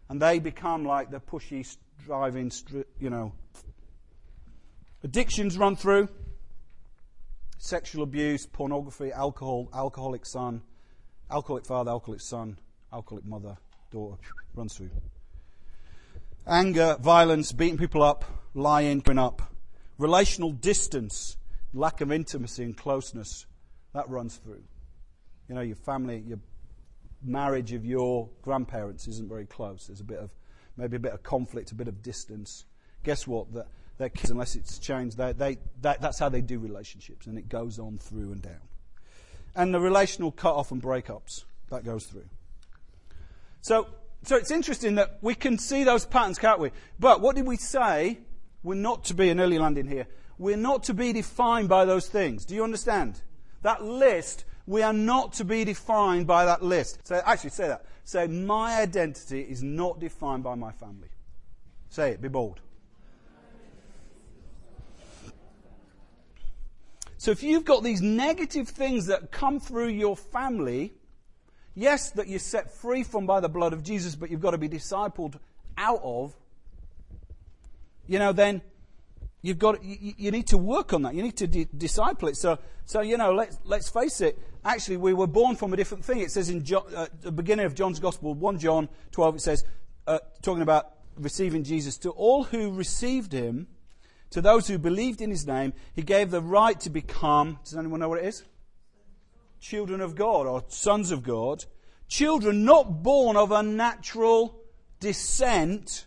And 0.08 0.20
they 0.20 0.38
become 0.38 0.84
like 0.84 1.10
the 1.10 1.18
pushy, 1.18 1.66
driving, 2.04 2.52
you 3.00 3.10
know. 3.10 3.32
Addictions 5.02 5.56
run 5.56 5.74
through 5.74 6.08
sexual 7.58 8.02
abuse, 8.02 8.46
pornography, 8.46 9.10
alcohol, 9.12 9.68
alcoholic 9.74 10.26
son, 10.26 10.62
alcoholic 11.30 11.64
father, 11.66 11.90
alcoholic 11.90 12.20
son, 12.20 12.58
alcoholic 12.92 13.24
mother, 13.24 13.56
daughter, 13.90 14.18
runs 14.54 14.76
through. 14.76 14.90
Anger, 16.46 16.96
violence, 17.00 17.50
beating 17.50 17.76
people 17.76 18.02
up, 18.02 18.24
lying, 18.54 19.00
going 19.00 19.18
up. 19.18 19.52
Relational 19.98 20.52
distance, 20.52 21.36
lack 21.74 22.00
of 22.00 22.12
intimacy 22.12 22.62
and 22.62 22.76
closeness, 22.76 23.46
that 23.94 24.08
runs 24.08 24.36
through. 24.36 24.62
You 25.48 25.54
know, 25.56 25.60
your 25.60 25.76
family, 25.76 26.22
your 26.26 26.38
marriage 27.22 27.72
of 27.72 27.84
your 27.84 28.28
grandparents 28.42 29.08
isn't 29.08 29.28
very 29.28 29.46
close. 29.46 29.88
There's 29.88 30.00
a 30.00 30.04
bit 30.04 30.18
of, 30.18 30.30
maybe 30.76 30.96
a 30.96 31.00
bit 31.00 31.12
of 31.12 31.22
conflict, 31.22 31.72
a 31.72 31.74
bit 31.74 31.88
of 31.88 32.02
distance. 32.02 32.64
Guess 33.02 33.26
what? 33.26 33.52
That 33.52 33.66
their 33.98 34.10
kids, 34.10 34.30
unless 34.30 34.54
it's 34.54 34.78
changed, 34.78 35.16
they, 35.16 35.32
they, 35.32 35.58
that, 35.80 36.00
that's 36.00 36.18
how 36.18 36.28
they 36.28 36.42
do 36.42 36.58
relationships, 36.58 37.26
and 37.26 37.38
it 37.38 37.48
goes 37.48 37.78
on 37.78 37.98
through 37.98 38.32
and 38.32 38.42
down. 38.42 38.60
And 39.54 39.72
the 39.72 39.80
relational 39.80 40.30
cut 40.30 40.54
off 40.54 40.70
and 40.70 40.82
breakups, 40.82 41.44
that 41.70 41.84
goes 41.84 42.04
through. 42.04 42.28
So, 43.62 43.88
so 44.22 44.36
it's 44.36 44.50
interesting 44.50 44.96
that 44.96 45.18
we 45.20 45.34
can 45.34 45.58
see 45.58 45.84
those 45.84 46.04
patterns, 46.04 46.38
can't 46.38 46.60
we? 46.60 46.70
But 46.98 47.20
what 47.20 47.36
did 47.36 47.46
we 47.46 47.56
say? 47.56 48.18
We're 48.62 48.74
not 48.74 49.04
to 49.04 49.14
be 49.14 49.28
an 49.30 49.40
early 49.40 49.58
landing 49.58 49.86
here. 49.86 50.08
We're 50.38 50.56
not 50.56 50.84
to 50.84 50.94
be 50.94 51.12
defined 51.12 51.68
by 51.68 51.84
those 51.84 52.08
things. 52.08 52.44
Do 52.44 52.54
you 52.54 52.64
understand? 52.64 53.22
That 53.62 53.84
list 53.84 54.44
we 54.66 54.82
are 54.82 54.92
not 54.92 55.32
to 55.34 55.44
be 55.44 55.64
defined 55.64 56.26
by 56.26 56.44
that 56.44 56.62
list. 56.62 57.06
So 57.06 57.20
actually 57.24 57.50
say 57.50 57.68
that. 57.68 57.86
Say, 58.04 58.26
my 58.26 58.80
identity 58.80 59.40
is 59.40 59.62
not 59.62 60.00
defined 60.00 60.42
by 60.42 60.54
my 60.54 60.72
family. 60.72 61.08
Say 61.88 62.10
it, 62.10 62.20
be 62.20 62.28
bold. 62.28 62.60
So 67.18 67.30
if 67.30 67.42
you've 67.42 67.64
got 67.64 67.82
these 67.82 68.02
negative 68.02 68.68
things 68.68 69.06
that 69.06 69.32
come 69.32 69.58
through 69.58 69.88
your 69.88 70.16
family, 70.16 70.92
yes, 71.76 72.10
that 72.12 72.26
you're 72.26 72.40
set 72.40 72.72
free 72.72 73.04
from 73.04 73.26
by 73.26 73.38
the 73.38 73.48
blood 73.48 73.72
of 73.72 73.84
Jesus, 73.84 74.16
but 74.16 74.30
you've 74.30 74.40
got 74.40 74.50
to 74.50 74.58
be 74.58 74.68
discipled 74.68 75.38
out 75.78 76.00
of, 76.02 76.34
you 78.08 78.18
know, 78.18 78.32
then 78.32 78.62
you've 79.42 79.58
got 79.58 79.84
you, 79.84 80.14
you, 80.16 80.30
need 80.30 80.48
to 80.48 80.58
work 80.58 80.92
on 80.92 81.02
that. 81.02 81.14
You 81.14 81.22
need 81.22 81.36
to 81.36 81.46
disciple 81.46 82.28
it. 82.28 82.36
So, 82.36 82.58
so 82.84 83.02
you 83.02 83.16
know, 83.16 83.32
let's 83.32 83.58
let's 83.64 83.88
face 83.88 84.20
it. 84.20 84.38
Actually, 84.64 84.96
we 84.96 85.12
were 85.12 85.28
born 85.28 85.54
from 85.54 85.72
a 85.72 85.76
different 85.76 86.04
thing. 86.04 86.20
It 86.20 86.32
says 86.32 86.48
in 86.48 86.64
John, 86.64 86.82
uh, 86.94 87.06
the 87.20 87.30
beginning 87.30 87.66
of 87.66 87.74
John's 87.74 88.00
Gospel, 88.00 88.34
one 88.34 88.58
John 88.58 88.88
twelve, 89.12 89.36
it 89.36 89.40
says, 89.40 89.64
uh, 90.06 90.18
talking 90.42 90.62
about 90.62 90.92
receiving 91.16 91.62
Jesus, 91.62 91.98
to 91.98 92.10
all 92.10 92.44
who 92.44 92.72
received 92.72 93.32
him, 93.32 93.68
to 94.30 94.40
those 94.40 94.66
who 94.66 94.78
believed 94.78 95.20
in 95.20 95.30
his 95.30 95.46
name, 95.46 95.72
he 95.94 96.02
gave 96.02 96.30
the 96.30 96.42
right 96.42 96.78
to 96.80 96.90
become. 96.90 97.58
Does 97.64 97.76
anyone 97.76 98.00
know 98.00 98.08
what 98.08 98.18
it 98.18 98.26
is? 98.26 98.44
Children 99.60 100.00
of 100.00 100.14
God 100.14 100.46
or 100.46 100.64
sons 100.68 101.10
of 101.10 101.22
God. 101.22 101.64
Children 102.08 102.64
not 102.64 103.02
born 103.02 103.36
of 103.36 103.50
a 103.50 103.62
natural 103.62 104.60
descent, 105.00 106.06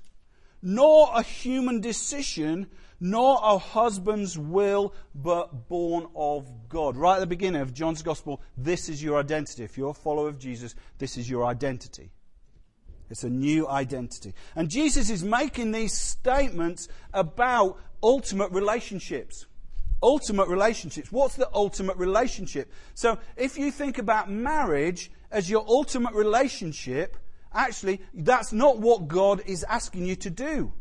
nor 0.61 1.09
a 1.13 1.21
human 1.21 1.81
decision, 1.81 2.67
nor 2.99 3.39
a 3.41 3.57
husband's 3.57 4.37
will, 4.37 4.93
but 5.15 5.67
born 5.67 6.07
of 6.15 6.69
God. 6.69 6.95
Right 6.95 7.15
at 7.15 7.19
the 7.19 7.27
beginning 7.27 7.61
of 7.61 7.73
John's 7.73 8.01
Gospel, 8.01 8.41
this 8.57 8.89
is 8.89 9.03
your 9.03 9.19
identity. 9.19 9.63
If 9.63 9.77
you're 9.77 9.91
a 9.91 9.93
follower 9.93 10.29
of 10.29 10.39
Jesus, 10.39 10.75
this 10.97 11.17
is 11.17 11.29
your 11.29 11.45
identity. 11.45 12.11
It's 13.09 13.23
a 13.23 13.29
new 13.29 13.67
identity. 13.67 14.33
And 14.55 14.69
Jesus 14.69 15.09
is 15.09 15.23
making 15.23 15.71
these 15.71 15.93
statements 15.93 16.87
about 17.13 17.79
ultimate 18.03 18.51
relationships. 18.51 19.47
Ultimate 20.01 20.47
relationships. 20.47 21.11
What's 21.11 21.35
the 21.35 21.49
ultimate 21.53 21.97
relationship? 21.97 22.71
So 22.93 23.17
if 23.35 23.57
you 23.57 23.71
think 23.71 23.97
about 23.97 24.31
marriage 24.31 25.11
as 25.31 25.49
your 25.49 25.65
ultimate 25.67 26.13
relationship, 26.13 27.17
actually, 27.53 28.01
that's 28.13 28.53
not 28.53 28.79
what 28.79 29.07
God 29.07 29.41
is 29.45 29.63
asking 29.65 30.05
you 30.05 30.15
to 30.17 30.29
do. 30.29 30.71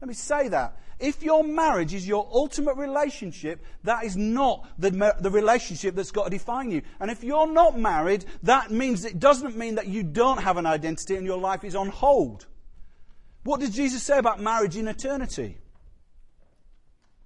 Let 0.00 0.08
me 0.08 0.14
say 0.14 0.48
that. 0.48 0.78
If 0.98 1.22
your 1.22 1.42
marriage 1.42 1.94
is 1.94 2.06
your 2.06 2.28
ultimate 2.32 2.76
relationship, 2.76 3.64
that 3.82 4.04
is 4.04 4.16
not 4.16 4.68
the, 4.78 5.14
the 5.20 5.30
relationship 5.30 5.96
that's 5.96 6.12
got 6.12 6.24
to 6.24 6.30
define 6.30 6.70
you. 6.70 6.82
And 7.00 7.10
if 7.10 7.24
you're 7.24 7.52
not 7.52 7.78
married, 7.78 8.24
that 8.44 8.70
means 8.70 9.04
it 9.04 9.18
doesn't 9.18 9.56
mean 9.56 9.74
that 9.74 9.88
you 9.88 10.04
don't 10.04 10.40
have 10.40 10.58
an 10.58 10.66
identity 10.66 11.16
and 11.16 11.26
your 11.26 11.38
life 11.38 11.64
is 11.64 11.74
on 11.74 11.88
hold. 11.88 12.46
What 13.42 13.60
does 13.60 13.70
Jesus 13.70 14.02
say 14.02 14.18
about 14.18 14.40
marriage 14.40 14.76
in 14.76 14.86
eternity? 14.86 15.58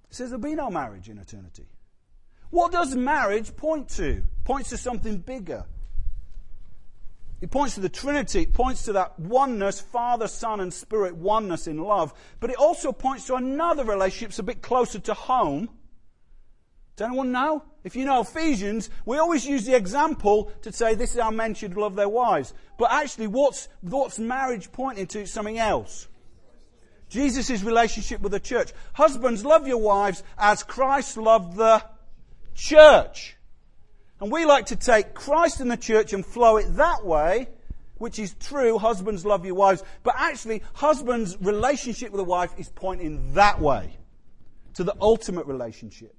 Says 0.09 0.29
there'll 0.29 0.41
be 0.41 0.55
no 0.55 0.69
marriage 0.69 1.09
in 1.09 1.17
eternity. 1.17 1.67
What 2.49 2.71
does 2.71 2.95
marriage 2.95 3.55
point 3.55 3.89
to? 3.89 4.23
Points 4.45 4.69
to 4.69 4.77
something 4.77 5.17
bigger. 5.17 5.65
It 7.39 7.51
points 7.51 7.75
to 7.75 7.81
the 7.81 7.89
Trinity. 7.89 8.43
It 8.43 8.53
points 8.53 8.83
to 8.83 8.93
that 8.93 9.19
oneness, 9.19 9.79
Father, 9.79 10.27
Son, 10.27 10.59
and 10.59 10.73
Spirit 10.73 11.15
oneness 11.15 11.67
in 11.67 11.77
love. 11.77 12.13
But 12.39 12.49
it 12.49 12.55
also 12.55 12.91
points 12.91 13.27
to 13.27 13.35
another 13.35 13.83
relationship 13.83 14.29
that's 14.29 14.39
a 14.39 14.43
bit 14.43 14.61
closer 14.61 14.99
to 14.99 15.13
home. 15.13 15.69
Does 16.95 17.07
anyone 17.07 17.31
know? 17.31 17.63
If 17.83 17.95
you 17.95 18.05
know 18.05 18.21
Ephesians, 18.21 18.89
we 19.05 19.19
always 19.19 19.45
use 19.45 19.65
the 19.65 19.75
example 19.75 20.51
to 20.63 20.71
say 20.71 20.95
this 20.95 21.13
is 21.13 21.21
how 21.21 21.29
men 21.29 21.53
should 21.53 21.77
love 21.77 21.95
their 21.95 22.09
wives. 22.09 22.55
But 22.79 22.91
actually, 22.91 23.27
what's, 23.27 23.69
what's 23.81 24.17
marriage 24.17 24.71
pointing 24.71 25.05
to? 25.07 25.27
Something 25.27 25.59
else. 25.59 26.07
Jesus' 27.09 27.63
relationship 27.63 28.21
with 28.21 28.31
the 28.31 28.39
church. 28.39 28.71
Husbands, 28.93 29.45
love 29.45 29.67
your 29.67 29.77
wives 29.77 30.23
as 30.37 30.63
Christ 30.63 31.17
loved 31.17 31.55
the 31.55 31.83
church. 32.53 33.37
And 34.19 34.31
we 34.31 34.45
like 34.45 34.67
to 34.67 34.75
take 34.75 35.13
Christ 35.13 35.59
and 35.59 35.69
the 35.69 35.77
church 35.77 36.13
and 36.13 36.25
flow 36.25 36.57
it 36.57 36.75
that 36.75 37.05
way, 37.05 37.47
which 37.95 38.19
is 38.19 38.35
true. 38.39 38.77
Husbands 38.77 39.25
love 39.25 39.45
your 39.45 39.55
wives. 39.55 39.83
But 40.03 40.15
actually, 40.17 40.63
husband's 40.73 41.37
relationship 41.39 42.11
with 42.11 42.19
the 42.19 42.25
wife 42.25 42.53
is 42.57 42.69
pointing 42.69 43.33
that 43.35 43.61
way 43.61 43.95
to 44.73 44.83
the 44.83 44.95
ultimate 44.99 45.45
relationship 45.45 46.15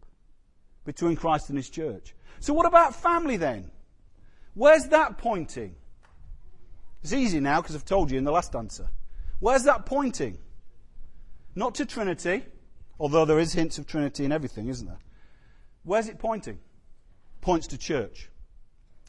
between 0.84 1.16
Christ 1.16 1.48
and 1.48 1.58
his 1.58 1.68
church. 1.68 2.14
So 2.40 2.54
what 2.54 2.66
about 2.66 2.94
family 2.94 3.36
then? 3.36 3.70
Where's 4.54 4.86
that 4.86 5.18
pointing? 5.18 5.74
It's 7.02 7.12
easy 7.12 7.40
now 7.40 7.60
because 7.60 7.76
I've 7.76 7.84
told 7.84 8.10
you 8.10 8.18
in 8.18 8.24
the 8.24 8.32
last 8.32 8.54
answer. 8.56 8.88
Where's 9.40 9.64
that 9.64 9.86
pointing? 9.86 10.38
Not 11.58 11.74
to 11.74 11.84
Trinity, 11.84 12.44
although 13.00 13.24
there 13.24 13.40
is 13.40 13.52
hints 13.52 13.78
of 13.78 13.86
Trinity 13.88 14.24
in 14.24 14.30
everything, 14.30 14.68
isn't 14.68 14.86
there? 14.86 15.00
Where's 15.82 16.06
it 16.06 16.20
pointing? 16.20 16.60
points 17.40 17.66
to 17.66 17.78
church. 17.78 18.28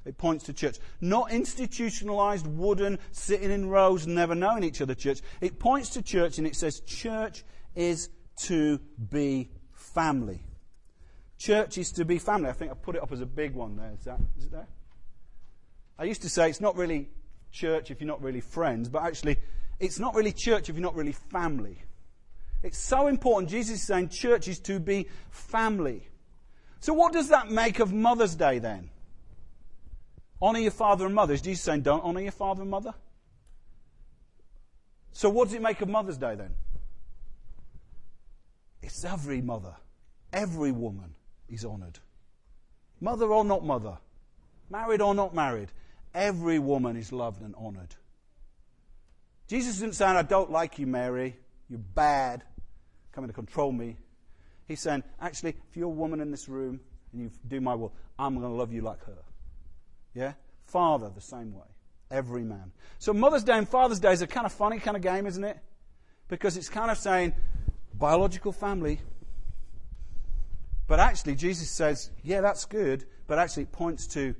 It 0.04 0.18
points 0.18 0.46
to 0.46 0.54
church. 0.54 0.78
Not 1.00 1.32
institutionalized, 1.32 2.48
wooden, 2.48 2.98
sitting 3.12 3.52
in 3.52 3.70
rows, 3.70 4.08
never 4.08 4.34
knowing 4.34 4.64
each 4.64 4.82
other 4.82 4.96
church. 4.96 5.22
It 5.42 5.60
points 5.60 5.90
to 5.90 6.02
church 6.02 6.40
and 6.40 6.48
it 6.48 6.56
says 6.56 6.80
church 6.80 7.44
is 7.76 8.10
to 8.48 8.80
be 9.12 9.52
family. 9.72 10.42
Church 11.38 11.78
is 11.78 11.92
to 11.92 12.04
be 12.04 12.18
family. 12.18 12.50
I 12.50 12.54
think 12.54 12.72
I 12.72 12.74
put 12.74 12.96
it 12.96 13.04
up 13.04 13.12
as 13.12 13.22
a 13.22 13.28
big 13.28 13.54
one 13.54 13.76
there. 13.76 13.92
Is, 13.96 14.06
that, 14.06 14.20
is 14.40 14.46
it 14.46 14.52
there? 14.52 14.68
I 16.00 16.06
used 16.06 16.24
to 16.24 16.30
say 16.30 16.50
it's 16.50 16.62
not 16.62 16.76
really 16.76 17.10
church 17.52 17.92
if 17.92 18.02
you're 18.02 18.08
not 18.08 18.24
really 18.24 18.42
friends, 18.42 18.90
but 18.90 19.04
actually, 19.04 19.38
it's 19.80 20.00
not 20.00 20.16
really 20.16 20.32
church 20.32 20.68
if 20.68 20.76
you're 20.76 20.82
not 20.82 20.96
really 20.96 21.12
family. 21.12 21.84
It's 22.62 22.78
so 22.78 23.08
important. 23.08 23.50
Jesus 23.50 23.76
is 23.78 23.88
saying 23.88 24.10
church 24.10 24.48
is 24.48 24.60
to 24.62 24.80
be 24.80 25.08
family. 25.30 26.08
So, 26.82 26.94
what 26.94 27.14
does 27.14 27.30
that 27.30 27.50
make 27.50 27.80
of 27.80 27.94
Mother's 27.94 28.36
Day 28.36 28.60
then? 28.60 28.90
Honour 30.42 30.60
your 30.60 30.72
father 30.72 31.06
and 31.06 31.16
mother. 31.16 31.34
Is 31.34 31.42
Jesus 31.42 31.64
saying 31.64 31.82
don't 31.82 32.04
honour 32.04 32.22
your 32.22 32.32
father 32.32 32.62
and 32.62 32.72
mother? 32.72 32.94
So, 35.12 35.30
what 35.30 35.46
does 35.46 35.56
it 35.56 35.62
make 35.62 35.82
of 35.82 35.90
Mother's 35.90 36.18
Day 36.18 36.36
then? 36.36 36.54
It's 38.82 39.04
every 39.04 39.42
mother, 39.42 39.76
every 40.32 40.72
woman 40.72 41.16
is 41.50 41.66
honoured. 41.66 42.00
Mother 43.02 43.28
or 43.28 43.44
not 43.44 43.64
mother, 43.64 43.98
married 44.70 45.02
or 45.02 45.14
not 45.14 45.34
married, 45.34 45.72
every 46.14 46.60
woman 46.60 46.96
is 46.96 47.12
loved 47.12 47.42
and 47.42 47.56
honoured. 47.56 47.96
Jesus 49.48 49.76
isn't 49.78 49.96
saying, 49.96 50.16
I 50.16 50.22
don't 50.22 50.52
like 50.52 50.80
you, 50.80 50.88
Mary, 50.88 51.36
you're 51.70 51.80
bad, 51.80 52.44
coming 53.12 53.30
to 53.30 53.34
control 53.34 53.72
me. 53.72 53.98
He's 54.68 54.82
saying, 54.82 55.04
actually, 55.20 55.56
if 55.70 55.76
you're 55.76 55.88
a 55.88 55.90
woman 55.90 56.20
in 56.20 56.32
this 56.32 56.48
room 56.48 56.80
and 57.12 57.22
you 57.22 57.32
do 57.48 57.60
my 57.60 57.74
will, 57.76 57.94
I'm 58.18 58.36
going 58.36 58.48
to 58.48 58.54
love 58.54 58.72
you 58.72 58.82
like 58.82 59.04
her. 59.06 59.18
Yeah? 60.14 60.34
Father, 60.66 61.10
the 61.14 61.22
same 61.22 61.54
way. 61.54 61.66
Every 62.12 62.44
man. 62.44 62.72
So 62.98 63.14
Mother's 63.14 63.44
Day 63.44 63.58
and 63.58 63.68
Father's 63.68 64.00
Day 64.00 64.12
is 64.12 64.22
a 64.22 64.28
kind 64.28 64.46
of 64.46 64.52
funny 64.52 64.80
kind 64.80 64.98
of 64.98 65.04
game, 65.04 65.26
isn't 65.26 65.44
it? 65.44 65.58
Because 66.28 66.58
it's 66.58 66.70
kind 66.70 66.92
of 66.92 66.98
saying, 66.98 67.34
biological 67.94 68.52
family. 68.52 69.00
But 70.88 71.00
actually, 71.00 71.36
Jesus 71.36 71.70
says, 71.70 72.10
yeah, 72.24 72.42
that's 72.42 72.66
good, 72.66 73.06
but 73.28 73.38
actually 73.38 73.64
it 73.64 73.72
points 73.72 74.08
to 74.08 74.36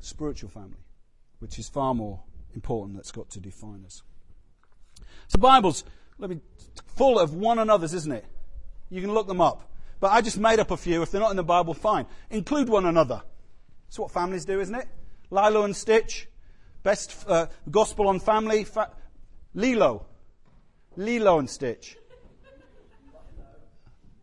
spiritual 0.00 0.50
family, 0.50 0.82
which 1.38 1.58
is 1.58 1.68
far 1.68 1.94
more 1.94 2.20
important 2.54 2.96
that's 2.96 3.12
got 3.12 3.30
to 3.30 3.40
define 3.40 3.84
us. 3.86 4.02
So 5.28 5.38
Bible's 5.38 5.84
let 6.18 6.30
me, 6.30 6.40
full 6.96 7.18
of 7.18 7.34
one 7.34 7.58
another's, 7.58 7.94
isn't 7.94 8.12
it? 8.12 8.24
You 8.90 9.00
can 9.00 9.12
look 9.12 9.26
them 9.26 9.40
up. 9.40 9.70
But 10.00 10.12
I 10.12 10.20
just 10.20 10.38
made 10.38 10.58
up 10.58 10.70
a 10.70 10.76
few. 10.76 11.02
If 11.02 11.10
they're 11.10 11.20
not 11.20 11.30
in 11.30 11.36
the 11.36 11.44
Bible, 11.44 11.74
fine. 11.74 12.06
Include 12.30 12.68
one 12.68 12.86
another. 12.86 13.22
That's 13.86 13.98
what 13.98 14.10
families 14.10 14.44
do, 14.44 14.60
isn't 14.60 14.74
it? 14.74 14.88
Lilo 15.30 15.62
and 15.62 15.74
Stitch. 15.76 16.28
Best 16.82 17.24
uh, 17.28 17.46
gospel 17.70 18.08
on 18.08 18.18
family. 18.18 18.64
Fa- 18.64 18.90
Lilo. 19.54 20.06
Lilo 20.96 21.38
and 21.38 21.48
Stitch. 21.48 21.96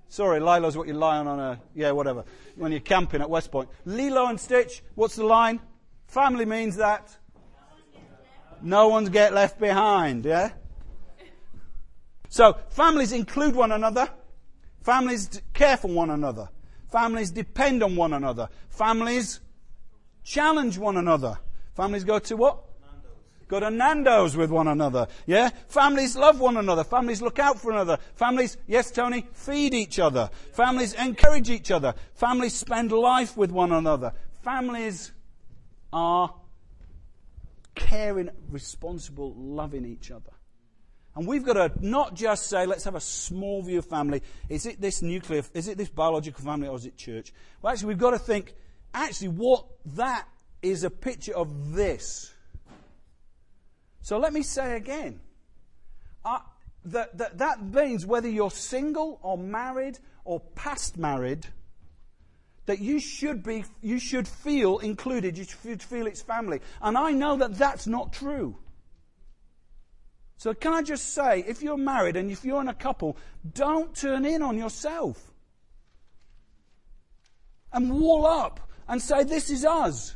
Sorry, 0.10 0.40
Lilo's 0.40 0.76
what 0.76 0.88
you 0.88 0.96
lie 0.96 1.18
on 1.18 1.28
on 1.28 1.40
a, 1.40 1.62
yeah, 1.76 1.92
whatever. 1.92 2.26
When 2.56 2.72
you're 2.72 2.82
camping 2.82 3.22
at 3.22 3.30
West 3.30 3.52
Point. 3.52 3.70
Lilo 3.86 4.26
and 4.26 4.40
Stitch, 4.40 4.84
what's 4.96 5.16
the 5.16 5.24
line? 5.24 5.60
Family 6.08 6.46
means 6.46 6.76
that 6.78 7.16
no 8.62 8.88
one's 8.88 9.10
get 9.10 9.34
left 9.34 9.60
behind, 9.60 10.26
yeah? 10.26 10.52
So, 12.30 12.57
families 12.69 13.11
include 13.11 13.55
one 13.55 13.71
another. 13.71 14.07
Families 14.84 15.41
care 15.53 15.77
for 15.77 15.89
one 15.89 16.11
another. 16.11 16.49
Families 16.91 17.32
depend 17.32 17.84
on 17.84 17.95
one 17.95 18.13
another. 18.13 18.49
Families 18.69 19.41
challenge 20.23 20.77
one 20.77 20.97
another. 20.97 21.38
Families 21.75 22.03
go 22.03 22.19
to 22.19 22.38
what? 22.38 22.63
Go 23.47 23.59
to 23.59 23.71
Nando's 23.71 24.38
with 24.38 24.51
one 24.51 24.67
another. 24.67 25.07
Yeah? 25.25 25.49
Families 25.67 26.15
love 26.15 26.39
one 26.39 26.57
another. 26.57 26.84
Families 26.84 27.19
look 27.19 27.39
out 27.39 27.59
for 27.59 27.71
another. 27.71 27.97
Families, 28.13 28.57
yes, 28.67 28.91
Tony, 28.91 29.25
feed 29.34 29.73
each 29.73 29.97
other. 29.97 30.30
Families 30.53 30.93
encourage 30.93 31.49
each 31.49 31.71
other. 31.71 31.95
Families 32.13 32.53
spend 32.53 32.91
life 32.91 33.36
with 33.36 33.51
one 33.51 33.71
another. 33.71 34.13
Families 34.43 35.11
are 35.91 36.32
caring, 37.73 38.30
responsible, 38.51 39.34
loving 39.36 39.84
each 39.84 40.11
other. 40.11 40.32
And 41.16 41.28
we've 41.28 41.43
got 41.43 41.53
to 41.53 41.72
not 41.86 42.14
just 42.14 42.47
say, 42.47 42.66
let's 42.66 42.84
have 42.84 42.95
a 42.95 43.01
small 43.01 43.62
view 43.62 43.80
of 43.80 43.86
family. 43.86 44.22
Is 44.47 44.66
it 44.66 44.80
this 44.80 45.01
nuclear, 45.01 45.43
is 45.53 45.68
it 45.68 45.78
this 45.78 45.89
biological 45.89 46.43
family 46.43 46.68
or 46.68 46.76
is 46.76 46.86
it 46.86 46.95
church? 46.97 47.34
Well, 47.62 47.74
actually, 47.74 47.89
we've 47.89 47.97
got 47.97 48.12
to 48.12 48.20
think, 48.20 48.53
actually, 48.93 49.30
what 49.30 49.66
that 49.95 50.28
is 50.62 50.84
a 50.84 50.89
picture 50.89 51.36
of 51.36 51.74
this. 51.74 52.32
So 54.01 54.18
let 54.18 54.34
me 54.34 54.43
say 54.43 54.76
again. 54.76 55.20
Uh, 56.24 56.39
that, 56.86 57.18
that, 57.18 57.38
that 57.39 57.62
means 57.62 58.05
whether 58.05 58.30
you're 58.30 58.51
single 58.51 59.20
or 59.22 59.38
married 59.38 59.99
or 60.26 60.39
past 60.39 60.97
married, 60.97 61.45
that 62.66 62.80
you 62.80 62.99
should 62.99 63.43
be, 63.43 63.66
you 63.82 63.99
should 63.99 64.28
feel 64.28 64.78
included. 64.78 65.38
You 65.38 65.43
should 65.43 65.82
feel 65.82 66.07
it's 66.07 66.22
family. 66.22 66.62
And 66.82 66.97
I 66.97 67.12
know 67.12 67.38
that 67.38 67.57
that's 67.57 67.88
not 67.88 68.14
true. 68.14 68.57
So, 70.40 70.54
can 70.54 70.72
I 70.72 70.82
just 70.82 71.14
say, 71.14 71.44
if 71.46 71.62
you're 71.62 71.76
married 71.76 72.16
and 72.16 72.32
if 72.32 72.46
you're 72.46 72.62
in 72.62 72.70
a 72.70 72.74
couple, 72.74 73.18
don't 73.54 73.94
turn 73.94 74.24
in 74.24 74.42
on 74.42 74.58
yourself 74.58 75.34
and 77.74 77.92
wall 78.00 78.26
up 78.26 78.62
and 78.88 79.02
say, 79.02 79.26
This 79.26 79.50
is 79.50 79.66
us. 79.66 80.16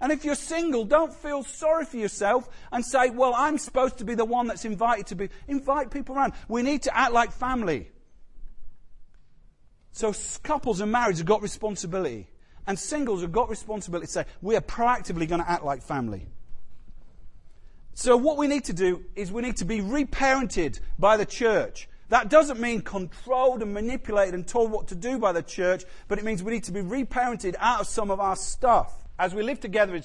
And 0.00 0.10
if 0.10 0.24
you're 0.24 0.34
single, 0.34 0.84
don't 0.84 1.14
feel 1.14 1.44
sorry 1.44 1.84
for 1.84 1.98
yourself 1.98 2.48
and 2.72 2.84
say, 2.84 3.10
well, 3.10 3.34
I'm 3.36 3.58
supposed 3.58 3.98
to 3.98 4.04
be 4.04 4.14
the 4.14 4.24
one 4.24 4.46
that's 4.46 4.64
invited 4.64 5.06
to 5.08 5.14
be. 5.14 5.28
Invite 5.46 5.90
people 5.90 6.16
around. 6.16 6.32
We 6.48 6.62
need 6.62 6.84
to 6.84 6.96
act 6.96 7.12
like 7.12 7.32
family. 7.32 7.90
So 9.92 10.14
couples 10.42 10.80
and 10.80 10.90
marriage 10.90 11.18
have 11.18 11.26
got 11.26 11.42
responsibility. 11.42 12.28
And 12.66 12.78
singles 12.78 13.20
have 13.20 13.30
got 13.30 13.50
responsibility 13.50 14.06
to 14.06 14.12
say, 14.12 14.24
we 14.40 14.56
are 14.56 14.62
proactively 14.62 15.28
going 15.28 15.42
to 15.42 15.50
act 15.50 15.64
like 15.64 15.82
family. 15.82 16.28
So 18.00 18.16
what 18.16 18.38
we 18.38 18.46
need 18.46 18.64
to 18.64 18.72
do 18.72 19.04
is 19.14 19.30
we 19.30 19.42
need 19.42 19.58
to 19.58 19.66
be 19.66 19.80
reparented 19.80 20.80
by 20.98 21.18
the 21.18 21.26
church. 21.26 21.86
That 22.08 22.30
doesn't 22.30 22.58
mean 22.58 22.80
controlled 22.80 23.60
and 23.60 23.74
manipulated 23.74 24.32
and 24.32 24.46
told 24.48 24.70
what 24.70 24.88
to 24.88 24.94
do 24.94 25.18
by 25.18 25.32
the 25.32 25.42
church, 25.42 25.84
but 26.08 26.18
it 26.18 26.24
means 26.24 26.42
we 26.42 26.52
need 26.52 26.64
to 26.64 26.72
be 26.72 26.80
reparented 26.80 27.56
out 27.58 27.82
of 27.82 27.86
some 27.86 28.10
of 28.10 28.18
our 28.18 28.36
stuff. 28.36 29.04
As 29.18 29.34
we 29.34 29.42
live 29.42 29.60
together 29.60 30.00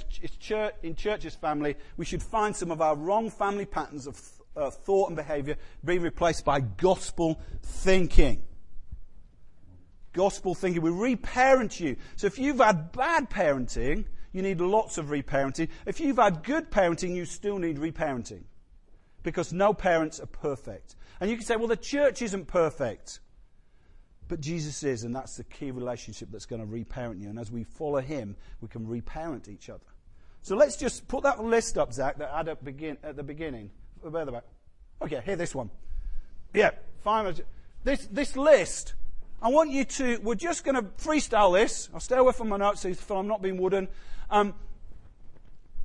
in 0.83 0.95
church's 0.97 1.35
family, 1.35 1.77
we 1.95 2.03
should 2.03 2.21
find 2.21 2.53
some 2.53 2.69
of 2.69 2.81
our 2.81 2.97
wrong 2.97 3.29
family 3.29 3.65
patterns 3.65 4.07
of 4.07 4.21
uh, 4.57 4.69
thought 4.71 5.07
and 5.07 5.15
behavior 5.15 5.55
being 5.85 6.01
replaced 6.01 6.43
by 6.43 6.59
gospel 6.59 7.39
thinking. 7.63 8.43
Gospel 10.11 10.53
thinking. 10.53 10.81
We 10.81 10.89
reparent 10.89 11.79
you. 11.79 11.95
So 12.17 12.27
if 12.27 12.39
you've 12.39 12.57
had 12.57 12.91
bad 12.91 13.29
parenting, 13.29 14.03
you 14.35 14.41
need 14.41 14.59
lots 14.59 14.97
of 14.97 15.05
reparenting. 15.05 15.69
If 15.85 16.01
you've 16.01 16.17
had 16.17 16.43
good 16.43 16.69
parenting, 16.69 17.15
you 17.15 17.23
still 17.23 17.57
need 17.57 17.77
reparenting. 17.77 18.43
Because 19.23 19.53
no 19.53 19.73
parents 19.73 20.19
are 20.19 20.25
perfect. 20.25 20.97
And 21.21 21.29
you 21.29 21.37
can 21.37 21.45
say, 21.45 21.55
well, 21.55 21.69
the 21.69 21.77
church 21.77 22.21
isn't 22.21 22.47
perfect. 22.47 23.21
But 24.27 24.41
Jesus 24.41 24.83
is, 24.83 25.05
and 25.05 25.15
that's 25.15 25.37
the 25.37 25.45
key 25.45 25.71
relationship 25.71 26.29
that's 26.33 26.45
going 26.45 26.59
to 26.59 26.67
reparent 26.67 27.21
you. 27.21 27.29
And 27.29 27.39
as 27.39 27.49
we 27.49 27.63
follow 27.63 28.01
him, 28.01 28.35
we 28.59 28.67
can 28.67 28.85
reparent 28.85 29.47
each 29.47 29.69
other. 29.69 29.85
So 30.41 30.57
let's 30.57 30.75
just 30.75 31.07
put 31.07 31.23
that 31.23 31.41
list 31.41 31.77
up, 31.77 31.93
Zach, 31.93 32.17
that 32.17 32.29
I 32.29 32.37
had 32.37 32.49
at, 32.49 32.63
begin, 32.63 32.97
at 33.03 33.15
the 33.15 33.23
beginning. 33.23 33.71
The 34.03 34.09
back? 34.09 34.43
Okay, 35.01 35.21
here, 35.23 35.37
this 35.37 35.55
one. 35.55 35.69
Yeah, 36.53 36.71
fine. 37.05 37.33
This, 37.85 38.05
this 38.11 38.35
list, 38.35 38.95
I 39.41 39.49
want 39.49 39.71
you 39.71 39.85
to, 39.85 40.19
we're 40.23 40.35
just 40.35 40.63
going 40.63 40.75
to 40.75 40.83
freestyle 40.83 41.53
this. 41.53 41.89
I'll 41.93 41.99
stay 41.99 42.17
away 42.17 42.33
from 42.33 42.49
my 42.49 42.57
notes 42.57 42.81
so 42.81 43.17
I'm 43.17 43.27
not 43.27 43.41
being 43.41 43.57
wooden. 43.57 43.87
Um, 44.29 44.53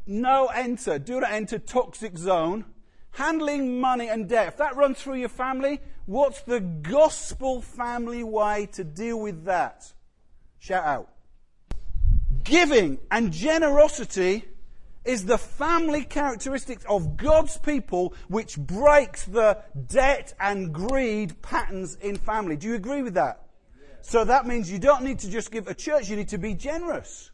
no 0.07 0.47
enter, 0.47 0.99
do 0.99 1.21
not 1.21 1.31
enter 1.31 1.59
toxic 1.59 2.17
zone 2.17 2.65
handling 3.13 3.81
money 3.81 4.09
and 4.09 4.29
debt, 4.29 4.49
if 4.49 4.57
that 4.59 4.77
runs 4.77 5.01
through 5.01 5.17
your 5.17 5.29
family, 5.29 5.81
what's 6.07 6.43
the 6.43 6.61
gospel 6.61 7.61
family 7.61 8.23
way 8.23 8.69
to 8.73 8.85
deal 8.85 9.21
with 9.21 9.45
that? 9.45 9.93
Shout 10.59 10.85
out. 10.85 11.09
Giving 12.45 12.99
and 13.11 13.33
generosity 13.33 14.45
is 15.05 15.25
the 15.25 15.39
family 15.39 16.05
characteristics 16.05 16.85
of 16.89 17.17
God's 17.17 17.57
people 17.59 18.15
which 18.29 18.59
breaks 18.59 19.25
the 19.25 19.59
debt 19.87 20.35
and 20.39 20.73
greed 20.73 21.41
patterns 21.43 21.97
in 21.97 22.17
family. 22.17 22.57
Do 22.57 22.69
you 22.69 22.75
agree 22.75 23.03
with 23.03 23.15
that? 23.15 23.47
So 24.03 24.25
that 24.25 24.47
means 24.47 24.71
you 24.71 24.79
don't 24.79 25.03
need 25.03 25.21
to 25.21 25.31
just 25.31 25.51
give 25.51 25.69
a 25.69 25.75
church, 25.75 26.09
you 26.09 26.17
need 26.17 26.29
to 26.29 26.39
be 26.39 26.55
generous. 26.55 27.31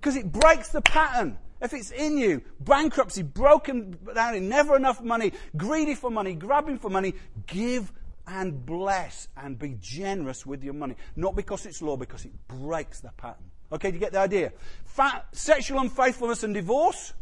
Because 0.00 0.16
it 0.16 0.30
breaks 0.30 0.68
the 0.68 0.82
pattern. 0.82 1.38
If 1.60 1.72
it's 1.72 1.90
in 1.90 2.18
you, 2.18 2.42
bankruptcy, 2.60 3.22
broken 3.22 3.98
down, 4.14 4.48
never 4.48 4.76
enough 4.76 5.02
money, 5.02 5.32
greedy 5.56 5.94
for 5.94 6.10
money, 6.10 6.34
grabbing 6.34 6.78
for 6.78 6.90
money, 6.90 7.14
give 7.46 7.92
and 8.26 8.66
bless 8.66 9.28
and 9.36 9.58
be 9.58 9.76
generous 9.80 10.44
with 10.44 10.62
your 10.62 10.74
money. 10.74 10.96
Not 11.14 11.34
because 11.34 11.64
it's 11.64 11.80
law, 11.80 11.96
because 11.96 12.24
it 12.26 12.32
breaks 12.48 13.00
the 13.00 13.10
pattern. 13.16 13.50
Okay, 13.72 13.90
do 13.90 13.94
you 13.94 14.00
get 14.00 14.12
the 14.12 14.20
idea? 14.20 14.52
Fa- 14.84 15.24
sexual 15.32 15.80
unfaithfulness 15.80 16.42
and 16.42 16.54
divorce. 16.54 17.12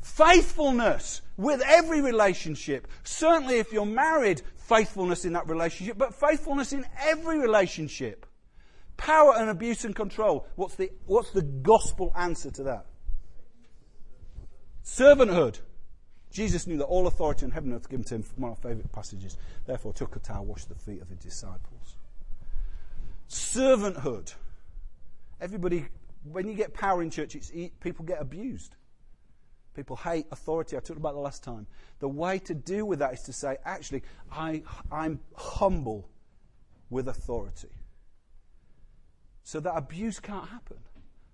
Faithfulness 0.00 1.22
with 1.36 1.62
every 1.66 2.00
relationship. 2.00 2.88
Certainly 3.04 3.58
if 3.58 3.72
you're 3.72 3.86
married, 3.86 4.42
faithfulness 4.56 5.24
in 5.24 5.32
that 5.34 5.48
relationship, 5.48 5.98
but 5.98 6.14
faithfulness 6.14 6.72
in 6.72 6.84
every 7.00 7.38
relationship. 7.38 8.26
Power 8.96 9.34
and 9.36 9.50
abuse 9.50 9.84
and 9.84 9.94
control. 9.94 10.46
What's 10.56 10.76
the, 10.76 10.90
what's 11.06 11.30
the 11.30 11.42
gospel 11.42 12.12
answer 12.16 12.50
to 12.52 12.62
that? 12.64 12.86
Servanthood. 14.84 15.58
Jesus 16.30 16.66
knew 16.66 16.78
that 16.78 16.84
all 16.84 17.06
authority 17.06 17.44
in 17.44 17.50
heaven 17.50 17.70
and 17.72 17.80
earth 17.80 17.88
given 17.88 18.04
to 18.04 18.14
him 18.14 18.24
one 18.36 18.52
of 18.52 18.58
our 18.58 18.70
favourite 18.70 18.90
passages. 18.92 19.36
Therefore, 19.66 19.92
took 19.92 20.16
a 20.16 20.18
towel, 20.18 20.46
washed 20.46 20.68
the 20.68 20.74
feet 20.74 21.02
of 21.02 21.08
his 21.08 21.18
disciples. 21.18 21.96
Servanthood. 23.28 24.34
Everybody, 25.42 25.86
when 26.22 26.46
you 26.46 26.54
get 26.54 26.72
power 26.72 27.02
in 27.02 27.10
church, 27.10 27.36
people 27.80 28.04
get 28.04 28.20
abused. 28.20 28.76
People 29.74 29.96
hate 29.96 30.26
authority. 30.30 30.76
I 30.76 30.80
talked 30.80 31.00
about 31.00 31.14
the 31.14 31.20
last 31.20 31.42
time. 31.42 31.66
The 31.98 32.08
way 32.08 32.38
to 32.40 32.54
deal 32.54 32.86
with 32.86 33.00
that 33.00 33.12
is 33.14 33.22
to 33.22 33.32
say, 33.32 33.56
actually, 33.64 34.04
I, 34.30 34.62
I'm 34.92 35.18
humble 35.34 36.08
with 36.90 37.08
authority. 37.08 37.70
So 39.42 39.58
that 39.58 39.72
abuse 39.74 40.20
can't 40.20 40.48
happen 40.48 40.76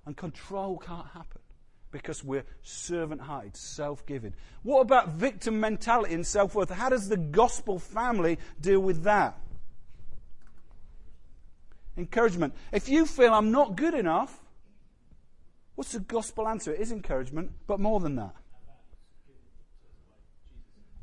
and 0.07 0.17
control 0.17 0.79
can't 0.79 1.09
happen 1.09 1.43
because 1.91 2.25
we're 2.25 2.45
servant 2.63 3.21
hearted, 3.21 3.57
self 3.57 4.07
giving. 4.07 4.33
What 4.63 4.81
about 4.81 5.09
victim 5.09 5.61
mentality 5.61 6.15
and 6.15 6.27
self 6.27 6.55
worth? 6.55 6.71
How 6.71 6.89
does 6.89 7.11
the 7.11 7.19
gospel 7.19 7.79
family 7.79 8.39
deal 8.59 8.81
with 8.81 9.03
that? 9.03 9.39
Encouragement. 11.99 12.55
If 12.73 12.89
you 12.89 13.05
feel 13.05 13.35
I'm 13.35 13.51
not 13.51 13.77
good 13.77 13.93
enough, 13.93 14.41
what's 15.75 15.93
the 15.93 16.01
gospel 16.01 16.49
answer? 16.49 16.73
It 16.73 16.81
is 16.81 16.93
encouragement, 16.93 17.51
but 17.67 17.81
more 17.81 18.01
than 18.01 18.17
that. 18.17 18.35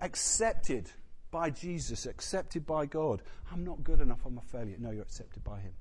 Accepted 0.01 0.89
by 1.29 1.51
Jesus, 1.51 2.07
accepted 2.07 2.65
by 2.65 2.87
God. 2.87 3.21
I'm 3.51 3.63
not 3.63 3.83
good 3.83 4.01
enough, 4.01 4.25
I'm 4.25 4.37
a 4.37 4.41
failure. 4.41 4.77
No, 4.79 4.89
you're 4.89 5.03
accepted 5.03 5.43
by 5.43 5.59
Him. 5.59 5.73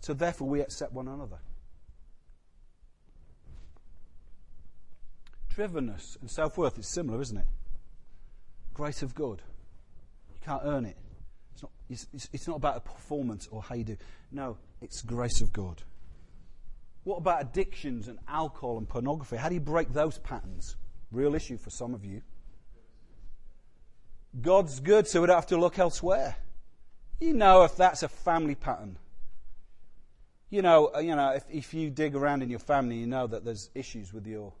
So 0.00 0.14
therefore, 0.14 0.48
we 0.48 0.60
accept 0.60 0.92
one 0.92 1.08
another. 1.08 1.38
drivenness 5.58 6.20
and 6.20 6.30
self 6.30 6.56
worth 6.56 6.78
is 6.78 6.86
similar, 6.86 7.20
isn't 7.20 7.36
it? 7.36 7.46
Grace 8.74 9.02
of 9.02 9.14
God. 9.14 9.42
You 10.32 10.38
can't 10.44 10.62
earn 10.64 10.84
it. 10.84 10.96
It's 11.58 11.62
not, 11.62 11.72
it's, 12.14 12.28
it's 12.32 12.48
not 12.48 12.56
about 12.56 12.76
a 12.76 12.80
performance 12.80 13.48
or 13.50 13.62
how 13.62 13.74
you 13.74 13.84
do. 13.84 13.96
No, 14.30 14.58
it's 14.80 15.02
grace 15.02 15.40
of 15.40 15.52
God. 15.52 15.82
What 17.02 17.16
about 17.16 17.42
addictions 17.42 18.06
and 18.06 18.18
alcohol 18.28 18.78
and 18.78 18.88
pornography? 18.88 19.36
How 19.36 19.48
do 19.48 19.54
you 19.54 19.60
break 19.60 19.92
those 19.92 20.18
patterns? 20.18 20.76
Real 21.10 21.34
issue 21.34 21.56
for 21.56 21.70
some 21.70 21.94
of 21.94 22.04
you. 22.04 22.22
God's 24.40 24.78
good, 24.78 25.08
so 25.08 25.20
we 25.20 25.26
don't 25.26 25.36
have 25.36 25.46
to 25.46 25.56
look 25.56 25.78
elsewhere. 25.78 26.36
You 27.18 27.32
know 27.32 27.64
if 27.64 27.74
that's 27.76 28.02
a 28.02 28.08
family 28.08 28.54
pattern. 28.54 28.98
You 30.50 30.62
know, 30.62 30.92
uh, 30.94 31.00
you 31.00 31.16
know 31.16 31.30
if, 31.30 31.44
if 31.50 31.74
you 31.74 31.90
dig 31.90 32.14
around 32.14 32.42
in 32.42 32.50
your 32.50 32.60
family, 32.60 32.96
you 32.96 33.06
know 33.06 33.26
that 33.26 33.44
there's 33.44 33.70
issues 33.74 34.12
with 34.12 34.26
your 34.26 34.52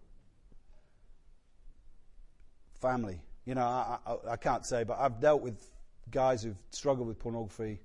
family. 2.80 3.20
You 3.44 3.54
know, 3.54 3.62
I, 3.62 3.98
I, 4.04 4.32
I, 4.32 4.36
can't 4.36 4.66
say, 4.66 4.84
but 4.84 4.98
I've 4.98 5.20
dealt 5.20 5.42
with 5.42 5.62
guys 6.10 6.42
who've 6.42 6.56
struggled 6.70 7.08
with 7.08 7.18
pornography. 7.18 7.80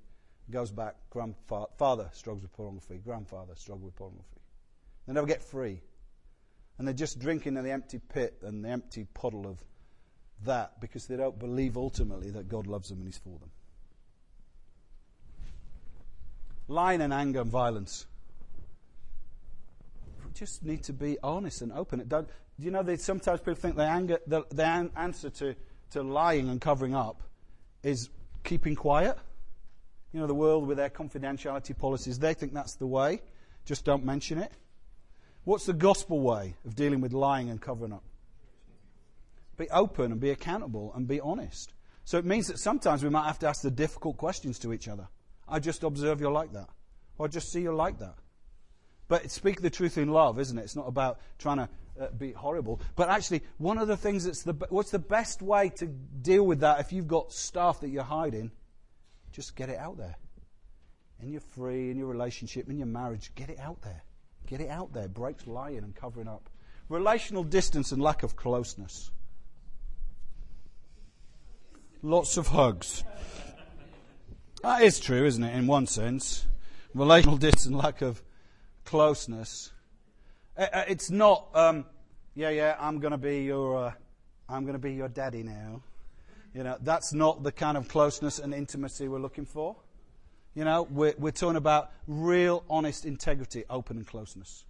Goes 0.51 0.71
back, 0.71 0.95
grandfather 1.09 2.09
struggles 2.11 2.43
with 2.43 2.51
pornography, 2.53 2.97
grandfather 2.97 3.53
struggled 3.55 3.85
with 3.85 3.95
pornography. 3.95 4.41
They 5.07 5.13
never 5.13 5.27
get 5.27 5.41
free. 5.41 5.81
And 6.77 6.87
they're 6.87 6.93
just 6.93 7.19
drinking 7.19 7.55
in 7.55 7.63
the 7.63 7.71
empty 7.71 7.99
pit 7.99 8.39
and 8.41 8.63
the 8.63 8.69
empty 8.69 9.05
puddle 9.13 9.47
of 9.47 9.63
that 10.45 10.81
because 10.81 11.07
they 11.07 11.15
don't 11.15 11.39
believe 11.39 11.77
ultimately 11.77 12.31
that 12.31 12.49
God 12.49 12.67
loves 12.67 12.89
them 12.89 12.99
and 12.99 13.07
He's 13.07 13.17
for 13.17 13.39
them. 13.39 13.51
Lying 16.67 17.01
and 17.01 17.13
anger 17.13 17.41
and 17.41 17.49
violence. 17.49 18.05
We 20.25 20.33
just 20.33 20.63
need 20.63 20.83
to 20.83 20.93
be 20.93 21.17
honest 21.23 21.61
and 21.61 21.71
open. 21.71 22.01
It 22.01 22.09
don't, 22.09 22.27
do 22.27 22.65
you 22.65 22.71
know 22.71 22.83
that 22.83 22.99
sometimes 22.99 23.39
people 23.39 23.55
think 23.55 23.75
the, 23.75 23.83
anger, 23.83 24.19
the, 24.27 24.43
the 24.49 24.89
answer 24.97 25.29
to, 25.29 25.55
to 25.91 26.03
lying 26.03 26.49
and 26.49 26.59
covering 26.59 26.95
up 26.95 27.21
is 27.83 28.09
keeping 28.43 28.75
quiet? 28.75 29.17
You 30.13 30.19
know, 30.19 30.27
the 30.27 30.33
world 30.33 30.67
with 30.67 30.77
their 30.77 30.89
confidentiality 30.89 31.77
policies, 31.77 32.19
they 32.19 32.33
think 32.33 32.53
that's 32.53 32.75
the 32.75 32.87
way. 32.87 33.21
Just 33.65 33.85
don't 33.85 34.05
mention 34.05 34.37
it. 34.37 34.51
What's 35.43 35.65
the 35.65 35.73
gospel 35.73 36.21
way 36.21 36.55
of 36.65 36.75
dealing 36.75 37.01
with 37.01 37.13
lying 37.13 37.49
and 37.49 37.61
covering 37.61 37.93
up? 37.93 38.03
Be 39.57 39.69
open 39.69 40.11
and 40.11 40.19
be 40.19 40.29
accountable 40.29 40.91
and 40.95 41.07
be 41.07 41.19
honest. 41.19 41.73
So 42.05 42.17
it 42.17 42.25
means 42.25 42.47
that 42.47 42.59
sometimes 42.59 43.03
we 43.03 43.09
might 43.09 43.25
have 43.25 43.39
to 43.39 43.47
ask 43.47 43.61
the 43.61 43.71
difficult 43.71 44.17
questions 44.17 44.59
to 44.59 44.73
each 44.73 44.87
other. 44.87 45.07
I 45.47 45.59
just 45.59 45.83
observe 45.83 46.21
you're 46.21 46.31
like 46.31 46.53
that. 46.53 46.69
Or 47.17 47.27
I 47.27 47.29
just 47.29 47.51
see 47.51 47.61
you're 47.61 47.73
like 47.73 47.99
that. 47.99 48.15
But 49.07 49.29
speak 49.31 49.61
the 49.61 49.69
truth 49.69 49.97
in 49.97 50.09
love, 50.09 50.39
isn't 50.39 50.57
it? 50.57 50.63
It's 50.63 50.75
not 50.75 50.87
about 50.87 51.19
trying 51.37 51.57
to 51.57 51.69
uh, 51.99 52.07
be 52.17 52.31
horrible. 52.31 52.81
But 52.95 53.09
actually, 53.09 53.41
one 53.57 53.77
of 53.77 53.87
the 53.87 53.97
things 53.97 54.25
that's 54.25 54.43
the 54.43 54.53
what's 54.69 54.91
the 54.91 54.99
best 54.99 55.41
way 55.41 55.69
to 55.69 55.85
deal 55.85 56.45
with 56.45 56.61
that 56.61 56.79
if 56.79 56.91
you've 56.91 57.07
got 57.07 57.31
stuff 57.31 57.81
that 57.81 57.89
you're 57.89 58.03
hiding, 58.03 58.51
just 59.31 59.55
get 59.55 59.69
it 59.69 59.77
out 59.77 59.97
there. 59.97 60.15
In 61.21 61.29
your 61.29 61.41
free, 61.41 61.89
in 61.91 61.97
your 61.97 62.07
relationship, 62.07 62.69
in 62.69 62.77
your 62.77 62.87
marriage, 62.87 63.31
get 63.35 63.49
it 63.49 63.59
out 63.59 63.81
there. 63.81 64.03
Get 64.47 64.61
it 64.61 64.69
out 64.69 64.93
there. 64.93 65.07
Breaks 65.07 65.47
lying 65.47 65.79
and 65.79 65.95
covering 65.95 66.27
up. 66.27 66.49
Relational 66.89 67.43
distance 67.43 67.91
and 67.91 68.01
lack 68.01 68.23
of 68.23 68.35
closeness. 68.35 69.11
Lots 72.01 72.37
of 72.37 72.47
hugs. 72.47 73.03
That 74.61 74.81
is 74.81 74.99
true, 74.99 75.25
isn't 75.25 75.43
it, 75.43 75.55
in 75.55 75.67
one 75.67 75.87
sense? 75.87 76.45
Relational 76.93 77.37
distance 77.37 77.65
and 77.65 77.77
lack 77.77 78.01
of 78.01 78.21
closeness. 78.85 79.72
Uh, 80.55 80.67
uh, 80.71 80.83
it's 80.87 81.09
not, 81.09 81.47
um, 81.55 81.85
yeah, 82.35 82.49
yeah, 82.49 82.75
I'm 82.79 82.99
going 82.99 83.11
to 83.11 83.17
be 83.17 83.43
your, 83.43 83.85
uh, 83.85 83.91
I'm 84.47 84.63
going 84.63 84.73
to 84.73 84.79
be 84.79 84.93
your 84.93 85.09
daddy 85.09 85.41
now. 85.41 85.81
You 86.53 86.63
know, 86.63 86.77
that's 86.81 87.13
not 87.13 87.41
the 87.41 87.51
kind 87.51 87.75
of 87.77 87.87
closeness 87.87 88.37
and 88.37 88.53
intimacy 88.53 89.07
we're 89.07 89.19
looking 89.19 89.45
for. 89.45 89.75
You 90.53 90.65
know, 90.65 90.83
we're, 90.83 91.15
we're 91.17 91.31
talking 91.31 91.55
about 91.55 91.91
real, 92.07 92.63
honest 92.69 93.05
integrity, 93.05 93.63
open 93.69 93.97
and 93.97 94.05
closeness. 94.05 94.65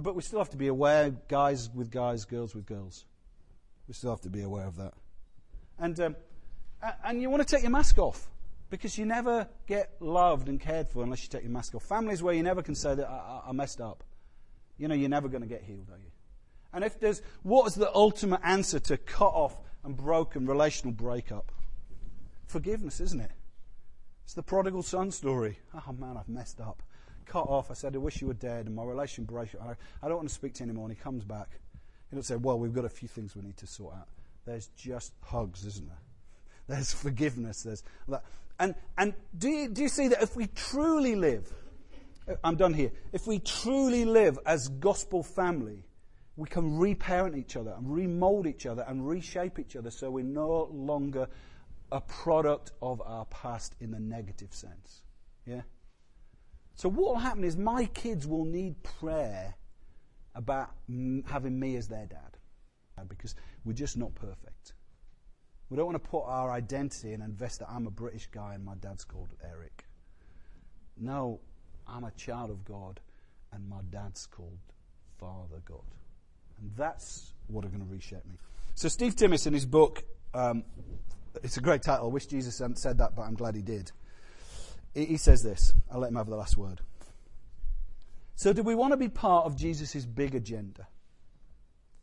But 0.00 0.16
we 0.16 0.22
still 0.22 0.40
have 0.40 0.50
to 0.50 0.56
be 0.56 0.66
aware, 0.66 1.10
guys 1.28 1.70
with 1.72 1.92
guys, 1.92 2.24
girls 2.24 2.54
with 2.54 2.66
girls. 2.66 3.04
We 3.86 3.94
still 3.94 4.10
have 4.10 4.22
to 4.22 4.30
be 4.30 4.42
aware 4.42 4.66
of 4.66 4.76
that. 4.76 4.94
And, 5.78 6.00
um, 6.00 6.16
and 7.04 7.22
you 7.22 7.30
want 7.30 7.46
to 7.46 7.54
take 7.54 7.62
your 7.62 7.70
mask 7.70 7.98
off 7.98 8.28
because 8.70 8.98
you 8.98 9.06
never 9.06 9.46
get 9.68 9.92
loved 10.00 10.48
and 10.48 10.58
cared 10.58 10.88
for 10.88 11.04
unless 11.04 11.22
you 11.22 11.28
take 11.28 11.42
your 11.42 11.52
mask 11.52 11.76
off. 11.76 11.84
Families 11.84 12.22
where 12.22 12.34
you 12.34 12.42
never 12.42 12.62
can 12.62 12.74
say 12.74 12.96
that 12.96 13.08
I, 13.08 13.42
I 13.48 13.52
messed 13.52 13.80
up. 13.80 14.02
You 14.82 14.88
know, 14.88 14.96
you're 14.96 15.08
never 15.08 15.28
going 15.28 15.42
to 15.42 15.48
get 15.48 15.62
healed, 15.62 15.86
are 15.92 15.96
you? 15.96 16.10
And 16.72 16.82
if 16.82 16.98
there's, 16.98 17.22
what 17.44 17.68
is 17.68 17.76
the 17.76 17.94
ultimate 17.94 18.40
answer 18.42 18.80
to 18.80 18.96
cut 18.96 19.28
off 19.28 19.56
and 19.84 19.96
broken 19.96 20.44
relational 20.44 20.92
breakup? 20.92 21.52
Forgiveness, 22.48 22.98
isn't 22.98 23.20
it? 23.20 23.30
It's 24.24 24.34
the 24.34 24.42
prodigal 24.42 24.82
son 24.82 25.12
story. 25.12 25.60
Oh 25.72 25.92
man, 25.92 26.16
I've 26.16 26.28
messed 26.28 26.60
up. 26.60 26.82
Cut 27.26 27.46
off. 27.46 27.70
I 27.70 27.74
said, 27.74 27.94
I 27.94 27.98
wish 27.98 28.20
you 28.20 28.26
were 28.26 28.34
dead, 28.34 28.66
and 28.66 28.74
my 28.74 28.82
relation 28.82 29.22
broke. 29.22 29.50
I, 29.54 29.76
I 30.02 30.08
don't 30.08 30.16
want 30.16 30.28
to 30.28 30.34
speak 30.34 30.54
to 30.54 30.64
you 30.64 30.70
anymore. 30.70 30.88
And 30.88 30.96
he 30.96 31.00
comes 31.00 31.22
back. 31.22 31.60
He 32.10 32.16
doesn't 32.16 32.34
say, 32.34 32.40
Well, 32.40 32.58
we've 32.58 32.74
got 32.74 32.84
a 32.84 32.88
few 32.88 33.06
things 33.06 33.36
we 33.36 33.42
need 33.42 33.58
to 33.58 33.68
sort 33.68 33.94
out. 33.94 34.08
There's 34.46 34.66
just 34.76 35.12
hugs, 35.22 35.64
isn't 35.64 35.86
there? 35.86 36.02
There's 36.66 36.92
forgiveness. 36.92 37.62
There's 37.62 37.84
that. 38.08 38.24
And, 38.58 38.74
and 38.98 39.14
do, 39.38 39.48
you, 39.48 39.68
do 39.68 39.82
you 39.82 39.88
see 39.88 40.08
that 40.08 40.22
if 40.22 40.34
we 40.34 40.48
truly 40.48 41.14
live, 41.14 41.52
Uh, 42.28 42.34
I'm 42.44 42.56
done 42.56 42.74
here, 42.74 42.92
if 43.12 43.26
we 43.26 43.38
truly 43.38 44.04
live 44.04 44.38
as 44.46 44.68
gospel 44.68 45.22
family, 45.22 45.84
we 46.36 46.48
can 46.48 46.78
reparent 46.78 47.36
each 47.36 47.56
other 47.56 47.74
and 47.76 47.92
remold 47.92 48.46
each 48.46 48.66
other 48.66 48.84
and 48.88 49.06
reshape 49.06 49.58
each 49.58 49.76
other 49.76 49.90
so 49.90 50.10
we're 50.10 50.24
no 50.24 50.68
longer 50.72 51.28
a 51.90 52.00
product 52.00 52.72
of 52.80 53.02
our 53.02 53.26
past 53.26 53.74
in 53.80 53.90
the 53.90 54.00
negative 54.00 54.54
sense. 54.54 55.02
Yeah? 55.46 55.62
So, 56.74 56.88
what 56.88 57.14
will 57.14 57.20
happen 57.20 57.44
is 57.44 57.56
my 57.56 57.84
kids 57.86 58.26
will 58.26 58.46
need 58.46 58.82
prayer 58.82 59.54
about 60.34 60.70
m- 60.88 61.24
having 61.28 61.58
me 61.58 61.76
as 61.76 61.88
their 61.88 62.06
dad 62.06 62.38
because 63.08 63.34
we're 63.64 63.72
just 63.72 63.96
not 63.96 64.14
perfect. 64.14 64.72
We 65.68 65.76
don't 65.76 65.86
want 65.86 66.02
to 66.02 66.08
put 66.08 66.24
our 66.24 66.50
identity 66.50 67.12
and 67.12 67.22
invest 67.22 67.60
that 67.60 67.68
I'm 67.70 67.86
a 67.86 67.90
British 67.90 68.26
guy 68.26 68.54
and 68.54 68.64
my 68.64 68.74
dad's 68.74 69.04
called 69.04 69.34
Eric. 69.42 69.84
No, 70.96 71.40
I'm 71.86 72.04
a 72.04 72.10
child 72.12 72.50
of 72.50 72.64
God 72.64 73.00
and 73.52 73.68
my 73.68 73.80
dad's 73.90 74.26
called 74.26 74.58
Father 75.18 75.62
God. 75.64 75.80
And 76.58 76.70
that's 76.76 77.32
what 77.48 77.64
are 77.64 77.68
going 77.68 77.84
to 77.84 77.92
reshape 77.92 78.24
me. 78.26 78.36
So, 78.74 78.88
Steve 78.88 79.14
Timmis, 79.14 79.46
in 79.46 79.52
his 79.52 79.66
book, 79.66 80.02
um, 80.34 80.64
it's 81.42 81.56
a 81.56 81.60
great 81.60 81.82
title. 81.82 82.06
I 82.06 82.08
wish 82.08 82.26
Jesus 82.26 82.58
hadn't 82.58 82.78
said 82.78 82.98
that, 82.98 83.14
but 83.14 83.22
I'm 83.22 83.34
glad 83.34 83.54
he 83.54 83.62
did. 83.62 83.92
He 84.94 85.16
says 85.16 85.42
this. 85.42 85.72
I'll 85.90 86.00
let 86.00 86.08
him 86.08 86.16
have 86.16 86.28
the 86.28 86.36
last 86.36 86.56
word. 86.56 86.80
So, 88.34 88.52
do 88.52 88.62
we 88.62 88.74
want 88.74 88.92
to 88.92 88.96
be 88.96 89.08
part 89.08 89.46
of 89.46 89.56
Jesus' 89.56 90.04
big 90.04 90.34
agenda? 90.34 90.86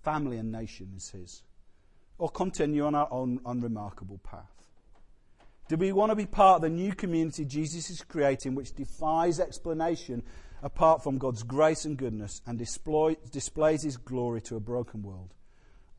Family 0.03 0.38
and 0.38 0.51
nation 0.51 0.93
is 0.95 1.09
his. 1.09 1.43
Or 2.17 2.30
continue 2.30 2.86
on 2.86 2.95
our 2.95 3.07
own 3.11 3.39
unremarkable 3.45 4.19
path? 4.19 4.68
Do 5.70 5.78
we 5.78 5.91
want 5.91 6.09
to 6.09 6.15
be 6.15 6.26
part 6.26 6.55
of 6.55 6.61
the 6.63 6.70
new 6.70 6.93
community 6.93 7.45
Jesus 7.45 7.91
is 7.91 8.01
creating, 8.01 8.55
which 8.55 8.74
defies 8.74 9.39
explanation 9.39 10.24
apart 10.63 11.03
from 11.03 11.20
God's 11.20 11.43
grace 11.43 11.86
and 11.86 11.95
goodness 11.95 12.41
and 12.47 12.57
display, 12.57 13.17
displays 13.32 13.84
his 13.84 13.95
glory 13.95 14.41
to 14.41 14.55
a 14.55 14.59
broken 14.59 15.03
world? 15.03 15.36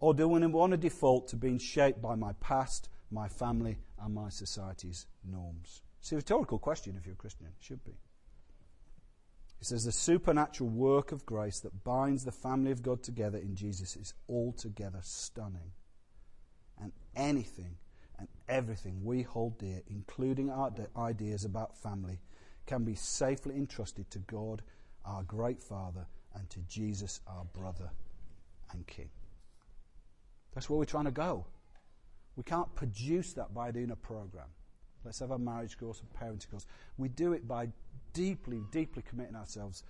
Or 0.00 0.12
do 0.12 0.26
we 0.26 0.44
want 0.44 0.72
to 0.72 0.76
default 0.76 1.28
to 1.28 1.36
being 1.36 1.58
shaped 1.58 2.02
by 2.02 2.16
my 2.16 2.32
past, 2.40 2.88
my 3.12 3.28
family, 3.28 3.78
and 4.02 4.12
my 4.12 4.28
society's 4.28 5.06
norms? 5.24 5.82
It's 6.00 6.10
a 6.10 6.16
rhetorical 6.16 6.58
question 6.58 6.96
if 6.98 7.06
you're 7.06 7.14
a 7.14 7.16
Christian. 7.16 7.46
It 7.46 7.54
should 7.60 7.84
be. 7.84 7.92
It 9.60 9.66
says 9.66 9.84
the 9.84 9.92
supernatural 9.92 10.70
work 10.70 11.12
of 11.12 11.24
grace 11.24 11.60
that 11.60 11.84
binds 11.84 12.24
the 12.24 12.32
family 12.32 12.72
of 12.72 12.82
God 12.82 13.04
together 13.04 13.38
in 13.38 13.54
Jesus 13.54 13.94
is 13.94 14.14
altogether 14.28 15.00
stunning. 15.02 15.70
And 16.82 16.90
anything 17.14 17.76
and 18.20 18.28
everything 18.48 19.02
we 19.02 19.22
hold 19.22 19.58
dear, 19.58 19.80
including 19.88 20.50
our 20.50 20.70
ideas 20.96 21.44
about 21.44 21.76
family, 21.76 22.20
can 22.66 22.84
be 22.84 22.94
safely 22.94 23.56
entrusted 23.56 24.10
to 24.10 24.18
God, 24.20 24.62
our 25.04 25.22
great 25.22 25.60
Father, 25.60 26.06
and 26.34 26.48
to 26.50 26.60
Jesus, 26.68 27.20
our 27.26 27.44
brother 27.46 27.90
and 28.72 28.86
King. 28.86 29.08
That's 30.54 30.68
where 30.68 30.78
we're 30.78 30.84
trying 30.84 31.06
to 31.06 31.10
go. 31.10 31.46
We 32.36 32.44
can't 32.44 32.72
produce 32.74 33.32
that 33.32 33.54
by 33.54 33.70
doing 33.70 33.90
a 33.90 33.96
program. 33.96 34.48
Let's 35.04 35.18
have 35.20 35.30
a 35.30 35.38
marriage 35.38 35.78
course, 35.78 36.00
a 36.00 36.24
parenting 36.24 36.50
course. 36.50 36.66
We 36.98 37.08
do 37.08 37.32
it 37.32 37.48
by 37.48 37.68
deeply, 38.12 38.62
deeply 38.70 39.02
committing 39.02 39.36
ourselves. 39.36 39.82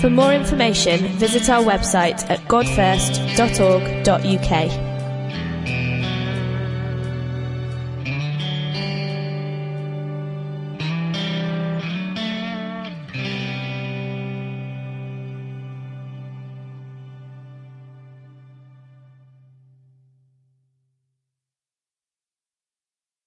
For 0.00 0.08
more 0.08 0.32
information, 0.32 1.00
visit 1.18 1.50
our 1.50 1.62
website 1.62 2.24
at 2.30 2.40
godfirst.org.uk. 2.48 4.90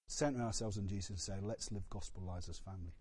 center 0.06 0.42
ourselves 0.42 0.76
in 0.76 0.86
Jesus 0.86 1.10
and 1.10 1.18
say, 1.18 1.34
let's 1.42 1.72
live 1.72 1.88
gospel 1.90 2.22
lives 2.22 2.48
as 2.48 2.58
family. 2.58 2.92